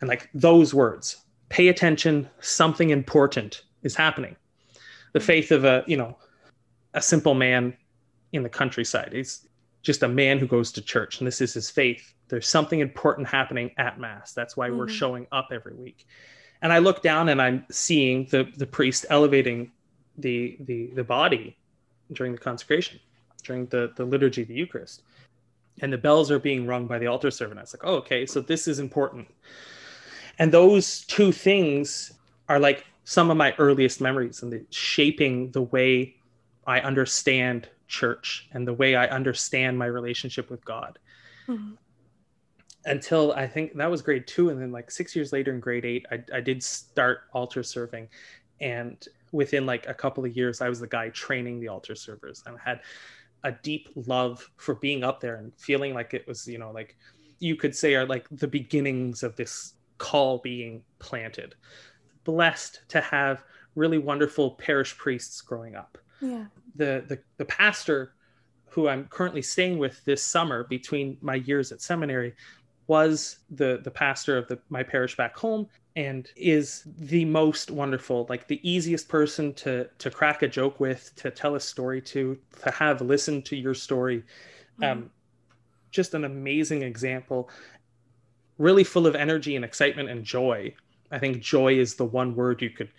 And 0.00 0.08
like 0.08 0.30
those 0.34 0.72
words 0.72 1.24
pay 1.50 1.68
attention 1.68 2.28
something 2.40 2.90
important 2.90 3.62
is 3.82 3.94
happening. 3.94 4.34
The 5.12 5.20
faith 5.20 5.50
of 5.52 5.64
a 5.64 5.84
you 5.86 5.96
know 5.96 6.16
a 6.94 7.02
simple 7.02 7.34
man 7.34 7.76
in 8.32 8.42
the 8.42 8.48
countryside. 8.48 9.12
He's 9.12 9.46
just 9.82 10.02
a 10.02 10.08
man 10.08 10.38
who 10.38 10.46
goes 10.46 10.72
to 10.72 10.80
church 10.82 11.18
and 11.18 11.26
this 11.26 11.40
is 11.42 11.52
his 11.52 11.68
faith. 11.70 12.14
There's 12.28 12.48
something 12.48 12.80
important 12.80 13.28
happening 13.28 13.72
at 13.76 14.00
mass. 14.00 14.32
That's 14.32 14.56
why 14.56 14.70
we're 14.70 14.86
Mhm. 14.86 14.90
showing 14.98 15.26
up 15.32 15.48
every 15.52 15.74
week. 15.74 16.06
And 16.62 16.72
I 16.72 16.78
look 16.78 17.02
down 17.02 17.28
and 17.28 17.42
I'm 17.42 17.66
seeing 17.70 18.26
the 18.30 18.48
the 18.56 18.66
priest 18.66 19.04
elevating 19.10 19.72
the 20.18 20.56
the 20.60 20.86
the 20.94 21.04
body 21.04 21.56
during 22.12 22.32
the 22.32 22.38
consecration, 22.38 22.98
during 23.44 23.66
the 23.66 23.92
the 23.96 24.04
liturgy 24.04 24.42
of 24.42 24.48
the 24.48 24.54
Eucharist, 24.54 25.02
and 25.80 25.92
the 25.92 25.98
bells 25.98 26.30
are 26.30 26.38
being 26.38 26.66
rung 26.66 26.86
by 26.86 26.98
the 26.98 27.06
altar 27.06 27.30
servant. 27.30 27.58
I 27.58 27.62
was 27.62 27.74
like, 27.74 27.84
oh, 27.84 27.96
okay, 27.96 28.26
so 28.26 28.40
this 28.40 28.68
is 28.68 28.78
important. 28.78 29.28
And 30.38 30.52
those 30.52 31.04
two 31.06 31.32
things 31.32 32.12
are 32.48 32.58
like 32.58 32.86
some 33.04 33.30
of 33.30 33.36
my 33.36 33.54
earliest 33.58 34.00
memories 34.00 34.42
and 34.42 34.52
the 34.52 34.64
shaping 34.70 35.50
the 35.50 35.62
way 35.62 36.14
I 36.66 36.80
understand 36.80 37.68
church 37.88 38.48
and 38.52 38.66
the 38.66 38.72
way 38.72 38.94
I 38.94 39.06
understand 39.08 39.78
my 39.78 39.86
relationship 39.86 40.48
with 40.50 40.64
God 40.64 40.98
Mhm. 41.48 41.76
until 42.84 43.32
I 43.32 43.46
think 43.46 43.74
that 43.76 43.90
was 43.90 44.00
grade 44.02 44.26
two. 44.26 44.50
And 44.50 44.60
then 44.60 44.70
like 44.72 44.90
six 44.90 45.14
years 45.16 45.32
later 45.32 45.52
in 45.52 45.60
grade 45.60 45.84
eight, 45.84 46.06
I, 46.10 46.22
I 46.32 46.40
did 46.40 46.62
start 46.62 47.22
altar 47.32 47.62
serving. 47.62 48.08
And 48.60 49.06
within 49.32 49.66
like 49.66 49.86
a 49.88 49.94
couple 49.94 50.24
of 50.24 50.36
years, 50.36 50.60
I 50.60 50.68
was 50.68 50.80
the 50.80 50.86
guy 50.86 51.10
training 51.10 51.60
the 51.60 51.68
altar 51.68 51.94
servers 51.94 52.42
and 52.46 52.56
I 52.56 52.70
had 52.70 52.80
a 53.44 53.52
deep 53.52 53.88
love 53.94 54.50
for 54.56 54.74
being 54.74 55.02
up 55.04 55.20
there 55.20 55.36
and 55.36 55.52
feeling 55.58 55.94
like 55.94 56.14
it 56.14 56.26
was, 56.28 56.46
you 56.46 56.58
know, 56.58 56.70
like 56.72 56.96
you 57.38 57.56
could 57.56 57.74
say 57.74 57.94
are 57.94 58.06
like 58.06 58.26
the 58.30 58.48
beginnings 58.48 59.22
of 59.22 59.36
this 59.36 59.74
call 59.98 60.38
being 60.38 60.82
planted. 60.98 61.54
Blessed 62.24 62.82
to 62.88 63.00
have 63.00 63.42
really 63.74 63.98
wonderful 63.98 64.52
parish 64.52 64.96
priests 64.98 65.40
growing 65.40 65.74
up 65.74 65.96
Yeah. 66.20 66.46
the, 66.74 67.04
the 67.08 67.18
the 67.38 67.44
pastor 67.46 68.14
who 68.68 68.88
I'm 68.88 69.06
currently 69.06 69.42
staying 69.42 69.78
with 69.78 70.04
this 70.04 70.22
summer 70.22 70.64
between 70.64 71.16
my 71.22 71.36
years 71.36 71.72
at 71.72 71.80
seminary 71.80 72.34
was 72.86 73.38
the 73.50 73.80
the 73.84 73.90
pastor 73.90 74.36
of 74.36 74.48
the 74.48 74.58
my 74.68 74.82
parish 74.82 75.16
back 75.16 75.36
home 75.36 75.66
and 75.96 76.28
is 76.36 76.82
the 76.98 77.24
most 77.24 77.70
wonderful 77.70 78.26
like 78.28 78.46
the 78.46 78.60
easiest 78.68 79.08
person 79.08 79.52
to 79.54 79.88
to 79.98 80.10
crack 80.10 80.42
a 80.42 80.48
joke 80.48 80.80
with 80.80 81.12
to 81.16 81.30
tell 81.30 81.54
a 81.54 81.60
story 81.60 82.00
to 82.00 82.38
to 82.62 82.70
have 82.70 83.00
listened 83.00 83.44
to 83.44 83.56
your 83.56 83.74
story. 83.74 84.18
Mm-hmm. 84.80 84.84
um 84.84 85.10
just 85.90 86.14
an 86.14 86.24
amazing 86.24 86.82
example. 86.82 87.50
Really 88.58 88.84
full 88.84 89.06
of 89.06 89.16
energy 89.16 89.56
and 89.56 89.64
excitement 89.64 90.08
and 90.08 90.24
joy. 90.24 90.74
I 91.10 91.18
think 91.18 91.40
joy 91.40 91.74
is 91.74 91.96
the 91.96 92.04
one 92.04 92.36
word 92.36 92.62
you 92.62 92.70
could 92.70 92.90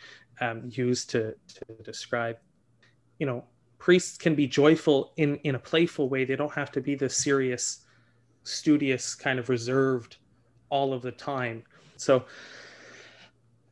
um, 0.41 0.63
use 0.71 1.05
to 1.05 1.31
to 1.31 1.83
describe. 1.83 2.37
You 3.19 3.27
know 3.27 3.45
priests 3.77 4.17
can 4.17 4.35
be 4.35 4.47
joyful 4.47 5.13
in 5.17 5.37
in 5.37 5.55
a 5.55 5.59
playful 5.59 6.09
way. 6.09 6.25
They 6.25 6.35
don't 6.35 6.53
have 6.53 6.71
to 6.73 6.81
be 6.81 6.95
the 6.95 7.09
serious 7.09 7.80
studious 8.43 9.15
kind 9.15 9.39
of 9.39 9.49
reserved 9.49 10.17
all 10.69 10.93
of 10.93 11.01
the 11.01 11.11
time. 11.11 11.63
So 11.97 12.25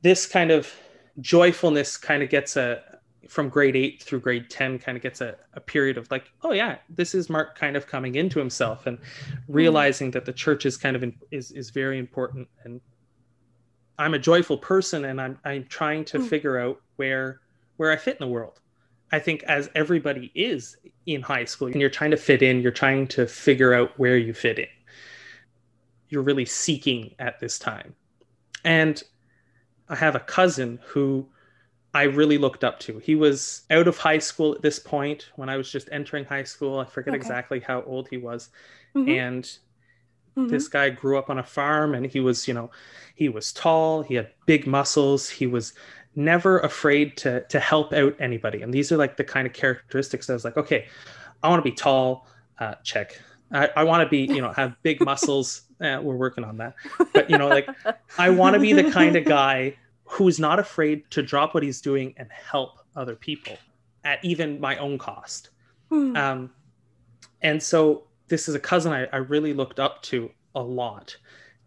this 0.01 0.25
kind 0.25 0.51
of 0.51 0.71
joyfulness 1.19 1.97
kind 1.97 2.23
of 2.23 2.29
gets 2.29 2.55
a 2.55 2.81
from 3.27 3.49
grade 3.49 3.75
8 3.75 4.01
through 4.01 4.21
grade 4.21 4.49
10 4.49 4.79
kind 4.79 4.95
of 4.95 5.03
gets 5.03 5.21
a, 5.21 5.35
a 5.53 5.59
period 5.59 5.97
of 5.97 6.09
like 6.09 6.31
oh 6.43 6.51
yeah 6.51 6.77
this 6.89 7.13
is 7.13 7.29
mark 7.29 7.55
kind 7.57 7.75
of 7.75 7.85
coming 7.85 8.15
into 8.15 8.39
himself 8.39 8.87
and 8.87 8.97
realizing 9.47 10.09
that 10.11 10.25
the 10.25 10.33
church 10.33 10.65
is 10.65 10.77
kind 10.77 10.95
of 10.95 11.03
in, 11.03 11.13
is 11.29 11.51
is 11.51 11.69
very 11.69 11.99
important. 11.99 12.47
And 12.63 12.81
i'm 13.97 14.13
a 14.13 14.19
joyful 14.19 14.57
person 14.57 15.05
and 15.05 15.19
i'm 15.21 15.37
i'm 15.45 15.65
trying 15.65 16.05
to 16.05 16.19
mm. 16.19 16.27
figure 16.27 16.57
out 16.57 16.81
where 16.95 17.41
where 17.77 17.91
i 17.91 17.97
fit 17.97 18.17
in 18.19 18.25
the 18.25 18.31
world 18.31 18.61
i 19.11 19.19
think 19.19 19.43
as 19.43 19.69
everybody 19.75 20.31
is 20.35 20.77
in 21.05 21.21
high 21.21 21.45
school 21.45 21.67
and 21.67 21.81
you're 21.81 21.89
trying 21.89 22.11
to 22.11 22.17
fit 22.17 22.41
in 22.41 22.61
you're 22.61 22.71
trying 22.71 23.07
to 23.07 23.25
figure 23.25 23.73
out 23.73 23.97
where 23.97 24.17
you 24.17 24.33
fit 24.33 24.59
in 24.59 24.67
you're 26.09 26.23
really 26.23 26.45
seeking 26.45 27.13
at 27.19 27.39
this 27.39 27.59
time 27.59 27.93
and 28.63 29.03
I 29.89 29.95
have 29.95 30.15
a 30.15 30.19
cousin 30.19 30.79
who 30.85 31.27
I 31.93 32.03
really 32.03 32.37
looked 32.37 32.63
up 32.63 32.79
to. 32.81 32.99
He 32.99 33.15
was 33.15 33.63
out 33.71 33.87
of 33.87 33.97
high 33.97 34.19
school 34.19 34.53
at 34.53 34.61
this 34.61 34.77
point 34.77 35.31
when 35.35 35.49
I 35.49 35.57
was 35.57 35.71
just 35.71 35.89
entering 35.91 36.25
high 36.25 36.43
school. 36.43 36.79
I 36.79 36.85
forget 36.85 37.13
okay. 37.13 37.17
exactly 37.17 37.59
how 37.59 37.81
old 37.83 38.07
he 38.09 38.17
was. 38.17 38.49
Mm-hmm. 38.95 39.09
And 39.09 39.43
mm-hmm. 39.43 40.47
this 40.47 40.67
guy 40.67 40.89
grew 40.91 41.17
up 41.17 41.29
on 41.29 41.39
a 41.39 41.43
farm 41.43 41.95
and 41.95 42.05
he 42.05 42.19
was, 42.19 42.47
you 42.47 42.53
know, 42.53 42.69
he 43.15 43.29
was 43.29 43.51
tall, 43.51 44.03
he 44.03 44.13
had 44.15 44.29
big 44.45 44.67
muscles, 44.67 45.29
he 45.29 45.47
was 45.47 45.73
never 46.15 46.59
afraid 46.59 47.17
to 47.17 47.41
to 47.47 47.59
help 47.59 47.93
out 47.93 48.15
anybody. 48.19 48.61
And 48.61 48.73
these 48.73 48.91
are 48.91 48.97
like 48.97 49.17
the 49.17 49.23
kind 49.23 49.47
of 49.47 49.53
characteristics 49.53 50.27
that 50.27 50.33
I 50.33 50.35
was 50.35 50.45
like, 50.45 50.57
okay, 50.57 50.87
I 51.43 51.49
want 51.49 51.63
to 51.63 51.69
be 51.69 51.75
tall, 51.75 52.27
uh, 52.59 52.75
check. 52.83 53.19
I, 53.51 53.69
I 53.75 53.83
want 53.83 54.03
to 54.03 54.09
be, 54.09 54.31
you 54.31 54.41
know, 54.41 54.51
have 54.51 54.75
big 54.83 55.03
muscles. 55.03 55.63
Eh, 55.81 55.97
we're 55.97 56.17
working 56.17 56.43
on 56.43 56.57
that. 56.57 56.75
But 57.13 57.29
you 57.29 57.37
know, 57.37 57.47
like 57.47 57.65
I 58.17 58.29
want 58.29 58.53
to 58.53 58.59
be 58.59 58.73
the 58.73 58.91
kind 58.91 59.15
of 59.15 59.23
guy 59.23 59.77
who's 60.03 60.37
not 60.37 60.59
afraid 60.59 61.09
to 61.11 61.21
drop 61.21 61.53
what 61.53 61.63
he's 61.63 61.79
doing 61.79 62.13
and 62.17 62.27
help 62.31 62.79
other 62.97 63.15
people 63.15 63.57
at 64.03 64.19
even 64.25 64.59
my 64.59 64.75
own 64.75 64.97
cost. 64.97 65.51
Hmm. 65.87 66.17
Um, 66.17 66.51
and 67.41 67.63
so 67.63 68.03
this 68.27 68.49
is 68.49 68.55
a 68.55 68.59
cousin 68.59 68.91
I, 68.91 69.05
I 69.05 69.17
really 69.17 69.53
looked 69.53 69.79
up 69.79 70.01
to 70.03 70.29
a 70.55 70.61
lot. 70.61 71.15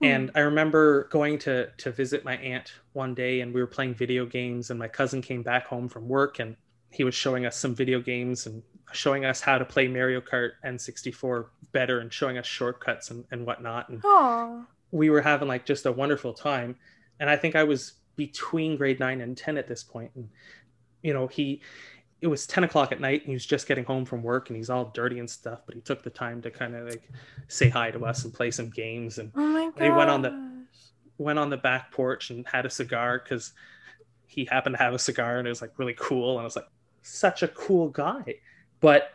Hmm. 0.03 0.09
And 0.09 0.31
I 0.35 0.41
remember 0.41 1.05
going 1.09 1.39
to 1.41 1.71
to 1.79 1.93
visit 1.93 2.25
my 2.25 2.37
aunt 2.37 2.73
one 2.93 3.15
day 3.15 3.41
and 3.41 3.55
we 3.55 3.61
were 3.61 3.69
playing 3.69 3.95
video 3.95 4.27
games 4.27 4.71
and 4.71 4.79
my 4.79 4.89
cousin 4.89 5.23
came 5.23 5.43
back 5.43 5.67
home 5.67 5.89
from 5.89 6.09
work 6.09 6.41
and 6.41 6.57
he 6.91 7.05
was 7.05 7.15
showing 7.15 7.47
us 7.47 7.57
some 7.57 7.75
video 7.75 8.01
games 8.01 8.47
and 8.47 8.63
showing 8.93 9.25
us 9.25 9.41
how 9.41 9.59
to 9.59 9.65
play 9.65 9.89
Mario 9.89 10.21
Kart 10.21 10.53
N64 10.65 11.47
better 11.71 12.01
and 12.01 12.13
showing 12.13 12.37
us 12.37 12.47
shortcuts 12.47 13.11
and, 13.11 13.25
and 13.31 13.47
whatnot. 13.47 13.89
And 13.89 14.03
Aww. 14.03 14.67
we 14.91 15.09
were 15.09 15.23
having 15.23 15.49
like 15.49 15.65
just 15.65 15.87
a 15.87 15.93
wonderful 15.93 16.35
time. 16.35 16.77
And 17.21 17.31
I 17.31 17.37
think 17.37 17.57
I 17.57 17.63
was 17.63 17.95
between 18.17 18.77
grade 18.77 19.01
nine 19.01 19.21
and 19.21 19.37
10 19.37 19.57
at 19.57 19.69
this 19.69 19.83
point. 19.83 20.11
And, 20.17 20.29
you 21.03 21.15
know, 21.15 21.29
he, 21.29 21.63
it 22.23 22.29
was 22.29 22.47
10 22.47 22.64
o'clock 22.64 22.93
at 22.93 23.01
night 23.01 23.20
and 23.20 23.29
he 23.29 23.35
was 23.35 23.45
just 23.45 23.66
getting 23.66 23.85
home 23.85 24.05
from 24.05 24.23
work 24.23 24.49
and 24.49 24.57
he's 24.57 24.70
all 24.70 24.87
dirty 24.95 25.18
and 25.18 25.29
stuff, 25.29 25.61
but 25.66 25.75
he 25.75 25.81
took 25.81 26.03
the 26.03 26.11
time 26.11 26.41
to 26.43 26.51
kind 26.51 26.75
of 26.75 26.89
like 26.89 27.11
say 27.49 27.68
hi 27.68 27.91
to 27.91 28.05
us 28.05 28.25
and 28.25 28.33
play 28.33 28.51
some 28.51 28.70
games. 28.70 29.18
And, 29.18 29.31
oh 29.37 29.73
went 29.77 30.09
on 30.09 30.23
the, 30.23 30.64
went 31.18 31.39
on 31.39 31.51
the 31.51 31.57
back 31.57 31.93
porch 31.93 32.31
and 32.31 32.47
had 32.47 32.64
a 32.64 32.70
cigar 32.70 33.20
because 33.23 33.53
he 34.27 34.47
happened 34.47 34.77
to 34.77 34.83
have 34.83 34.95
a 34.95 34.99
cigar 34.99 35.39
and 35.39 35.47
it 35.47 35.51
was 35.51 35.61
like 35.61 35.79
really 35.79 35.97
cool. 35.99 36.33
And 36.33 36.41
I 36.41 36.45
was 36.45 36.57
like, 36.57 36.68
such 37.03 37.43
a 37.43 37.49
cool 37.49 37.89
guy 37.89 38.37
but 38.83 39.12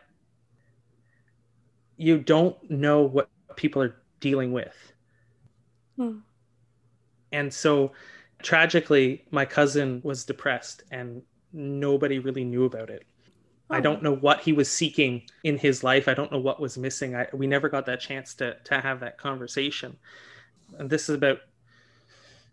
you 1.97 2.17
don't 2.17 2.57
know 2.71 3.03
what 3.03 3.29
people 3.55 3.83
are 3.83 3.97
dealing 4.19 4.51
with. 4.51 4.75
Hmm. 5.97 6.19
And 7.31 7.53
so 7.53 7.91
tragically, 8.41 9.25
my 9.29 9.45
cousin 9.45 9.99
was 10.03 10.23
depressed 10.23 10.83
and 10.89 11.21
nobody 11.53 12.19
really 12.19 12.43
knew 12.43 12.65
about 12.65 12.89
it. 12.89 13.03
Oh. 13.69 13.75
I 13.75 13.81
don't 13.81 14.03
know 14.03 14.15
what 14.15 14.41
he 14.41 14.53
was 14.53 14.71
seeking 14.71 15.23
in 15.43 15.57
his 15.57 15.83
life. 15.83 16.07
I 16.07 16.13
don't 16.13 16.31
know 16.31 16.39
what 16.39 16.59
was 16.59 16.77
missing. 16.77 17.15
I, 17.15 17.27
we 17.33 17.47
never 17.47 17.69
got 17.69 17.85
that 17.87 17.99
chance 17.99 18.33
to, 18.35 18.55
to 18.65 18.81
have 18.81 18.99
that 19.01 19.17
conversation. 19.17 19.97
And 20.77 20.89
this 20.89 21.09
is 21.09 21.15
about 21.15 21.39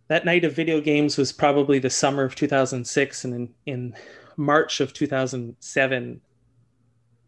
that 0.09 0.25
night 0.25 0.45
of 0.45 0.55
video 0.55 0.81
games 0.81 1.17
was 1.17 1.33
probably 1.33 1.79
the 1.79 1.91
summer 1.91 2.25
of 2.25 2.35
2006. 2.35 3.25
And 3.25 3.35
in, 3.35 3.55
in 3.67 3.95
March 4.37 4.81
of 4.81 4.93
2007, 4.93 6.21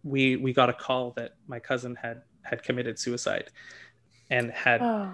we 0.07 0.37
we 0.37 0.53
got 0.53 0.71
a 0.71 0.73
call 0.73 1.11
that 1.17 1.35
my 1.49 1.59
cousin 1.59 1.97
had 1.97 2.23
had 2.43 2.62
committed 2.62 2.99
suicide 2.99 3.51
and 4.31 4.51
had 4.53 4.81
oh. 4.81 5.11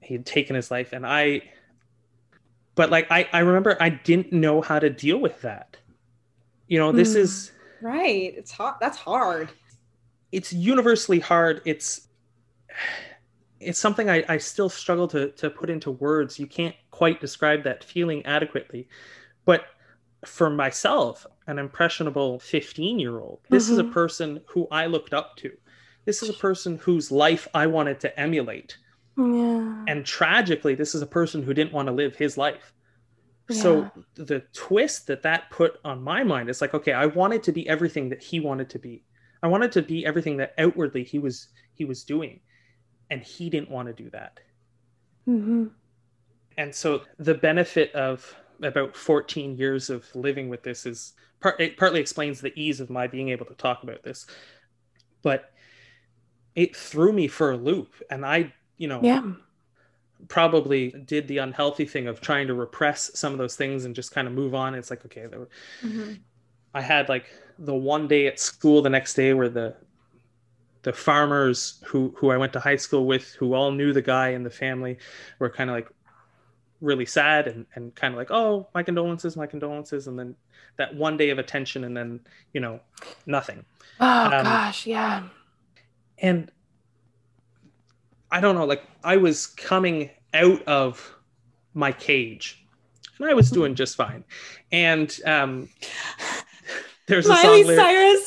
he 0.00 0.14
had 0.14 0.26
taken 0.26 0.56
his 0.56 0.70
life 0.70 0.92
and 0.92 1.06
i 1.06 1.40
but 2.78 2.90
like 2.90 3.06
i 3.10 3.28
i 3.32 3.40
remember 3.40 3.76
i 3.80 3.88
didn't 3.88 4.32
know 4.32 4.62
how 4.62 4.78
to 4.78 4.88
deal 4.88 5.18
with 5.18 5.40
that 5.42 5.76
you 6.68 6.78
know 6.78 6.92
this 6.92 7.14
mm. 7.14 7.16
is 7.16 7.52
right 7.82 8.34
it's 8.36 8.50
hard 8.50 8.76
that's 8.80 8.96
hard 8.96 9.50
it's 10.32 10.52
universally 10.52 11.18
hard 11.18 11.60
it's 11.64 12.08
it's 13.60 13.78
something 13.78 14.08
I, 14.08 14.22
I 14.28 14.38
still 14.38 14.68
struggle 14.68 15.08
to 15.08 15.30
to 15.32 15.50
put 15.50 15.68
into 15.68 15.90
words 15.90 16.38
you 16.38 16.46
can't 16.46 16.76
quite 16.90 17.20
describe 17.20 17.64
that 17.64 17.82
feeling 17.82 18.24
adequately 18.24 18.88
but 19.44 19.64
for 20.24 20.50
myself, 20.50 21.26
an 21.46 21.58
impressionable 21.58 22.38
15 22.40 22.98
year 22.98 23.18
old, 23.18 23.40
this 23.50 23.64
mm-hmm. 23.64 23.72
is 23.72 23.78
a 23.78 23.82
mm-hmm. 23.82 23.92
person 23.92 24.40
who 24.46 24.66
I 24.70 24.86
looked 24.86 25.14
up 25.14 25.36
to. 25.38 25.52
This 26.04 26.22
is 26.22 26.30
a 26.30 26.34
person 26.34 26.78
whose 26.78 27.12
life 27.12 27.46
I 27.54 27.66
wanted 27.66 28.00
to 28.00 28.18
emulate. 28.18 28.78
Yeah. 29.18 29.84
And 29.88 30.06
tragically, 30.06 30.74
this 30.74 30.94
is 30.94 31.02
a 31.02 31.06
person 31.06 31.42
who 31.42 31.52
didn't 31.52 31.72
want 31.72 31.88
to 31.88 31.92
live 31.92 32.16
his 32.16 32.38
life. 32.38 32.72
Yeah. 33.48 33.62
So 33.62 33.90
the 34.14 34.44
twist 34.52 35.06
that 35.08 35.22
that 35.22 35.50
put 35.50 35.80
on 35.84 36.02
my 36.02 36.22
mind 36.22 36.48
is 36.48 36.60
like, 36.60 36.74
okay, 36.74 36.92
I 36.92 37.06
wanted 37.06 37.42
to 37.44 37.52
be 37.52 37.68
everything 37.68 38.08
that 38.10 38.22
he 38.22 38.40
wanted 38.40 38.70
to 38.70 38.78
be. 38.78 39.04
I 39.42 39.48
wanted 39.48 39.72
to 39.72 39.82
be 39.82 40.06
everything 40.06 40.36
that 40.38 40.54
outwardly 40.58 41.04
he 41.04 41.18
was 41.18 41.48
he 41.74 41.84
was 41.84 42.04
doing, 42.04 42.40
and 43.10 43.22
he 43.22 43.50
didn't 43.50 43.70
want 43.70 43.88
to 43.88 43.94
do 43.94 44.10
that. 44.10 44.40
Mm-hmm. 45.28 45.66
And 46.56 46.74
so 46.74 47.02
the 47.18 47.34
benefit 47.34 47.92
of 47.92 48.34
about 48.62 48.96
14 48.96 49.56
years 49.56 49.90
of 49.90 50.04
living 50.14 50.48
with 50.48 50.62
this 50.62 50.86
is 50.86 51.14
part 51.40 51.60
it 51.60 51.76
partly 51.76 52.00
explains 52.00 52.40
the 52.40 52.52
ease 52.60 52.80
of 52.80 52.90
my 52.90 53.06
being 53.06 53.28
able 53.28 53.46
to 53.46 53.54
talk 53.54 53.82
about 53.82 54.02
this 54.02 54.26
but 55.22 55.52
it 56.54 56.74
threw 56.74 57.12
me 57.12 57.28
for 57.28 57.52
a 57.52 57.56
loop 57.56 57.94
and 58.10 58.26
i 58.26 58.52
you 58.78 58.88
know 58.88 59.00
yeah 59.02 59.22
probably 60.26 60.90
did 61.06 61.28
the 61.28 61.38
unhealthy 61.38 61.84
thing 61.84 62.08
of 62.08 62.20
trying 62.20 62.46
to 62.48 62.54
repress 62.54 63.10
some 63.14 63.32
of 63.32 63.38
those 63.38 63.54
things 63.54 63.84
and 63.84 63.94
just 63.94 64.12
kind 64.12 64.26
of 64.26 64.34
move 64.34 64.54
on 64.54 64.74
it's 64.74 64.90
like 64.90 65.04
okay 65.04 65.26
were, 65.26 65.48
mm-hmm. 65.82 66.14
i 66.74 66.80
had 66.80 67.08
like 67.08 67.26
the 67.60 67.74
one 67.74 68.08
day 68.08 68.26
at 68.26 68.40
school 68.40 68.82
the 68.82 68.90
next 68.90 69.14
day 69.14 69.32
where 69.32 69.48
the 69.48 69.74
the 70.82 70.92
farmers 70.92 71.82
who 71.86 72.12
who 72.16 72.30
i 72.30 72.36
went 72.36 72.52
to 72.52 72.60
high 72.60 72.76
school 72.76 73.06
with 73.06 73.32
who 73.34 73.54
all 73.54 73.70
knew 73.70 73.92
the 73.92 74.02
guy 74.02 74.30
and 74.30 74.44
the 74.44 74.50
family 74.50 74.98
were 75.38 75.50
kind 75.50 75.70
of 75.70 75.76
like 75.76 75.88
really 76.80 77.06
sad 77.06 77.48
and, 77.48 77.66
and 77.74 77.94
kind 77.94 78.14
of 78.14 78.18
like, 78.18 78.30
oh, 78.30 78.68
my 78.74 78.82
condolences, 78.82 79.36
my 79.36 79.46
condolences. 79.46 80.06
And 80.06 80.18
then 80.18 80.34
that 80.76 80.94
one 80.94 81.16
day 81.16 81.30
of 81.30 81.38
attention 81.38 81.84
and 81.84 81.96
then, 81.96 82.20
you 82.52 82.60
know, 82.60 82.80
nothing. 83.26 83.64
Oh, 84.00 84.24
um, 84.24 84.44
gosh. 84.44 84.86
Yeah. 84.86 85.24
And 86.18 86.50
I 88.30 88.40
don't 88.40 88.54
know, 88.54 88.64
like 88.64 88.82
I 89.04 89.16
was 89.16 89.46
coming 89.46 90.10
out 90.34 90.62
of 90.64 91.14
my 91.74 91.92
cage 91.92 92.64
and 93.18 93.28
I 93.28 93.34
was 93.34 93.50
doing 93.50 93.74
just 93.74 93.96
fine. 93.96 94.24
And 94.70 95.18
um, 95.24 95.68
there's 97.06 97.26
a 97.26 97.30
Miley 97.30 97.76
song 97.76 98.20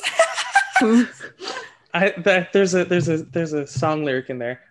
Cyrus. 0.82 1.24
I, 1.94 2.14
that, 2.20 2.54
there's 2.54 2.74
a 2.74 2.86
there's 2.86 3.10
a 3.10 3.18
there's 3.18 3.54
a 3.54 3.68
song 3.68 4.06
lyric 4.06 4.30
in 4.30 4.40
there. 4.40 4.62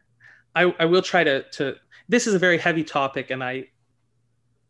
I, 0.57 0.75
I 0.79 0.87
will 0.87 1.03
try 1.03 1.23
to 1.25 1.43
to 1.43 1.77
this 2.11 2.27
is 2.27 2.35
a 2.35 2.39
very 2.39 2.59
heavy 2.59 2.85
topic 2.85 3.31
and 3.31 3.43
i 3.43 3.67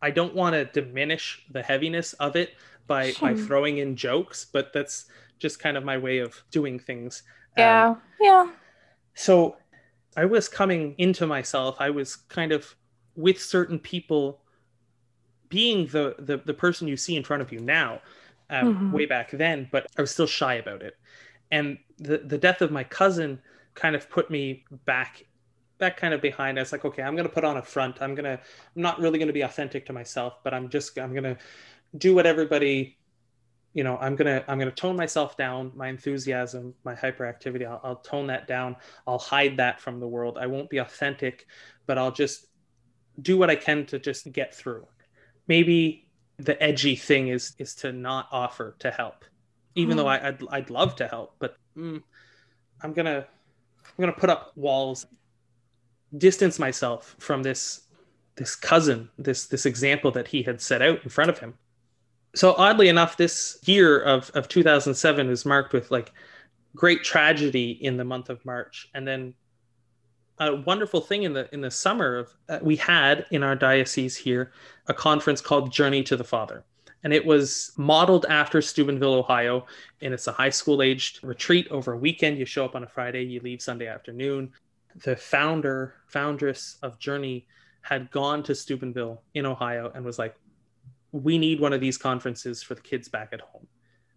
i 0.03 0.11
don't 0.11 0.35
want 0.35 0.55
to 0.55 0.65
diminish 0.67 1.45
the 1.51 1.63
heaviness 1.63 2.13
of 2.15 2.37
it 2.37 2.55
by 2.87 3.13
by 3.21 3.35
throwing 3.35 3.79
in 3.79 3.97
jokes 3.97 4.47
but 4.53 4.73
that's 4.73 5.07
just 5.39 5.59
kind 5.59 5.77
of 5.77 5.85
my 5.85 5.97
way 5.97 6.19
of 6.19 6.43
doing 6.51 6.79
things 6.79 7.23
yeah 7.57 7.89
um, 7.89 8.03
yeah 8.21 8.51
so 9.15 9.57
I 10.17 10.25
was 10.25 10.49
coming 10.49 10.95
into 10.99 11.27
myself. 11.27 11.77
I 11.79 11.91
was 11.91 12.17
kind 12.17 12.53
of 12.53 12.75
with 13.17 13.41
certain 13.41 13.79
people 13.79 14.41
being 15.49 15.87
the 15.89 16.15
the, 16.19 16.39
the 16.39 16.55
person 16.55 16.89
you 16.89 16.97
see 16.97 17.17
in 17.17 17.25
front 17.25 17.43
of 17.43 17.53
you 17.53 17.61
now 17.61 18.01
um, 18.49 18.75
mm-hmm. 18.75 18.93
way 18.93 19.05
back 19.05 19.31
then 19.33 19.69
but 19.71 19.87
i 19.99 20.01
was 20.01 20.11
still 20.11 20.27
shy 20.27 20.55
about 20.55 20.83
it 20.83 20.97
and 21.51 21.77
the 21.99 22.19
the 22.19 22.39
death 22.39 22.63
of 22.63 22.71
my 22.71 22.85
cousin 22.85 23.39
kind 23.75 23.95
of 23.95 24.09
put 24.09 24.31
me 24.31 24.65
back 24.87 25.27
back 25.79 25.97
kind 25.97 26.15
of 26.15 26.23
behind 26.23 26.59
i 26.59 26.63
was 26.63 26.73
like 26.73 26.85
okay 26.85 27.03
i'm 27.03 27.17
gonna 27.17 27.29
put 27.29 27.45
on 27.45 27.59
a 27.59 27.63
front 27.63 28.01
i'm 28.01 28.15
gonna 28.15 28.39
i'm 28.77 28.83
not 28.83 28.99
really 28.99 29.19
gonna 29.19 29.33
be 29.33 29.43
authentic 29.43 29.85
to 29.85 29.93
myself 29.93 30.43
but 30.43 30.55
i'm 30.55 30.69
just 30.69 30.99
i'm 30.99 31.13
gonna 31.13 31.37
do 31.99 32.15
what 32.15 32.27
everybody 32.27 32.97
you 33.73 33.85
know 33.85 33.97
i'm 33.99 34.17
gonna 34.17 34.45
i'm 34.49 34.59
gonna 34.59 34.71
tone 34.71 34.97
myself 34.97 35.37
down 35.37 35.73
my 35.75 35.89
enthusiasm 35.89 36.75
my 36.85 36.95
hyperactivity 36.95 37.67
I'll, 37.67 37.81
I'll 37.85 37.97
tone 37.97 38.27
that 38.29 38.47
down. 38.47 38.77
I'll 39.07 39.19
hide 39.19 39.57
that 39.59 39.81
from 39.81 40.01
the 40.01 40.09
world. 40.09 40.39
I 40.39 40.47
won't 40.47 40.71
be 40.71 40.79
authentic 40.79 41.47
but 41.87 41.99
i'll 41.99 42.13
just 42.13 42.47
do 43.21 43.37
what 43.37 43.51
i 43.51 43.57
can 43.57 43.87
to 43.87 43.99
just 43.99 44.31
get 44.33 44.55
through. 44.55 44.87
Maybe 45.47 46.07
the 46.39 46.61
edgy 46.63 46.97
thing 46.97 47.29
is 47.29 47.55
is 47.59 47.75
to 47.77 47.93
not 47.93 48.29
offer 48.33 48.77
to 48.81 48.91
help 48.91 49.25
even 49.75 49.97
though 49.97 50.05
hmm. 50.05 50.25
I, 50.25 50.31
would 50.31 50.47
I'd 50.51 50.71
love 50.71 50.97
to 50.97 51.07
help 51.07 51.35
but 51.39 51.57
mm, 51.77 52.03
i'm 52.83 52.93
gonna 52.93 53.27
i'm 53.87 53.95
gonna 53.99 54.13
put 54.13 54.31
up 54.31 54.53
walls 54.57 55.07
distance 56.17 56.59
myself 56.59 57.15
from 57.19 57.43
this 57.43 57.83
this 58.37 58.57
cousin 58.57 59.11
this 59.19 59.47
this 59.47 59.67
example 59.67 60.11
that 60.13 60.29
he 60.29 60.43
had 60.43 60.61
set 60.61 60.83
out 60.83 61.03
in 61.03 61.11
front 61.11 61.31
of 61.31 61.39
him 61.39 61.55
so 62.35 62.55
oddly 62.57 62.89
enough 62.89 63.17
this 63.17 63.59
year 63.65 64.01
of 64.01 64.31
of 64.35 64.49
2007 64.49 65.29
is 65.29 65.45
marked 65.45 65.73
with 65.73 65.91
like 65.91 66.13
great 66.77 67.03
tragedy 67.03 67.73
in 67.81 67.97
the 67.97 68.05
month 68.05 68.31
of 68.31 68.45
march 68.45 68.89
and 68.95 69.07
then 69.07 69.35
a 70.41 70.57
wonderful 70.57 71.01
thing 71.01 71.23
in 71.23 71.33
the 71.35 71.49
in 71.53 71.61
the 71.61 71.71
summer 71.71 72.17
of 72.17 72.35
uh, 72.49 72.59
we 72.63 72.75
had 72.77 73.27
in 73.31 73.43
our 73.43 73.55
diocese 73.55 74.17
here 74.17 74.53
a 74.89 74.95
conference 74.95 75.41
called 75.41 75.71
Journey 75.71 76.03
to 76.05 76.17
the 76.17 76.25
Father. 76.25 76.65
And 77.03 77.13
it 77.15 77.25
was 77.25 77.73
modeled 77.79 78.27
after 78.29 78.61
Steubenville, 78.61 79.15
Ohio. 79.15 79.67
And 80.03 80.13
it's 80.13 80.27
a 80.27 80.33
high 80.33 80.51
school 80.51 80.83
aged 80.83 81.25
retreat 81.25 81.67
over 81.71 81.93
a 81.93 81.97
weekend. 81.97 82.39
You 82.39 82.45
show 82.45 82.65
up 82.65 82.75
on 82.75 82.83
a 82.85 82.87
Friday, 82.87 83.23
you 83.23 83.41
leave 83.41 83.63
Sunday 83.63 83.87
afternoon. 83.87 84.53
The 85.05 85.17
founder, 85.17 85.95
foundress 86.09 86.77
of 86.83 86.99
Journey 86.99 87.47
had 87.83 88.11
gone 88.11 88.43
to 88.43 88.55
Steubenville 88.55 89.23
in 89.33 89.47
Ohio 89.47 89.91
and 89.95 90.05
was 90.05 90.19
like, 90.19 90.35
we 91.13 91.39
need 91.39 91.61
one 91.61 91.73
of 91.73 91.81
these 91.81 91.99
conferences 91.99 92.63
for 92.63 92.75
the 92.75 92.81
kids 92.81 93.09
back 93.09 93.31
at 93.33 93.41
home 93.41 93.67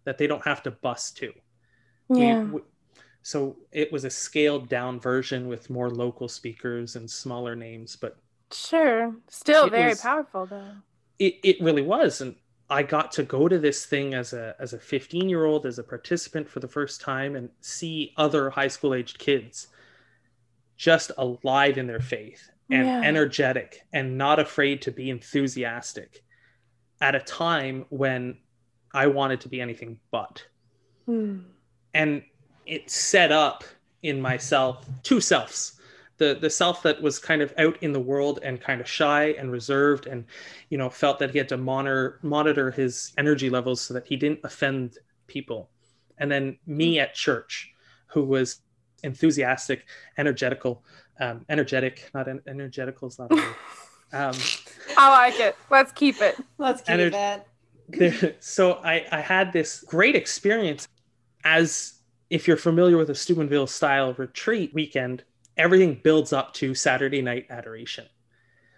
that 0.04 0.18
they 0.18 0.26
don't 0.26 0.44
have 0.44 0.62
to 0.62 0.70
bus 0.70 1.10
to. 1.12 1.32
Yeah. 2.08 2.42
We, 2.44 2.50
we, 2.50 2.60
so 3.22 3.56
it 3.72 3.90
was 3.90 4.04
a 4.04 4.10
scaled 4.10 4.68
down 4.68 5.00
version 5.00 5.48
with 5.48 5.70
more 5.70 5.90
local 5.90 6.28
speakers 6.28 6.96
and 6.96 7.10
smaller 7.10 7.56
names, 7.56 7.96
but 7.96 8.18
sure, 8.52 9.16
still 9.28 9.70
very 9.70 9.90
was, 9.90 10.00
powerful 10.00 10.46
though. 10.46 10.72
It 11.18 11.38
it 11.42 11.60
really 11.60 11.82
was, 11.82 12.20
and 12.20 12.34
I 12.68 12.82
got 12.82 13.12
to 13.12 13.22
go 13.22 13.48
to 13.48 13.58
this 13.58 13.86
thing 13.86 14.12
as 14.12 14.34
a 14.34 14.54
as 14.58 14.74
a 14.74 14.78
15 14.78 15.28
year 15.28 15.46
old 15.46 15.64
as 15.64 15.78
a 15.78 15.82
participant 15.82 16.48
for 16.48 16.60
the 16.60 16.68
first 16.68 17.00
time 17.00 17.34
and 17.34 17.48
see 17.62 18.12
other 18.18 18.50
high 18.50 18.68
school 18.68 18.94
aged 18.94 19.18
kids 19.18 19.68
just 20.76 21.10
alive 21.16 21.78
in 21.78 21.86
their 21.86 22.00
faith 22.00 22.50
and 22.70 22.86
yeah. 22.86 23.00
energetic 23.02 23.86
and 23.92 24.18
not 24.18 24.38
afraid 24.38 24.82
to 24.82 24.90
be 24.90 25.08
enthusiastic 25.08 26.24
at 27.00 27.14
a 27.14 27.20
time 27.20 27.86
when 27.90 28.36
I 28.92 29.06
wanted 29.06 29.40
to 29.42 29.48
be 29.48 29.60
anything 29.60 29.98
but. 30.10 30.44
Hmm. 31.06 31.40
And 31.92 32.22
it 32.66 32.90
set 32.90 33.32
up 33.32 33.64
in 34.02 34.20
myself 34.20 34.86
two 35.02 35.20
selves 35.20 35.74
the 36.18 36.36
the 36.40 36.50
self 36.50 36.82
that 36.82 37.00
was 37.02 37.18
kind 37.18 37.42
of 37.42 37.52
out 37.58 37.76
in 37.82 37.92
the 37.92 38.00
world 38.00 38.38
and 38.42 38.60
kind 38.60 38.80
of 38.80 38.88
shy 38.88 39.34
and 39.38 39.50
reserved 39.50 40.06
and 40.06 40.24
you 40.70 40.78
know 40.78 40.88
felt 40.88 41.18
that 41.18 41.30
he 41.30 41.38
had 41.38 41.48
to 41.48 41.56
monitor 41.56 42.18
monitor 42.22 42.70
his 42.70 43.12
energy 43.18 43.50
levels 43.50 43.80
so 43.80 43.94
that 43.94 44.06
he 44.06 44.16
didn't 44.16 44.40
offend 44.44 44.98
people 45.26 45.70
and 46.18 46.30
then 46.30 46.56
me 46.66 46.98
at 47.00 47.14
church 47.14 47.72
who 48.06 48.24
was 48.24 48.60
enthusiastic 49.02 49.86
energetical 50.18 50.84
um, 51.20 51.44
energetic 51.48 52.10
not 52.14 52.28
en- 52.28 52.42
energetical 52.46 53.08
is 53.08 53.18
not 53.18 53.32
a 53.32 53.34
word 53.34 53.54
um, 54.14 54.34
i 54.96 55.10
like 55.10 55.38
it 55.40 55.56
let's 55.70 55.92
keep 55.92 56.20
it 56.20 56.36
let's 56.58 56.80
keep 56.82 56.96
ener- 56.96 57.36
it 57.36 57.46
there, 57.88 58.34
so 58.40 58.74
I, 58.74 59.04
I 59.10 59.20
had 59.20 59.52
this 59.52 59.82
great 59.82 60.16
experience 60.16 60.88
as 61.44 62.00
if 62.30 62.48
you're 62.48 62.56
familiar 62.56 62.96
with 62.96 63.10
a 63.10 63.14
Steubenville 63.14 63.66
style 63.66 64.14
retreat 64.14 64.72
weekend, 64.74 65.24
everything 65.56 66.00
builds 66.02 66.32
up 66.32 66.54
to 66.54 66.74
Saturday 66.74 67.22
night 67.22 67.46
adoration. 67.50 68.06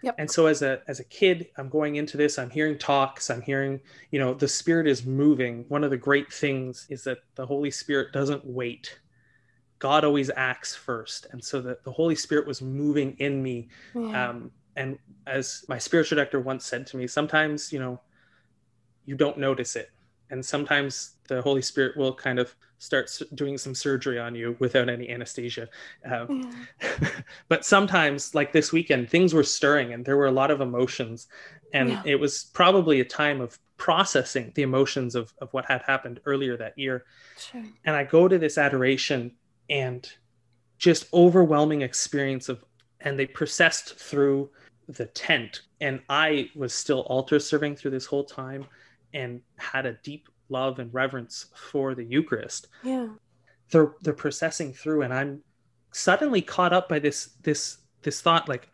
Yep. 0.03 0.15
And 0.19 0.31
so 0.31 0.47
as 0.47 0.63
a 0.63 0.83
as 0.89 1.01
a 1.01 1.05
kid, 1.05 1.49
I'm 1.57 1.69
going 1.69 1.97
into 1.97 2.17
this, 2.17 2.39
I'm 2.39 2.51
hearing 2.51 2.79
talks, 2.79 3.31
I'm 3.31 3.41
hearing, 3.41 3.81
you 4.11 4.19
know, 4.19 4.35
the 4.35 4.47
spirit 4.47 4.87
is 4.87 5.07
moving. 5.07 5.65
One 5.69 5.85
of 5.85 5.91
the 5.91 5.97
great 5.97 6.33
things 6.33 6.87
is 6.91 7.03
that 7.05 7.19
the 7.35 7.47
Holy 7.47 7.71
Spirit 7.71 8.13
doesn't 8.13 8.45
wait. 8.45 8.99
God 9.79 10.05
always 10.05 10.31
acts 10.37 10.75
first. 10.75 11.27
And 11.33 11.43
so 11.43 11.61
that 11.63 11.85
the 11.85 11.93
Holy 11.93 12.15
Spirit 12.15 12.47
was 12.47 12.63
moving 12.63 13.17
in 13.19 13.43
me. 13.43 13.69
Yeah. 13.95 14.31
Um, 14.31 14.51
and 14.77 14.99
as 15.27 15.65
my 15.69 15.79
spiritual 15.79 16.17
director 16.17 16.39
once 16.39 16.65
said 16.65 16.87
to 16.89 16.97
me, 16.97 17.07
sometimes, 17.07 17.73
you 17.73 17.79
know, 17.79 18.01
you 19.05 19.17
don't 19.17 19.39
notice 19.39 19.75
it. 19.77 19.91
And 20.31 20.45
sometimes 20.45 21.13
the 21.29 21.41
Holy 21.41 21.63
Spirit 21.63 21.97
will 21.97 22.15
kind 22.15 22.39
of 22.39 22.55
start 22.79 23.11
doing 23.35 23.57
some 23.57 23.75
surgery 23.75 24.19
on 24.19 24.35
you 24.35 24.57
without 24.59 24.89
any 24.89 25.09
anesthesia. 25.09 25.69
Um, 26.05 26.53
yeah. 26.83 27.11
but 27.49 27.65
sometimes, 27.65 28.35
like 28.35 28.53
this 28.53 28.73
weekend, 28.73 29.09
things 29.09 29.33
were 29.33 29.43
stirring 29.43 29.93
and 29.93 30.05
there 30.05 30.17
were 30.17 30.27
a 30.27 30.33
lot 30.33 30.51
of 30.51 30.61
emotions. 30.61 31.29
And 31.73 31.91
yeah. 31.91 32.03
it 32.05 32.21
was 32.21 32.51
probably 32.53 33.01
a 33.01 33.05
time 33.05 33.41
of 33.41 33.59
processing 33.77 34.53
the 34.55 34.63
emotions 34.63 35.15
of, 35.15 35.33
of 35.41 35.53
what 35.53 35.65
had 35.67 35.83
happened 35.83 36.21
earlier 36.27 36.57
that 36.57 36.77
year. 36.79 37.05
Sure. 37.39 37.65
And 37.85 37.95
I 37.97 38.05
go 38.05 38.29
to 38.29 38.39
this 38.39 38.59
adoration 38.59 39.33
and 39.71 40.09
just 40.79 41.13
overwhelming 41.15 41.83
experience 41.83 42.49
of, 42.49 42.65
and 43.01 43.19
they 43.19 43.27
processed 43.27 43.99
through 43.99 44.51
the 44.89 45.07
tent. 45.07 45.63
And 45.81 46.01
I 46.09 46.51
was 46.55 46.73
still 46.73 47.01
altar 47.01 47.39
serving 47.39 47.77
through 47.77 47.91
this 47.91 48.07
whole 48.07 48.25
time 48.25 48.67
and 49.15 49.41
had 49.57 49.87
a 49.87 49.95
deep 50.03 50.29
love 50.49 50.79
and 50.79 50.93
reverence 50.93 51.47
for 51.71 51.95
the 51.95 52.05
Eucharist. 52.05 52.69
Yeah. 52.83 53.09
They're 53.71 53.95
they're 54.03 54.15
processing 54.15 54.73
through 54.73 55.03
and 55.03 55.13
I'm 55.13 55.43
suddenly 55.93 56.43
caught 56.43 56.73
up 56.73 56.89
by 56.89 56.99
this 56.99 57.31
this 57.43 57.79
this 58.03 58.21
thought 58.21 58.49
like 58.49 58.69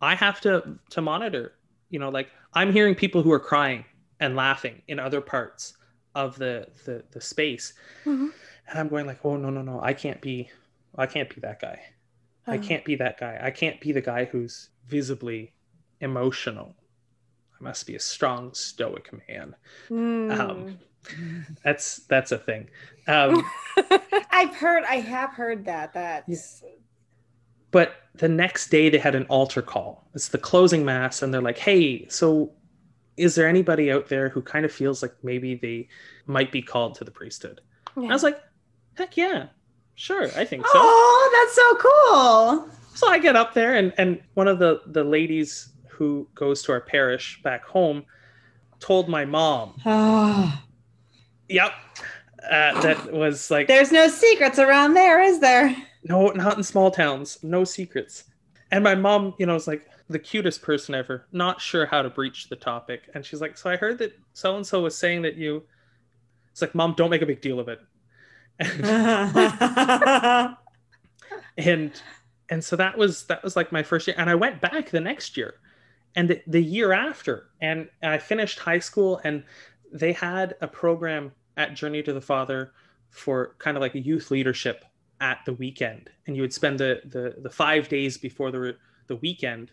I 0.00 0.14
have 0.14 0.40
to 0.42 0.78
to 0.90 1.02
monitor, 1.02 1.52
you 1.90 1.98
know, 1.98 2.08
like 2.08 2.30
I'm 2.54 2.72
hearing 2.72 2.94
people 2.94 3.22
who 3.22 3.32
are 3.32 3.40
crying 3.40 3.84
and 4.18 4.34
laughing 4.36 4.82
in 4.88 4.98
other 4.98 5.20
parts 5.20 5.76
of 6.14 6.36
the 6.36 6.66
the, 6.84 7.04
the 7.10 7.20
space. 7.20 7.74
Mm-hmm. 8.04 8.28
And 8.68 8.78
I'm 8.78 8.88
going 8.88 9.06
like, 9.06 9.18
"Oh 9.24 9.36
no, 9.36 9.50
no, 9.50 9.62
no. 9.62 9.80
I 9.82 9.92
can't 9.92 10.20
be 10.20 10.50
I 10.96 11.06
can't 11.06 11.32
be 11.32 11.40
that 11.42 11.60
guy. 11.60 11.80
I 12.46 12.56
oh. 12.56 12.60
can't 12.60 12.84
be 12.84 12.94
that 12.96 13.18
guy. 13.18 13.38
I 13.42 13.50
can't 13.50 13.80
be 13.80 13.92
the 13.92 14.00
guy 14.00 14.24
who's 14.24 14.70
visibly 14.86 15.52
emotional. 16.00 16.74
I 17.58 17.62
must 17.62 17.86
be 17.86 17.94
a 17.94 18.00
strong 18.00 18.54
stoic 18.54 19.10
man." 19.28 19.54
Mm. 19.88 20.38
Um, 20.38 20.78
that's 21.64 21.98
that's 22.08 22.32
a 22.32 22.38
thing. 22.38 22.68
Um, 23.06 23.44
I've 24.30 24.54
heard, 24.54 24.84
I 24.84 24.96
have 24.96 25.30
heard 25.30 25.64
that. 25.66 25.92
That's. 25.92 26.62
But 27.70 27.94
the 28.14 28.28
next 28.28 28.70
day 28.70 28.88
they 28.88 28.98
had 28.98 29.14
an 29.14 29.26
altar 29.26 29.62
call. 29.62 30.08
It's 30.14 30.28
the 30.28 30.38
closing 30.38 30.84
mass, 30.84 31.22
and 31.22 31.32
they're 31.32 31.40
like, 31.40 31.58
"Hey, 31.58 32.08
so 32.08 32.52
is 33.16 33.34
there 33.34 33.48
anybody 33.48 33.92
out 33.92 34.08
there 34.08 34.28
who 34.28 34.42
kind 34.42 34.64
of 34.64 34.72
feels 34.72 35.02
like 35.02 35.14
maybe 35.22 35.54
they 35.54 35.88
might 36.26 36.50
be 36.50 36.62
called 36.62 36.94
to 36.96 37.04
the 37.04 37.10
priesthood?" 37.10 37.60
Yeah. 37.96 38.08
I 38.08 38.12
was 38.12 38.22
like, 38.22 38.40
"Heck 38.94 39.16
yeah, 39.16 39.48
sure, 40.00 40.24
I 40.36 40.44
think 40.44 40.66
so." 40.66 40.72
Oh, 40.74 41.30
that's 41.36 41.54
so 41.54 41.74
cool. 41.76 42.76
So 42.94 43.08
I 43.08 43.18
get 43.18 43.36
up 43.36 43.54
there, 43.54 43.74
and 43.74 43.92
and 43.98 44.20
one 44.34 44.48
of 44.48 44.58
the 44.58 44.82
the 44.86 45.04
ladies 45.04 45.70
who 45.88 46.26
goes 46.34 46.62
to 46.62 46.72
our 46.72 46.80
parish 46.80 47.40
back 47.42 47.64
home 47.64 48.04
told 48.78 49.08
my 49.08 49.24
mom. 49.24 49.74
Oh 49.86 50.62
Yep. 51.48 51.72
Uh, 52.50 52.80
that 52.80 53.12
was 53.12 53.50
like. 53.50 53.66
There's 53.66 53.92
no 53.92 54.08
secrets 54.08 54.58
around 54.58 54.94
there, 54.94 55.20
is 55.20 55.40
there? 55.40 55.76
No, 56.04 56.28
not 56.28 56.56
in 56.56 56.62
small 56.62 56.90
towns. 56.90 57.38
No 57.42 57.64
secrets. 57.64 58.24
And 58.70 58.84
my 58.84 58.94
mom, 58.94 59.34
you 59.38 59.46
know, 59.46 59.54
was 59.54 59.66
like 59.66 59.86
the 60.08 60.18
cutest 60.18 60.62
person 60.62 60.94
ever. 60.94 61.26
Not 61.32 61.60
sure 61.60 61.86
how 61.86 62.02
to 62.02 62.08
breach 62.08 62.48
the 62.48 62.56
topic, 62.56 63.10
and 63.14 63.26
she's 63.26 63.40
like, 63.40 63.58
"So 63.58 63.68
I 63.68 63.76
heard 63.76 63.98
that 63.98 64.16
so 64.32 64.56
and 64.56 64.66
so 64.66 64.80
was 64.80 64.96
saying 64.96 65.22
that 65.22 65.36
you." 65.36 65.64
It's 66.52 66.62
like, 66.62 66.74
"Mom, 66.74 66.94
don't 66.96 67.10
make 67.10 67.22
a 67.22 67.26
big 67.26 67.42
deal 67.42 67.60
of 67.60 67.68
it." 67.68 67.80
and 71.56 71.92
and 72.50 72.64
so 72.64 72.76
that 72.76 72.98
was 72.98 73.24
that 73.26 73.42
was 73.42 73.56
like 73.56 73.72
my 73.72 73.82
first 73.82 74.06
year, 74.06 74.14
and 74.18 74.28
I 74.28 74.34
went 74.34 74.60
back 74.60 74.90
the 74.90 75.00
next 75.00 75.36
year, 75.36 75.54
and 76.14 76.28
the, 76.28 76.42
the 76.46 76.62
year 76.62 76.92
after, 76.92 77.48
and, 77.60 77.88
I 78.02 78.18
finished 78.18 78.58
high 78.58 78.80
school, 78.80 79.20
and 79.24 79.44
they 79.92 80.12
had 80.12 80.56
a 80.60 80.68
program 80.68 81.32
at 81.56 81.74
Journey 81.74 82.02
to 82.02 82.12
the 82.12 82.20
Father 82.20 82.72
for 83.10 83.56
kind 83.58 83.76
of 83.76 83.80
like 83.80 83.94
a 83.94 84.00
youth 84.00 84.30
leadership 84.30 84.84
at 85.20 85.38
the 85.46 85.54
weekend. 85.54 86.10
And 86.26 86.36
you 86.36 86.42
would 86.42 86.52
spend 86.52 86.78
the 86.78 87.00
the, 87.04 87.36
the 87.40 87.50
five 87.50 87.88
days 87.88 88.18
before 88.18 88.50
the 88.50 88.76
the 89.06 89.16
weekend 89.16 89.70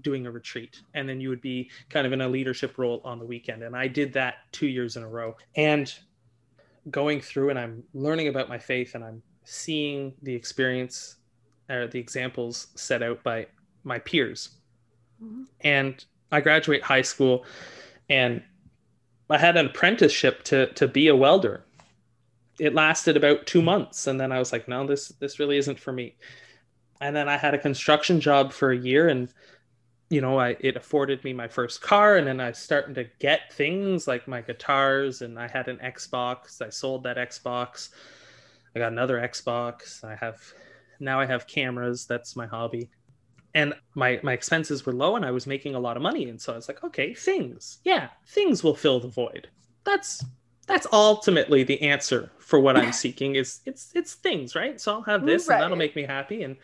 doing 0.00 0.26
a 0.26 0.30
retreat. 0.30 0.80
And 0.94 1.08
then 1.08 1.20
you 1.20 1.28
would 1.28 1.40
be 1.40 1.70
kind 1.88 2.06
of 2.06 2.12
in 2.12 2.20
a 2.20 2.28
leadership 2.28 2.78
role 2.78 3.00
on 3.04 3.18
the 3.18 3.24
weekend. 3.24 3.62
And 3.62 3.76
i 3.76 3.88
did 3.88 4.12
that 4.12 4.34
two 4.52 4.68
years 4.68 4.96
in 4.96 5.02
a 5.02 5.08
row. 5.08 5.36
And 5.56 5.92
going 6.90 7.20
through 7.20 7.50
and 7.50 7.58
i'm 7.58 7.82
learning 7.92 8.28
about 8.28 8.48
my 8.48 8.58
faith 8.58 8.94
and 8.94 9.04
i'm 9.04 9.22
seeing 9.44 10.14
the 10.22 10.34
experience 10.34 11.16
or 11.68 11.86
the 11.86 11.98
examples 11.98 12.68
set 12.74 13.02
out 13.02 13.22
by 13.22 13.46
my 13.84 13.98
peers. 13.98 14.50
Mm-hmm. 15.22 15.42
and 15.62 16.04
i 16.32 16.40
graduate 16.40 16.82
high 16.82 17.02
school 17.02 17.44
and 18.08 18.42
i 19.28 19.36
had 19.36 19.56
an 19.56 19.66
apprenticeship 19.66 20.42
to 20.44 20.72
to 20.72 20.88
be 20.88 21.08
a 21.08 21.16
welder. 21.16 21.64
It 22.58 22.74
lasted 22.74 23.16
about 23.16 23.46
two 23.46 23.60
months 23.60 24.06
and 24.06 24.18
then 24.18 24.32
i 24.32 24.38
was 24.38 24.52
like 24.52 24.66
no 24.66 24.86
this 24.86 25.08
this 25.20 25.38
really 25.38 25.58
isn't 25.58 25.78
for 25.78 25.92
me. 25.92 26.16
And 27.02 27.14
then 27.14 27.28
i 27.28 27.36
had 27.36 27.54
a 27.54 27.58
construction 27.58 28.20
job 28.20 28.52
for 28.52 28.70
a 28.70 28.78
year 28.78 29.08
and 29.08 29.32
you 30.10 30.20
know, 30.20 30.38
I 30.38 30.56
it 30.58 30.76
afforded 30.76 31.22
me 31.22 31.32
my 31.32 31.46
first 31.46 31.80
car, 31.80 32.16
and 32.16 32.26
then 32.26 32.40
I 32.40 32.50
starting 32.50 32.94
to 32.94 33.06
get 33.20 33.52
things 33.52 34.08
like 34.08 34.26
my 34.26 34.40
guitars, 34.42 35.22
and 35.22 35.38
I 35.38 35.46
had 35.46 35.68
an 35.68 35.78
Xbox. 35.78 36.60
I 36.60 36.68
sold 36.68 37.04
that 37.04 37.16
Xbox. 37.16 37.90
I 38.74 38.80
got 38.80 38.92
another 38.92 39.18
Xbox. 39.18 40.02
I 40.04 40.16
have 40.16 40.40
now 40.98 41.20
I 41.20 41.26
have 41.26 41.46
cameras. 41.46 42.06
That's 42.06 42.34
my 42.34 42.46
hobby, 42.46 42.90
and 43.54 43.72
my 43.94 44.18
my 44.24 44.32
expenses 44.32 44.84
were 44.84 44.92
low, 44.92 45.14
and 45.14 45.24
I 45.24 45.30
was 45.30 45.46
making 45.46 45.76
a 45.76 45.80
lot 45.80 45.96
of 45.96 46.02
money, 46.02 46.28
and 46.28 46.40
so 46.40 46.52
I 46.52 46.56
was 46.56 46.66
like, 46.66 46.82
okay, 46.82 47.14
things, 47.14 47.78
yeah, 47.84 48.08
things 48.26 48.64
will 48.64 48.74
fill 48.74 48.98
the 48.98 49.08
void. 49.08 49.48
That's 49.84 50.24
that's 50.66 50.88
ultimately 50.92 51.62
the 51.62 51.80
answer 51.82 52.32
for 52.38 52.58
what 52.58 52.76
I'm 52.76 52.92
seeking. 53.04 53.36
Is 53.36 53.60
it's 53.64 53.92
it's 53.94 54.14
things, 54.14 54.56
right? 54.56 54.80
So 54.80 54.94
I'll 54.94 55.02
have 55.02 55.24
this, 55.24 55.46
right. 55.46 55.54
and 55.54 55.62
that'll 55.62 55.76
make 55.76 55.94
me 55.94 56.02
happy, 56.02 56.42
and 56.42 56.56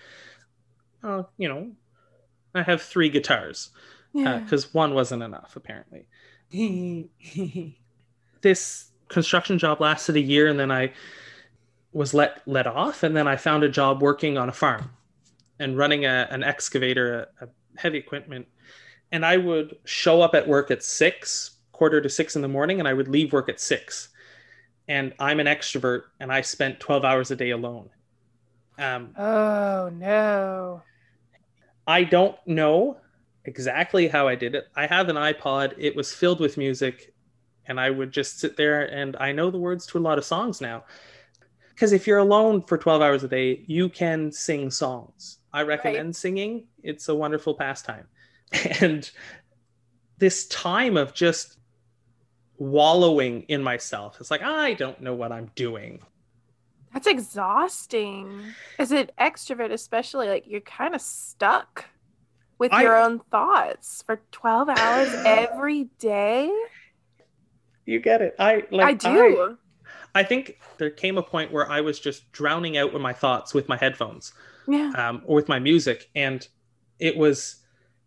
uh, 1.04 1.22
you 1.38 1.48
know, 1.48 1.70
I 2.58 2.62
have 2.62 2.82
three 2.82 3.08
guitars 3.08 3.70
because 4.12 4.26
uh, 4.26 4.46
yeah. 4.50 4.56
uh, 4.58 4.72
one 4.72 4.94
wasn't 4.94 5.22
enough 5.22 5.56
apparently. 5.56 6.06
this 8.40 8.90
construction 9.08 9.58
job 9.58 9.80
lasted 9.80 10.16
a 10.16 10.20
year, 10.20 10.46
and 10.46 10.58
then 10.58 10.70
I 10.70 10.92
was 11.92 12.14
let 12.14 12.42
let 12.46 12.66
off, 12.66 13.02
and 13.02 13.16
then 13.16 13.26
I 13.26 13.36
found 13.36 13.64
a 13.64 13.68
job 13.68 14.02
working 14.02 14.38
on 14.38 14.48
a 14.48 14.52
farm 14.52 14.90
and 15.58 15.76
running 15.76 16.04
a, 16.04 16.28
an 16.30 16.42
excavator, 16.42 17.28
a, 17.40 17.44
a 17.44 17.48
heavy 17.76 17.98
equipment. 17.98 18.46
And 19.12 19.24
I 19.24 19.36
would 19.36 19.78
show 19.84 20.20
up 20.20 20.34
at 20.34 20.46
work 20.46 20.70
at 20.70 20.82
six, 20.82 21.56
quarter 21.72 22.00
to 22.00 22.08
six 22.08 22.36
in 22.36 22.42
the 22.42 22.48
morning, 22.48 22.78
and 22.78 22.88
I 22.88 22.92
would 22.92 23.08
leave 23.08 23.32
work 23.32 23.48
at 23.48 23.60
six. 23.60 24.08
And 24.88 25.14
I'm 25.18 25.40
an 25.40 25.46
extrovert, 25.46 26.02
and 26.20 26.32
I 26.32 26.42
spent 26.42 26.80
12 26.80 27.04
hours 27.04 27.30
a 27.30 27.36
day 27.36 27.50
alone. 27.50 27.88
Um, 28.78 29.14
oh 29.16 29.90
no! 29.94 30.82
I 31.86 32.04
don't 32.04 32.36
know 32.46 32.98
exactly 33.44 34.08
how 34.08 34.26
I 34.28 34.34
did 34.34 34.54
it. 34.54 34.66
I 34.74 34.86
have 34.86 35.08
an 35.08 35.16
iPod, 35.16 35.74
it 35.78 35.94
was 35.94 36.12
filled 36.12 36.40
with 36.40 36.56
music, 36.56 37.14
and 37.66 37.80
I 37.80 37.90
would 37.90 38.12
just 38.12 38.40
sit 38.40 38.56
there 38.56 38.82
and 38.82 39.16
I 39.16 39.32
know 39.32 39.50
the 39.50 39.58
words 39.58 39.86
to 39.88 39.98
a 39.98 40.00
lot 40.00 40.18
of 40.18 40.24
songs 40.24 40.60
now. 40.60 40.84
Because 41.70 41.92
if 41.92 42.06
you're 42.06 42.18
alone 42.18 42.62
for 42.62 42.78
12 42.78 43.02
hours 43.02 43.22
a 43.22 43.28
day, 43.28 43.62
you 43.66 43.88
can 43.88 44.32
sing 44.32 44.70
songs. 44.70 45.38
I 45.52 45.62
recommend 45.62 46.08
right. 46.08 46.16
singing, 46.16 46.66
it's 46.82 47.08
a 47.08 47.14
wonderful 47.14 47.54
pastime. 47.54 48.06
And 48.80 49.10
this 50.18 50.46
time 50.46 50.96
of 50.96 51.12
just 51.12 51.58
wallowing 52.58 53.42
in 53.48 53.62
myself, 53.62 54.16
it's 54.20 54.30
like, 54.30 54.42
I 54.42 54.74
don't 54.74 55.02
know 55.02 55.14
what 55.14 55.32
I'm 55.32 55.50
doing. 55.54 56.00
That's 56.96 57.08
exhausting. 57.08 58.40
As 58.78 58.90
an 58.90 59.10
extrovert, 59.20 59.70
especially, 59.70 60.28
like 60.28 60.44
you're 60.46 60.62
kind 60.62 60.94
of 60.94 61.02
stuck 61.02 61.84
with 62.56 62.72
I, 62.72 62.84
your 62.84 62.96
own 62.96 63.18
thoughts 63.30 64.02
for 64.06 64.22
12 64.32 64.70
hours 64.70 65.08
every 65.26 65.90
day. 65.98 66.50
You 67.84 68.00
get 68.00 68.22
it. 68.22 68.34
I 68.38 68.64
like 68.70 68.86
I 68.86 68.92
do. 68.94 69.58
I, 70.14 70.20
I, 70.20 70.22
think 70.22 70.58
there 70.78 70.88
came 70.88 71.18
a 71.18 71.22
point 71.22 71.52
where 71.52 71.70
I 71.70 71.82
was 71.82 72.00
just 72.00 72.32
drowning 72.32 72.78
out 72.78 72.94
with 72.94 73.02
my 73.02 73.12
thoughts 73.12 73.52
with 73.52 73.68
my 73.68 73.76
headphones. 73.76 74.32
Yeah. 74.66 74.90
Um, 74.96 75.20
or 75.26 75.36
with 75.36 75.50
my 75.50 75.58
music. 75.58 76.08
And 76.14 76.48
it 76.98 77.14
was 77.14 77.56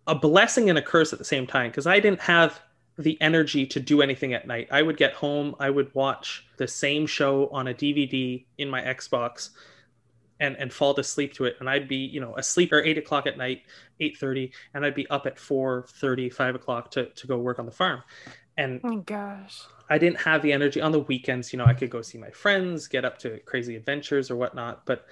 a 0.07 0.15
blessing 0.15 0.67
and 0.67 0.79
a 0.79 0.81
curse 0.81 1.13
at 1.13 1.19
the 1.19 1.25
same 1.25 1.45
time 1.45 1.69
because 1.69 1.85
I 1.85 1.99
didn't 1.99 2.21
have 2.21 2.59
the 2.99 3.17
energy 3.21 3.65
to 3.65 3.79
do 3.79 4.01
anything 4.01 4.33
at 4.33 4.45
night. 4.45 4.67
I 4.69 4.81
would 4.81 4.97
get 4.97 5.13
home, 5.13 5.55
I 5.57 5.69
would 5.69 5.93
watch 5.95 6.45
the 6.57 6.67
same 6.67 7.07
show 7.07 7.47
on 7.47 7.69
a 7.69 7.73
DVD 7.73 8.43
in 8.57 8.69
my 8.69 8.81
Xbox 8.81 9.51
and 10.41 10.55
and 10.57 10.71
fall 10.71 10.93
to 10.93 11.03
sleep 11.03 11.33
to 11.33 11.45
it. 11.45 11.55
And 11.59 11.69
I'd 11.69 11.87
be, 11.87 11.95
you 11.95 12.19
know, 12.19 12.35
asleep 12.35 12.73
or 12.73 12.83
eight 12.83 12.97
o'clock 12.97 13.25
at 13.25 13.37
night, 13.37 13.63
8:30, 14.01 14.51
and 14.73 14.85
I'd 14.85 14.95
be 14.95 15.09
up 15.09 15.25
at 15.25 15.37
4:30, 15.37 16.31
5 16.31 16.55
o'clock 16.55 16.91
to, 16.91 17.05
to 17.05 17.27
go 17.27 17.37
work 17.37 17.57
on 17.57 17.65
the 17.65 17.71
farm. 17.71 18.03
And 18.57 18.81
oh 18.83 18.97
gosh. 18.97 19.63
I 19.89 19.97
didn't 19.97 20.19
have 20.19 20.41
the 20.41 20.51
energy 20.51 20.81
on 20.81 20.91
the 20.91 20.99
weekends, 20.99 21.51
you 21.53 21.57
know, 21.57 21.65
I 21.65 21.73
could 21.73 21.89
go 21.89 22.01
see 22.01 22.17
my 22.17 22.29
friends, 22.29 22.87
get 22.87 23.05
up 23.05 23.17
to 23.19 23.39
crazy 23.39 23.75
adventures 23.75 24.29
or 24.29 24.35
whatnot. 24.35 24.85
But 24.85 25.05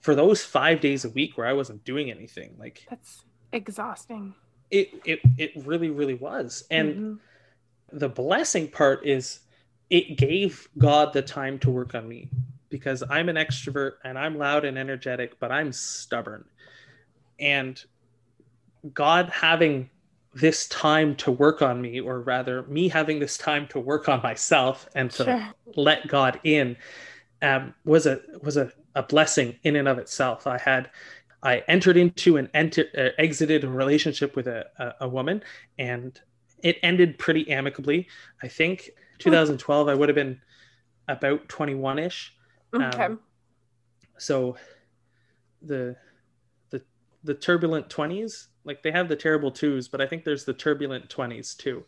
for 0.00 0.14
those 0.14 0.44
five 0.44 0.80
days 0.80 1.04
a 1.04 1.10
week 1.10 1.38
where 1.38 1.46
I 1.46 1.52
wasn't 1.52 1.84
doing 1.84 2.10
anything, 2.10 2.56
like 2.58 2.86
that's 2.90 3.24
exhausting 3.52 4.34
it 4.70 4.90
it 5.04 5.20
it 5.38 5.52
really 5.64 5.90
really 5.90 6.14
was 6.14 6.64
and 6.70 6.94
mm-hmm. 6.94 7.98
the 7.98 8.08
blessing 8.08 8.68
part 8.68 9.06
is 9.06 9.40
it 9.90 10.16
gave 10.16 10.68
god 10.78 11.12
the 11.12 11.22
time 11.22 11.58
to 11.58 11.70
work 11.70 11.94
on 11.94 12.08
me 12.08 12.28
because 12.68 13.02
i'm 13.10 13.28
an 13.28 13.36
extrovert 13.36 13.92
and 14.04 14.18
i'm 14.18 14.38
loud 14.38 14.64
and 14.64 14.78
energetic 14.78 15.38
but 15.38 15.52
i'm 15.52 15.72
stubborn 15.72 16.44
and 17.38 17.84
god 18.92 19.28
having 19.28 19.88
this 20.34 20.66
time 20.68 21.14
to 21.14 21.30
work 21.30 21.62
on 21.62 21.80
me 21.80 22.00
or 22.00 22.20
rather 22.20 22.62
me 22.64 22.88
having 22.88 23.20
this 23.20 23.38
time 23.38 23.68
to 23.68 23.78
work 23.78 24.08
on 24.08 24.20
myself 24.22 24.88
and 24.94 25.10
to 25.10 25.24
sure. 25.24 25.48
let 25.76 26.06
god 26.08 26.40
in 26.44 26.76
um, 27.42 27.74
was 27.84 28.06
a 28.06 28.20
was 28.42 28.56
a, 28.56 28.72
a 28.94 29.02
blessing 29.02 29.56
in 29.62 29.76
and 29.76 29.86
of 29.86 29.98
itself 29.98 30.46
i 30.46 30.58
had 30.58 30.90
I 31.44 31.62
entered 31.68 31.96
into 31.96 32.38
and 32.38 32.48
enter, 32.54 32.86
uh, 32.96 33.10
exited 33.18 33.64
a 33.64 33.68
relationship 33.68 34.34
with 34.34 34.48
a, 34.48 34.66
a, 34.78 34.92
a, 35.02 35.08
woman, 35.08 35.42
and 35.78 36.18
it 36.62 36.78
ended 36.82 37.18
pretty 37.18 37.50
amicably. 37.50 38.08
I 38.42 38.48
think 38.48 38.90
2012, 39.18 39.88
I 39.88 39.94
would 39.94 40.08
have 40.08 40.16
been 40.16 40.40
about 41.06 41.48
21 41.48 41.98
ish. 41.98 42.34
Okay. 42.74 43.04
Um, 43.04 43.20
so 44.16 44.56
the 45.60 45.96
the 46.70 46.82
the 47.22 47.34
turbulent 47.34 47.88
20s, 47.88 48.46
like 48.64 48.82
they 48.82 48.90
have 48.90 49.08
the 49.08 49.16
terrible 49.16 49.50
twos, 49.50 49.86
but 49.86 50.00
I 50.00 50.06
think 50.06 50.24
there's 50.24 50.44
the 50.44 50.54
turbulent 50.54 51.08
20s 51.08 51.56
too. 51.56 51.84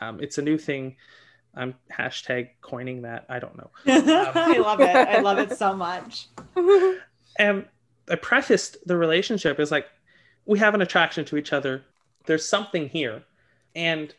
Um, 0.00 0.20
it's 0.20 0.38
a 0.38 0.42
new 0.42 0.56
thing. 0.56 0.96
I'm 1.56 1.74
hashtag 1.92 2.50
coining 2.60 3.02
that. 3.02 3.26
I 3.28 3.38
don't 3.38 3.56
know. 3.56 3.70
Um, 3.94 4.32
I 4.34 4.58
love 4.58 4.80
it. 4.80 4.94
I 4.94 5.20
love 5.20 5.38
it 5.38 5.56
so 5.56 5.74
much. 5.74 6.28
Um, 7.40 7.64
I 8.08 8.16
prefaced 8.16 8.76
the 8.86 8.96
relationship 8.96 9.58
as 9.58 9.70
like 9.70 9.86
we 10.46 10.58
have 10.58 10.74
an 10.74 10.82
attraction 10.82 11.24
to 11.26 11.36
each 11.36 11.52
other. 11.52 11.82
There's 12.26 12.46
something 12.46 12.88
here, 12.88 13.22
and 13.74 14.14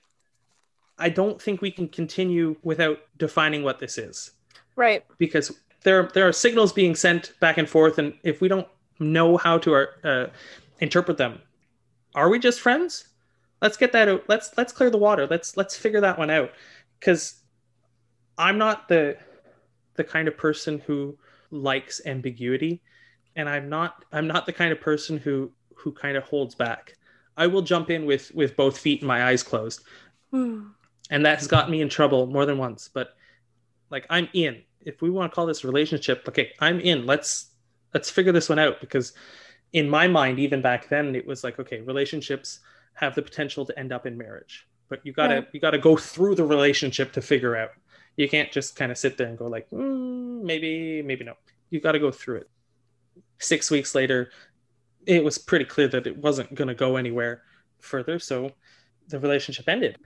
I 0.98 1.10
don't 1.10 1.42
think 1.42 1.62
we 1.62 1.72
can 1.72 1.88
continue 1.88 2.56
without 2.64 3.00
defining 3.18 3.64
what 3.64 3.80
this 3.80 3.98
is. 3.98 4.32
Right. 4.76 5.04
Because 5.18 5.52
there 5.84 6.10
there 6.14 6.28
are 6.28 6.34
signals 6.34 6.74
being 6.74 6.96
sent 6.96 7.34
back 7.40 7.58
and 7.58 7.70
forth, 7.70 7.98
and 7.98 8.14
if 8.24 8.42
we 8.42 8.48
don't 8.48 8.68
know 9.00 9.38
how 9.38 9.58
to 9.60 9.88
uh, 10.04 10.28
interpret 10.80 11.18
them, 11.18 11.42
are 12.16 12.30
we 12.30 12.40
just 12.40 12.60
friends? 12.60 13.10
Let's 13.62 13.78
get 13.78 13.92
that 13.94 14.10
out. 14.10 14.24
Let's 14.28 14.52
let's 14.58 14.74
clear 14.74 14.90
the 14.90 14.98
water. 14.98 15.28
Let's 15.28 15.58
let's 15.58 15.78
figure 15.78 16.02
that 16.02 16.18
one 16.18 16.30
out. 16.30 16.52
Because 17.00 17.36
I'm 18.38 18.58
not 18.58 18.88
the 18.88 19.18
the 19.96 20.04
kind 20.04 20.28
of 20.28 20.38
person 20.38 20.80
who 20.80 21.18
likes 21.52 22.02
ambiguity 22.06 22.82
and 23.36 23.50
i'm 23.50 23.70
not 23.70 24.06
i'm 24.12 24.28
not 24.28 24.46
the 24.46 24.54
kind 24.54 24.72
of 24.72 24.80
person 24.80 25.18
who 25.18 25.52
who 25.76 25.92
kind 25.92 26.18
of 26.18 26.24
holds 26.24 26.56
back. 26.56 26.96
I 27.38 27.48
will 27.48 27.62
jump 27.62 27.92
in 27.92 28.06
with 28.06 28.34
with 28.34 28.56
both 28.56 28.78
feet 28.78 29.02
and 29.02 29.08
my 29.08 29.26
eyes 29.26 29.44
closed. 29.44 29.84
Mm. 30.34 30.72
and 31.12 31.26
that 31.26 31.38
has 31.38 31.48
got 31.48 31.70
me 31.70 31.82
in 31.82 31.88
trouble 31.88 32.26
more 32.26 32.46
than 32.48 32.58
once 32.58 32.90
but 32.92 33.10
like 33.92 34.06
i'm 34.10 34.28
in. 34.34 34.64
If 34.82 35.02
we 35.02 35.10
want 35.10 35.32
to 35.32 35.36
call 35.36 35.46
this 35.46 35.64
relationship 35.64 36.26
okay 36.28 36.52
i'm 36.60 36.80
in. 36.80 37.06
Let's 37.06 37.52
let's 37.94 38.10
figure 38.10 38.32
this 38.32 38.50
one 38.50 38.60
out 38.60 38.82
because 38.82 39.14
in 39.72 39.90
my 39.90 40.08
mind 40.08 40.40
even 40.40 40.62
back 40.62 40.90
then 40.90 41.16
it 41.16 41.26
was 41.28 41.44
like 41.44 41.60
okay 41.60 41.82
relationships 41.82 42.60
have 42.96 43.14
the 43.14 43.22
potential 43.22 43.66
to 43.66 43.78
end 43.80 43.94
up 43.94 44.06
in 44.06 44.18
marriage 44.18 44.68
but 44.90 45.06
you 45.06 45.14
gotta 45.14 45.36
right. 45.36 45.48
you 45.54 45.60
gotta 45.60 45.78
go 45.78 45.96
through 45.96 46.36
the 46.36 46.46
relationship 46.46 47.14
to 47.14 47.22
figure 47.22 47.56
out. 47.56 47.72
You 48.18 48.30
can't 48.30 48.52
just 48.52 48.76
kind 48.78 48.92
of 48.92 48.98
sit 48.98 49.18
there 49.18 49.28
and 49.28 49.38
go 49.38 49.48
like 49.48 49.70
mm, 49.70 50.42
maybe 50.42 51.02
maybe 51.02 51.24
no. 51.24 51.34
You 51.70 51.80
got 51.82 51.94
to 51.94 52.00
go 52.00 52.12
through 52.12 52.38
it 52.38 52.50
six 53.40 53.70
weeks 53.72 53.96
later, 53.96 54.32
it 55.06 55.24
was 55.24 55.38
pretty 55.38 55.66
clear 55.66 55.88
that 55.90 56.08
it 56.08 56.18
wasn't 56.18 56.54
going 56.56 56.68
to 56.68 56.74
go 56.74 56.98
anywhere 56.98 57.44
further. 57.80 58.20
So 58.20 58.52
the 59.08 59.20
relationship 59.20 59.68
ended. 59.68 59.98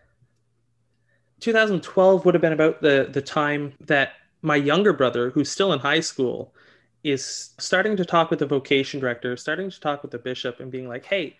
2012 1.39 2.25
would 2.25 2.33
have 2.33 2.41
been 2.41 2.53
about 2.53 2.81
the 2.81 3.09
the 3.11 3.21
time 3.21 3.73
that 3.79 4.13
my 4.41 4.55
younger 4.55 4.93
brother, 4.93 5.29
who's 5.29 5.49
still 5.49 5.73
in 5.73 5.79
high 5.79 5.99
school, 5.99 6.53
is 7.03 7.51
starting 7.57 7.95
to 7.97 8.05
talk 8.05 8.29
with 8.29 8.39
the 8.39 8.45
vocation 8.45 8.99
director, 8.99 9.35
starting 9.37 9.69
to 9.69 9.79
talk 9.79 10.01
with 10.01 10.11
the 10.11 10.19
bishop, 10.19 10.59
and 10.59 10.71
being 10.71 10.87
like, 10.87 11.05
hey, 11.05 11.37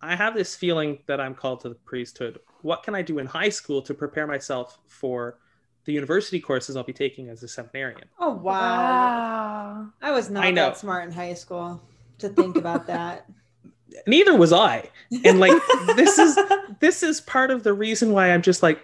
I 0.00 0.16
have 0.16 0.34
this 0.34 0.54
feeling 0.54 0.98
that 1.06 1.20
I'm 1.20 1.34
called 1.34 1.60
to 1.60 1.68
the 1.68 1.74
priesthood. 1.74 2.38
What 2.62 2.82
can 2.82 2.94
I 2.94 3.02
do 3.02 3.18
in 3.18 3.26
high 3.26 3.48
school 3.48 3.82
to 3.82 3.94
prepare 3.94 4.26
myself 4.26 4.78
for 4.86 5.38
the 5.84 5.92
university 5.92 6.40
courses 6.40 6.76
I'll 6.76 6.84
be 6.84 6.92
taking 6.92 7.28
as 7.28 7.42
a 7.42 7.48
seminarian? 7.48 8.04
Oh 8.18 8.30
wow. 8.30 8.52
Wow. 8.52 9.86
I 10.00 10.10
was 10.12 10.30
not 10.30 10.44
I 10.44 10.50
know. 10.50 10.66
that 10.66 10.78
smart 10.78 11.06
in 11.06 11.12
high 11.12 11.34
school 11.34 11.80
to 12.18 12.28
think 12.28 12.56
about 12.56 12.86
that. 12.86 13.28
Neither 14.06 14.36
was 14.36 14.52
I. 14.52 14.88
And 15.24 15.40
like 15.40 15.60
this 15.96 16.18
is 16.18 16.38
this 16.80 17.02
is 17.02 17.20
part 17.20 17.50
of 17.50 17.62
the 17.62 17.72
reason 17.72 18.12
why 18.12 18.32
I'm 18.32 18.42
just 18.42 18.62
like 18.62 18.80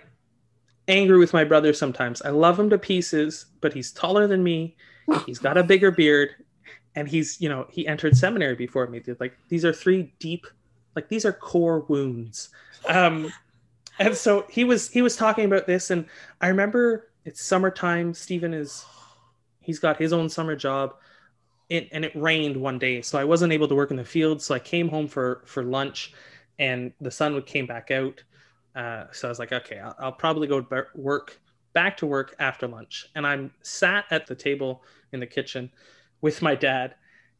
angry 0.86 1.18
with 1.18 1.32
my 1.32 1.44
brother 1.44 1.72
sometimes. 1.72 2.22
I 2.22 2.30
love 2.30 2.58
him 2.58 2.70
to 2.70 2.78
pieces, 2.78 3.46
but 3.60 3.72
he's 3.72 3.92
taller 3.92 4.26
than 4.26 4.42
me. 4.42 4.76
He's 5.24 5.38
got 5.38 5.56
a 5.56 5.64
bigger 5.64 5.90
beard 5.90 6.30
and 6.94 7.08
he's, 7.08 7.40
you 7.40 7.48
know, 7.48 7.66
he 7.70 7.86
entered 7.86 8.16
seminary 8.16 8.54
before 8.54 8.86
me. 8.86 9.02
Like 9.18 9.36
these 9.48 9.64
are 9.64 9.72
three 9.72 10.12
deep 10.18 10.46
like 10.94 11.08
these 11.08 11.24
are 11.24 11.32
core 11.32 11.80
wounds. 11.88 12.48
Um 12.88 13.32
and 13.98 14.16
so 14.16 14.46
he 14.48 14.64
was 14.64 14.90
he 14.90 15.02
was 15.02 15.16
talking 15.16 15.44
about 15.44 15.66
this 15.66 15.90
and 15.90 16.06
I 16.40 16.48
remember 16.48 17.08
it's 17.24 17.42
summertime. 17.42 18.14
Stephen 18.14 18.54
is 18.54 18.86
he's 19.60 19.78
got 19.78 19.98
his 19.98 20.14
own 20.14 20.28
summer 20.28 20.56
job. 20.56 20.94
It, 21.68 21.90
and 21.92 22.02
it 22.02 22.12
rained 22.16 22.56
one 22.56 22.78
day, 22.78 23.02
so 23.02 23.18
I 23.18 23.24
wasn't 23.24 23.52
able 23.52 23.68
to 23.68 23.74
work 23.74 23.90
in 23.90 23.98
the 23.98 24.04
field. 24.04 24.40
So 24.40 24.54
I 24.54 24.58
came 24.58 24.88
home 24.88 25.06
for 25.06 25.42
for 25.44 25.62
lunch, 25.62 26.14
and 26.58 26.90
the 27.02 27.10
sun 27.10 27.40
came 27.42 27.66
back 27.66 27.90
out. 27.90 28.24
Uh, 28.74 29.04
so 29.12 29.28
I 29.28 29.30
was 29.30 29.38
like, 29.38 29.52
okay, 29.52 29.78
I'll, 29.78 29.94
I'll 29.98 30.12
probably 30.12 30.48
go 30.48 30.62
to 30.62 30.86
work 30.94 31.38
back 31.74 31.98
to 31.98 32.06
work 32.06 32.34
after 32.38 32.66
lunch. 32.66 33.10
And 33.14 33.26
I'm 33.26 33.52
sat 33.60 34.06
at 34.10 34.26
the 34.26 34.34
table 34.34 34.82
in 35.12 35.20
the 35.20 35.26
kitchen 35.26 35.70
with 36.22 36.40
my 36.40 36.54
dad, 36.54 36.94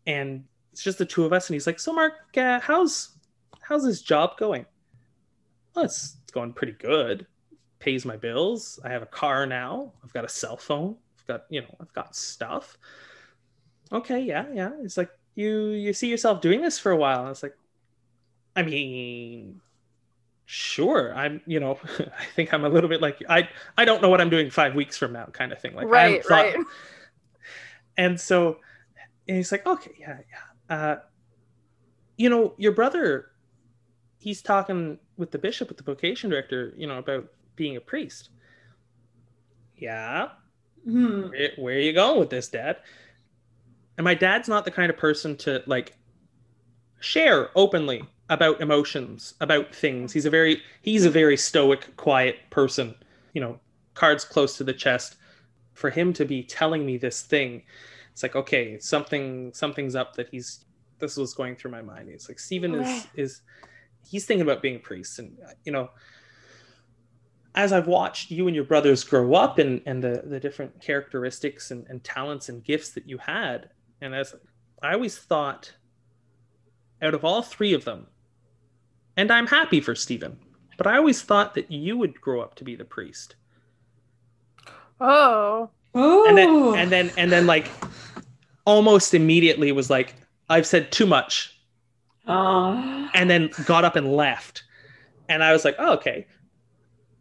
and 0.06 0.44
it's 0.72 0.82
just 0.82 0.98
the 0.98 1.06
two 1.06 1.24
of 1.24 1.32
us. 1.32 1.48
And 1.48 1.54
he's 1.54 1.66
like, 1.66 1.80
so 1.80 1.94
Mark, 1.94 2.12
uh, 2.36 2.60
how's 2.60 3.16
how's 3.62 3.84
this 3.84 4.02
job 4.02 4.36
going? 4.36 4.66
Well, 5.74 5.86
it's, 5.86 6.18
going 6.38 6.52
pretty 6.52 6.72
good. 6.72 7.26
Pays 7.78 8.04
my 8.04 8.16
bills. 8.16 8.78
I 8.84 8.90
have 8.90 9.02
a 9.02 9.06
car 9.06 9.46
now. 9.46 9.92
I've 10.02 10.12
got 10.12 10.24
a 10.24 10.28
cell 10.28 10.56
phone. 10.56 10.96
I've 11.18 11.26
got 11.26 11.44
you 11.48 11.60
know 11.62 11.74
I've 11.80 11.92
got 11.92 12.16
stuff 12.16 12.78
okay 13.92 14.20
yeah 14.20 14.44
yeah 14.52 14.70
it's 14.82 14.96
like 14.96 15.10
you 15.34 15.68
you 15.68 15.92
see 15.92 16.08
yourself 16.08 16.40
doing 16.40 16.60
this 16.60 16.78
for 16.78 16.92
a 16.92 16.96
while 16.96 17.22
and 17.22 17.30
it's 17.30 17.42
like 17.42 17.56
i 18.56 18.62
mean 18.62 19.60
sure 20.44 21.14
i'm 21.14 21.40
you 21.46 21.60
know 21.60 21.78
i 22.18 22.24
think 22.34 22.52
i'm 22.52 22.64
a 22.64 22.68
little 22.68 22.88
bit 22.88 23.00
like 23.00 23.22
i 23.28 23.48
i 23.76 23.84
don't 23.84 24.02
know 24.02 24.08
what 24.08 24.20
i'm 24.20 24.30
doing 24.30 24.50
five 24.50 24.74
weeks 24.74 24.96
from 24.96 25.12
now 25.12 25.26
kind 25.26 25.52
of 25.52 25.60
thing 25.60 25.74
like 25.74 25.86
right, 25.88 26.24
thought- 26.24 26.54
right. 26.54 26.56
and 27.96 28.20
so 28.20 28.58
and 29.26 29.36
he's 29.36 29.52
like 29.52 29.66
okay 29.66 29.92
yeah 29.98 30.18
yeah 30.30 30.76
uh 30.76 30.96
you 32.16 32.28
know 32.28 32.54
your 32.58 32.72
brother 32.72 33.30
he's 34.18 34.42
talking 34.42 34.98
with 35.16 35.30
the 35.30 35.38
bishop 35.38 35.68
with 35.68 35.78
the 35.78 35.84
vocation 35.84 36.28
director 36.28 36.74
you 36.76 36.86
know 36.86 36.98
about 36.98 37.28
being 37.56 37.76
a 37.76 37.80
priest. 37.80 38.30
Yeah. 39.76 40.28
Hmm. 40.84 41.28
where, 41.28 41.50
where 41.56 41.76
are 41.76 41.80
you 41.80 41.92
going 41.92 42.18
with 42.18 42.30
this 42.30 42.48
dad? 42.48 42.78
And 43.96 44.04
my 44.04 44.14
dad's 44.14 44.48
not 44.48 44.64
the 44.64 44.70
kind 44.70 44.90
of 44.90 44.96
person 44.96 45.36
to 45.38 45.62
like 45.66 45.96
share 47.00 47.50
openly 47.56 48.04
about 48.28 48.60
emotions 48.60 49.34
about 49.40 49.74
things. 49.74 50.12
He's 50.12 50.26
a 50.26 50.30
very 50.30 50.62
he's 50.82 51.04
a 51.04 51.10
very 51.10 51.36
stoic 51.36 51.96
quiet 51.96 52.36
person. 52.50 52.94
You 53.32 53.40
know 53.40 53.60
cards 53.94 54.24
close 54.24 54.56
to 54.58 54.64
the 54.64 54.72
chest. 54.72 55.16
For 55.74 55.90
him 55.90 56.12
to 56.14 56.24
be 56.24 56.42
telling 56.42 56.84
me 56.84 56.96
this 56.96 57.22
thing 57.22 57.62
it's 58.12 58.24
like 58.24 58.34
okay 58.34 58.80
something 58.80 59.52
something's 59.54 59.94
up 59.94 60.16
that 60.16 60.28
he's 60.28 60.64
this 60.98 61.16
was 61.16 61.34
going 61.34 61.54
through 61.54 61.70
my 61.70 61.82
mind. 61.82 62.08
It's 62.08 62.28
like 62.28 62.40
stephen 62.40 62.74
is 62.74 63.06
is 63.14 63.40
he's 64.06 64.26
thinking 64.26 64.42
about 64.42 64.62
being 64.62 64.76
a 64.76 64.80
priest 64.80 65.18
and 65.18 65.36
uh, 65.46 65.52
you 65.64 65.72
know 65.72 65.90
as 67.58 67.72
I've 67.72 67.88
watched 67.88 68.30
you 68.30 68.46
and 68.46 68.54
your 68.54 68.64
brothers 68.64 69.02
grow 69.02 69.34
up 69.34 69.58
and, 69.58 69.82
and 69.84 70.02
the, 70.02 70.22
the 70.24 70.38
different 70.38 70.80
characteristics 70.80 71.72
and, 71.72 71.84
and 71.88 72.02
talents 72.04 72.48
and 72.48 72.62
gifts 72.62 72.90
that 72.90 73.08
you 73.08 73.18
had, 73.18 73.70
and 74.00 74.14
as 74.14 74.32
I 74.80 74.92
always 74.92 75.18
thought, 75.18 75.72
out 77.02 77.14
of 77.14 77.24
all 77.24 77.42
three 77.42 77.72
of 77.72 77.84
them, 77.84 78.06
and 79.16 79.32
I'm 79.32 79.48
happy 79.48 79.80
for 79.80 79.96
Stephen, 79.96 80.38
but 80.76 80.86
I 80.86 80.96
always 80.96 81.22
thought 81.22 81.54
that 81.54 81.68
you 81.68 81.98
would 81.98 82.20
grow 82.20 82.40
up 82.40 82.54
to 82.56 82.64
be 82.64 82.76
the 82.76 82.84
priest. 82.84 83.34
Oh. 85.00 85.68
Ooh. 85.96 86.26
And 86.26 86.38
then 86.38 86.74
and 86.76 86.92
then 86.92 87.10
and 87.16 87.32
then 87.32 87.48
like 87.48 87.68
almost 88.66 89.14
immediately 89.14 89.72
was 89.72 89.90
like, 89.90 90.14
I've 90.48 90.66
said 90.66 90.92
too 90.92 91.06
much, 91.06 91.57
Oh. 92.28 93.08
and 93.14 93.28
then 93.30 93.50
got 93.64 93.84
up 93.84 93.96
and 93.96 94.12
left. 94.12 94.64
And 95.28 95.42
I 95.42 95.52
was 95.52 95.64
like, 95.64 95.76
oh, 95.78 95.94
okay. 95.94 96.26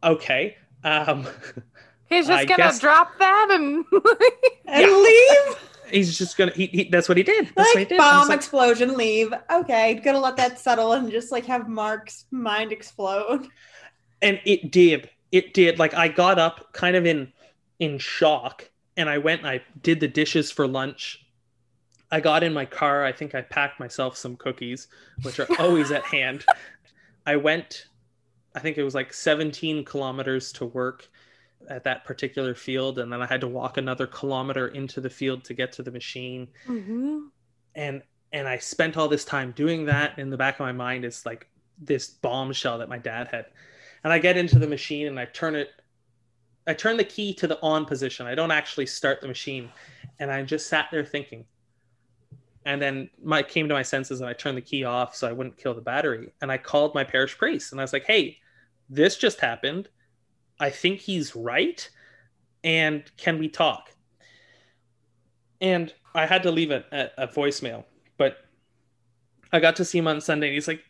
Okay. 0.03 0.57
Um 0.83 1.27
He's 2.09 2.27
just 2.27 2.39
I 2.39 2.45
gonna 2.45 2.57
guess- 2.63 2.79
drop 2.79 3.17
that 3.19 3.47
and 3.51 3.83
and 4.65 4.81
Yeah. 4.81 4.87
leave. 4.87 5.57
he's 5.91 6.17
just 6.17 6.37
gonna 6.37 6.51
he, 6.53 6.67
he 6.67 6.83
that's 6.85 7.09
what 7.09 7.17
he 7.17 7.23
did. 7.23 7.47
That's 7.55 7.69
what 7.69 7.73
he 7.73 7.79
Like 7.79 7.89
did. 7.89 7.97
Bomb 7.97 8.27
like, 8.29 8.37
explosion, 8.37 8.95
leave. 8.95 9.33
Okay, 9.51 9.95
gonna 9.95 10.19
let 10.19 10.37
that 10.37 10.59
settle 10.59 10.93
and 10.93 11.11
just 11.11 11.31
like 11.31 11.45
have 11.45 11.67
Mark's 11.67 12.25
mind 12.31 12.71
explode. 12.71 13.47
and 14.21 14.39
it 14.45 14.71
did 14.71 15.09
it 15.33 15.53
did 15.53 15.77
like 15.77 15.93
i 15.93 16.07
got 16.07 16.39
up 16.39 16.71
kind 16.71 16.95
of 16.95 17.05
in 17.05 17.31
in 17.79 17.97
shock 17.99 18.69
and 18.95 19.09
i 19.09 19.17
went 19.17 19.41
and 19.41 19.49
i 19.49 19.61
did 19.83 19.99
the 19.99 20.07
dishes 20.07 20.49
for 20.51 20.65
lunch 20.65 21.26
i 22.11 22.19
got 22.19 22.43
in 22.43 22.53
my 22.53 22.65
car 22.65 23.03
i 23.03 23.11
think 23.11 23.35
i 23.35 23.41
packed 23.41 23.79
myself 23.79 24.15
some 24.17 24.35
cookies 24.35 24.87
which 25.23 25.39
are 25.39 25.47
always 25.59 25.91
at 25.91 26.03
hand 26.03 26.45
i 27.25 27.35
went 27.35 27.87
i 28.55 28.59
think 28.59 28.77
it 28.77 28.83
was 28.83 28.95
like 28.95 29.13
17 29.13 29.83
kilometers 29.85 30.51
to 30.53 30.65
work 30.65 31.07
at 31.69 31.83
that 31.83 32.05
particular 32.05 32.55
field 32.55 32.99
and 32.99 33.11
then 33.11 33.21
i 33.21 33.25
had 33.25 33.41
to 33.41 33.47
walk 33.47 33.77
another 33.77 34.07
kilometer 34.07 34.67
into 34.69 35.01
the 35.01 35.09
field 35.09 35.43
to 35.43 35.53
get 35.53 35.71
to 35.73 35.83
the 35.83 35.91
machine 35.91 36.47
Mhm. 36.67 37.27
and 37.75 38.01
and 38.33 38.45
I 38.45 38.57
spent 38.57 38.97
all 38.97 39.07
this 39.07 39.23
time 39.23 39.53
doing 39.53 39.85
that. 39.85 40.19
In 40.19 40.29
the 40.29 40.35
back 40.35 40.55
of 40.55 40.59
my 40.59 40.73
mind 40.73 41.05
is 41.05 41.25
like 41.25 41.47
this 41.81 42.09
bombshell 42.09 42.77
that 42.79 42.89
my 42.89 42.97
dad 42.97 43.29
had, 43.31 43.45
and 44.03 44.11
I 44.11 44.19
get 44.19 44.35
into 44.35 44.59
the 44.59 44.67
machine 44.67 45.07
and 45.07 45.17
I 45.17 45.23
turn 45.23 45.55
it, 45.55 45.69
I 46.67 46.73
turn 46.73 46.97
the 46.97 47.05
key 47.05 47.33
to 47.35 47.47
the 47.47 47.57
on 47.61 47.85
position. 47.85 48.27
I 48.27 48.35
don't 48.35 48.51
actually 48.51 48.85
start 48.87 49.21
the 49.21 49.29
machine, 49.29 49.71
and 50.19 50.29
I 50.29 50.43
just 50.43 50.67
sat 50.67 50.89
there 50.91 51.05
thinking. 51.05 51.45
And 52.67 52.81
then 52.81 53.09
my 53.23 53.41
came 53.41 53.67
to 53.67 53.73
my 53.73 53.81
senses 53.81 54.21
and 54.21 54.29
I 54.29 54.33
turned 54.33 54.57
the 54.57 54.61
key 54.61 54.83
off 54.83 55.15
so 55.15 55.27
I 55.27 55.31
wouldn't 55.31 55.57
kill 55.57 55.73
the 55.73 55.81
battery. 55.81 56.31
And 56.41 56.51
I 56.51 56.57
called 56.57 56.93
my 56.93 57.03
parish 57.03 57.37
priest 57.37 57.71
and 57.71 57.81
I 57.81 57.83
was 57.83 57.93
like, 57.93 58.05
"Hey, 58.05 58.37
this 58.89 59.17
just 59.17 59.39
happened. 59.39 59.89
I 60.59 60.69
think 60.69 60.99
he's 60.99 61.35
right, 61.35 61.89
and 62.63 63.03
can 63.17 63.39
we 63.39 63.49
talk?" 63.49 63.91
And 65.61 65.93
I 66.13 66.25
had 66.25 66.43
to 66.43 66.51
leave 66.51 66.71
a, 66.71 66.83
a, 66.91 67.23
a 67.23 67.27
voicemail 67.27 67.85
but 68.17 68.37
I 69.53 69.59
got 69.59 69.75
to 69.77 69.85
see 69.85 69.99
him 69.99 70.07
on 70.07 70.19
Sunday 70.19 70.47
and 70.47 70.53
he's 70.53 70.67
like, 70.67 70.83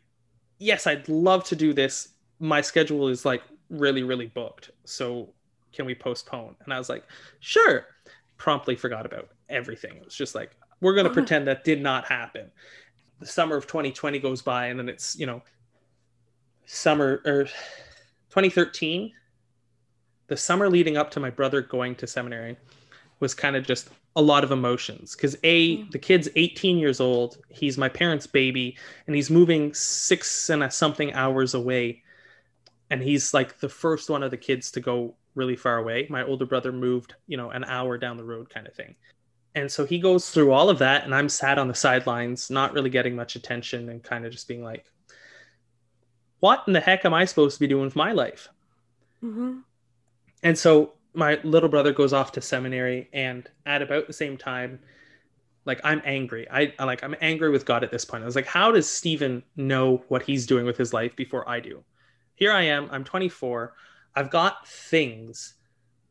Yes, 0.60 0.88
I'd 0.88 1.08
love 1.08 1.44
to 1.46 1.56
do 1.56 1.74
this. 1.74 2.10
My 2.40 2.62
schedule 2.62 3.10
is 3.10 3.26
like 3.26 3.44
really, 3.70 4.04
really 4.04 4.26
booked. 4.28 4.72
So 4.86 5.34
can 5.72 5.86
we 5.86 5.94
postpone? 5.94 6.56
And 6.64 6.74
I 6.74 6.80
was 6.80 6.90
like, 6.90 7.04
Sure. 7.40 7.86
Promptly 8.38 8.76
forgot 8.76 9.06
about 9.06 9.30
everything. 9.50 9.98
It 9.98 10.06
was 10.06 10.16
just 10.16 10.36
like, 10.36 10.52
we're 10.82 10.94
gonna 10.96 11.10
pretend 11.10 11.48
that 11.48 11.64
did 11.64 11.82
not 11.82 12.06
happen. 12.06 12.52
The 13.20 13.26
summer 13.26 13.56
of 13.58 13.68
2020 13.68 14.20
goes 14.20 14.42
by 14.42 14.68
and 14.68 14.80
then 14.80 14.90
it's, 14.90 15.18
you 15.18 15.26
know, 15.26 15.42
summer 16.66 17.22
or 17.26 17.46
2013. 18.30 19.14
The 20.28 20.38
summer 20.38 20.70
leading 20.70 20.98
up 20.98 21.10
to 21.12 21.20
my 21.20 21.30
brother 21.30 21.62
going 21.62 21.96
to 21.96 22.08
seminary 22.08 22.58
was 23.20 23.34
kind 23.34 23.56
of 23.56 23.66
just 23.66 23.90
a 24.16 24.22
lot 24.22 24.44
of 24.44 24.52
emotions 24.52 25.16
because 25.16 25.36
a 25.44 25.78
Mm. 25.78 25.92
the 25.92 26.00
kid's 26.00 26.28
18 26.36 26.78
years 26.78 27.00
old 27.00 27.38
he's 27.50 27.78
my 27.78 27.88
parents 27.90 28.26
baby 28.28 28.76
and 29.06 29.16
he's 29.16 29.30
moving 29.30 29.74
six 29.74 30.50
and 30.50 30.64
a 30.64 30.72
something 30.72 31.14
hours 31.14 31.54
away 31.54 32.02
and 32.90 33.02
he's 33.02 33.34
like 33.34 33.60
the 33.60 33.70
first 33.70 34.10
one 34.10 34.24
of 34.24 34.32
the 34.32 34.38
kids 34.38 34.72
to 34.72 34.80
go 34.80 35.16
really 35.36 35.56
far 35.56 35.78
away 35.78 36.08
my 36.10 36.24
older 36.24 36.46
brother 36.48 36.72
moved 36.72 37.14
you 37.28 37.38
know 37.38 37.52
an 37.52 37.64
hour 37.66 37.98
down 37.98 38.18
the 38.18 38.24
road 38.24 38.50
kind 38.50 38.66
of 38.68 38.74
thing 38.74 38.96
and 39.58 39.72
so 39.72 39.86
he 39.86 39.98
goes 40.00 40.30
through 40.30 40.52
all 40.52 40.70
of 40.70 40.78
that 40.80 41.04
and 41.06 41.14
i'm 41.16 41.30
sat 41.30 41.58
on 41.58 41.68
the 41.68 41.74
sidelines 41.74 42.50
not 42.50 42.74
really 42.74 42.90
getting 42.90 43.16
much 43.16 43.36
attention 43.36 43.90
and 43.90 44.04
kind 44.04 44.26
of 44.26 44.32
just 44.32 44.48
being 44.48 44.64
like 44.64 44.86
what 46.40 46.64
in 46.68 46.74
the 46.74 46.80
heck 46.80 47.06
am 47.06 47.14
i 47.14 47.26
supposed 47.26 47.56
to 47.56 47.60
be 47.60 47.68
doing 47.68 47.84
with 47.86 47.96
my 47.96 48.12
life? 48.12 48.50
Mhm. 49.24 49.64
and 50.44 50.58
so 50.58 50.94
my 51.14 51.40
little 51.44 51.70
brother 51.70 51.92
goes 51.92 52.14
off 52.14 52.32
to 52.34 52.42
seminary 52.42 53.10
and 53.14 53.50
at 53.66 53.82
about 53.82 54.06
the 54.08 54.14
same 54.14 54.38
time 54.38 54.80
like 55.66 55.82
i'm 55.84 56.02
angry. 56.06 56.48
I 56.50 56.74
I- 56.80 56.84
like 56.86 57.04
i'm 57.04 57.16
angry 57.22 57.50
with 57.50 57.66
god 57.66 57.84
at 57.84 57.92
this 57.92 58.06
point. 58.06 58.22
I 58.24 58.26
was 58.28 58.36
like 58.36 58.46
how 58.46 58.72
does 58.72 58.88
stephen 58.90 59.44
know 59.56 60.04
what 60.10 60.22
he's 60.22 60.46
doing 60.46 60.66
with 60.66 60.78
his 60.78 60.94
life 60.94 61.16
before 61.16 61.48
i 61.50 61.60
do? 61.60 61.84
Here 62.36 62.52
i 62.52 62.62
am 62.62 62.88
i'm 62.92 63.04
24 63.04 63.74
i've 64.16 64.30
got 64.30 64.68
things 64.68 65.56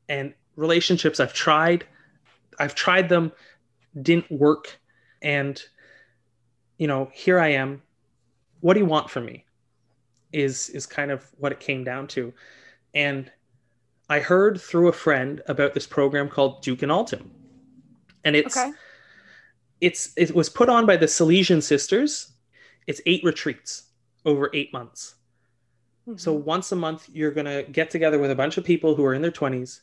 and 0.09 0.35
relationships 0.57 1.21
i've 1.21 1.33
tried 1.33 1.87
i've 2.59 2.75
tried 2.75 3.09
them 3.09 3.33
didn't 4.01 4.31
work. 4.31 4.79
And, 5.23 5.61
you 6.79 6.87
know, 6.87 7.11
here 7.13 7.39
I 7.39 7.49
am. 7.49 7.83
What 8.61 8.75
do 8.75 8.81
you 8.81 8.87
want 8.87 9.11
from 9.11 9.27
me? 9.27 9.45
Is 10.33 10.69
is 10.71 10.87
kind 10.87 11.11
of 11.11 11.25
what 11.39 11.53
it 11.53 11.61
came 11.61 11.85
down 11.85 12.09
to. 12.09 12.33
And 12.95 13.31
I 14.09 14.21
heard 14.21 14.61
through 14.61 14.89
a 14.89 14.93
friend 14.93 15.43
about 15.47 15.75
this 15.75 15.87
program 15.87 16.29
called 16.29 16.63
Duc 16.63 16.83
in 16.83 16.91
Altum. 16.91 17.31
And 18.25 18.37
it's 18.37 18.57
okay. 18.57 18.73
it's 19.81 20.13
it 20.17 20.35
was 20.35 20.49
put 20.49 20.69
on 20.69 20.85
by 20.85 20.97
the 20.97 21.07
Salesian 21.07 21.63
sisters. 21.63 22.33
It's 22.87 23.01
eight 23.07 23.25
retreats 23.25 23.85
over 24.25 24.51
eight 24.53 24.73
months. 24.73 25.15
Mm-hmm. 26.09 26.19
So 26.19 26.33
once 26.33 26.71
a 26.73 26.77
month, 26.77 27.09
you're 27.13 27.31
going 27.31 27.47
to 27.47 27.65
get 27.71 27.91
together 27.91 28.19
with 28.19 28.31
a 28.31 28.35
bunch 28.35 28.59
of 28.59 28.65
people 28.65 28.95
who 28.95 29.05
are 29.05 29.15
in 29.15 29.23
their 29.23 29.33
20s 29.33 29.81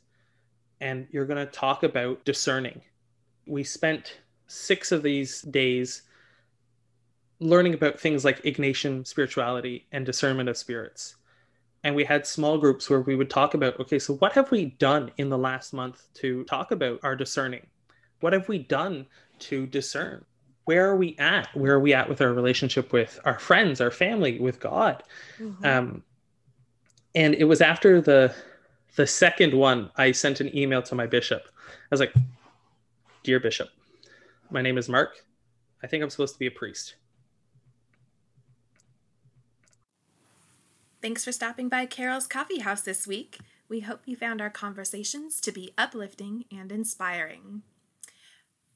and 0.83 1.07
you're 1.11 1.25
going 1.25 1.43
to 1.43 1.51
talk 1.51 1.83
about 1.83 2.25
discerning. 2.25 2.81
We 3.47 3.63
spent 3.63 4.17
six 4.47 4.91
of 4.91 5.01
these 5.01 5.41
days 5.43 6.01
learning 7.39 7.73
about 7.73 7.99
things 7.99 8.25
like 8.25 8.43
Ignatian 8.43 9.07
spirituality 9.07 9.87
and 9.93 10.05
discernment 10.05 10.49
of 10.49 10.57
spirits. 10.57 11.15
And 11.85 11.95
we 11.95 12.03
had 12.03 12.27
small 12.27 12.57
groups 12.57 12.89
where 12.89 12.99
we 12.99 13.15
would 13.15 13.29
talk 13.29 13.53
about 13.53 13.79
okay, 13.79 13.97
so 13.97 14.15
what 14.15 14.33
have 14.33 14.51
we 14.51 14.65
done 14.65 15.11
in 15.17 15.29
the 15.29 15.37
last 15.37 15.73
month 15.73 16.05
to 16.15 16.43
talk 16.45 16.71
about 16.71 16.99
our 17.01 17.15
discerning? 17.15 17.65
What 18.19 18.33
have 18.33 18.49
we 18.49 18.59
done 18.59 19.05
to 19.39 19.65
discern? 19.65 20.25
Where 20.65 20.89
are 20.89 20.97
we 20.97 21.15
at? 21.17 21.47
Where 21.53 21.73
are 21.73 21.79
we 21.79 21.93
at 21.93 22.09
with 22.09 22.21
our 22.21 22.33
relationship 22.33 22.91
with 22.91 23.19
our 23.23 23.39
friends, 23.39 23.79
our 23.79 23.91
family, 23.91 24.39
with 24.39 24.59
God? 24.59 25.03
Mm-hmm. 25.39 25.65
Um, 25.65 26.03
and 27.15 27.35
it 27.35 27.45
was 27.45 27.61
after 27.61 28.01
the 28.01 28.33
the 28.95 29.07
second 29.07 29.53
one 29.53 29.89
i 29.95 30.11
sent 30.11 30.39
an 30.39 30.55
email 30.55 30.81
to 30.81 30.95
my 30.95 31.05
bishop. 31.05 31.43
I 31.67 31.87
was 31.91 31.99
like 31.99 32.13
dear 33.23 33.39
bishop 33.39 33.69
my 34.49 34.61
name 34.61 34.77
is 34.77 34.89
mark. 34.89 35.23
I 35.81 35.87
think 35.87 36.03
i'm 36.03 36.09
supposed 36.09 36.33
to 36.33 36.39
be 36.39 36.47
a 36.47 36.51
priest. 36.51 36.95
Thanks 41.01 41.25
for 41.25 41.31
stopping 41.31 41.69
by 41.69 41.85
carol's 41.85 42.27
coffee 42.27 42.59
house 42.59 42.81
this 42.81 43.07
week. 43.07 43.39
We 43.69 43.81
hope 43.81 44.01
you 44.05 44.15
found 44.15 44.41
our 44.41 44.49
conversations 44.49 45.41
to 45.41 45.51
be 45.51 45.73
uplifting 45.77 46.45
and 46.51 46.71
inspiring. 46.71 47.63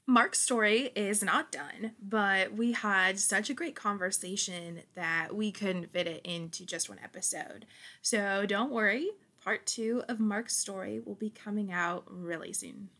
Mark's 0.06 0.40
story 0.40 0.90
is 0.96 1.22
not 1.22 1.52
done, 1.52 1.92
but 2.02 2.54
we 2.54 2.72
had 2.72 3.18
such 3.18 3.50
a 3.50 3.54
great 3.54 3.76
conversation 3.76 4.80
that 4.94 5.36
we 5.36 5.52
couldn't 5.52 5.92
fit 5.92 6.06
it 6.06 6.22
into 6.24 6.64
just 6.64 6.88
one 6.88 6.98
episode. 7.04 7.66
So 8.00 8.46
don't 8.46 8.72
worry, 8.72 9.10
part 9.48 9.64
two 9.64 10.02
of 10.10 10.20
Mark's 10.20 10.54
story 10.54 11.00
will 11.02 11.14
be 11.14 11.30
coming 11.30 11.72
out 11.72 12.04
really 12.06 12.52
soon. 12.52 12.90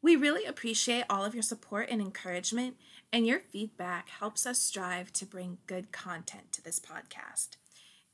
We 0.00 0.16
really 0.16 0.46
appreciate 0.46 1.04
all 1.10 1.22
of 1.22 1.34
your 1.34 1.42
support 1.42 1.90
and 1.90 2.00
encouragement, 2.00 2.78
and 3.12 3.26
your 3.26 3.40
feedback 3.40 4.08
helps 4.08 4.46
us 4.46 4.58
strive 4.58 5.12
to 5.12 5.26
bring 5.26 5.58
good 5.66 5.92
content 5.92 6.50
to 6.52 6.64
this 6.64 6.80
podcast. 6.80 7.58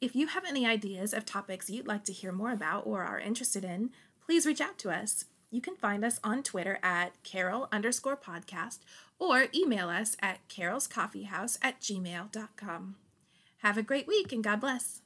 If 0.00 0.16
you 0.16 0.26
have 0.26 0.44
any 0.44 0.66
ideas 0.66 1.14
of 1.14 1.24
topics 1.24 1.70
you'd 1.70 1.86
like 1.86 2.02
to 2.06 2.12
hear 2.12 2.32
more 2.32 2.50
about 2.50 2.84
or 2.84 3.04
are 3.04 3.20
interested 3.20 3.64
in, 3.64 3.90
please 4.26 4.44
reach 4.44 4.60
out 4.60 4.76
to 4.78 4.90
us. 4.90 5.26
You 5.52 5.60
can 5.60 5.76
find 5.76 6.04
us 6.04 6.18
on 6.24 6.42
Twitter 6.42 6.80
at 6.82 7.22
Carol 7.22 7.68
underscore 7.70 8.16
podcast 8.16 8.80
or 9.20 9.46
email 9.54 9.88
us 9.88 10.16
at 10.20 10.40
carolscoffeehouse 10.48 11.58
at 11.62 11.80
gmail.com. 11.80 12.96
Have 13.58 13.78
a 13.78 13.84
great 13.84 14.08
week 14.08 14.32
and 14.32 14.42
God 14.42 14.60
bless. 14.60 15.00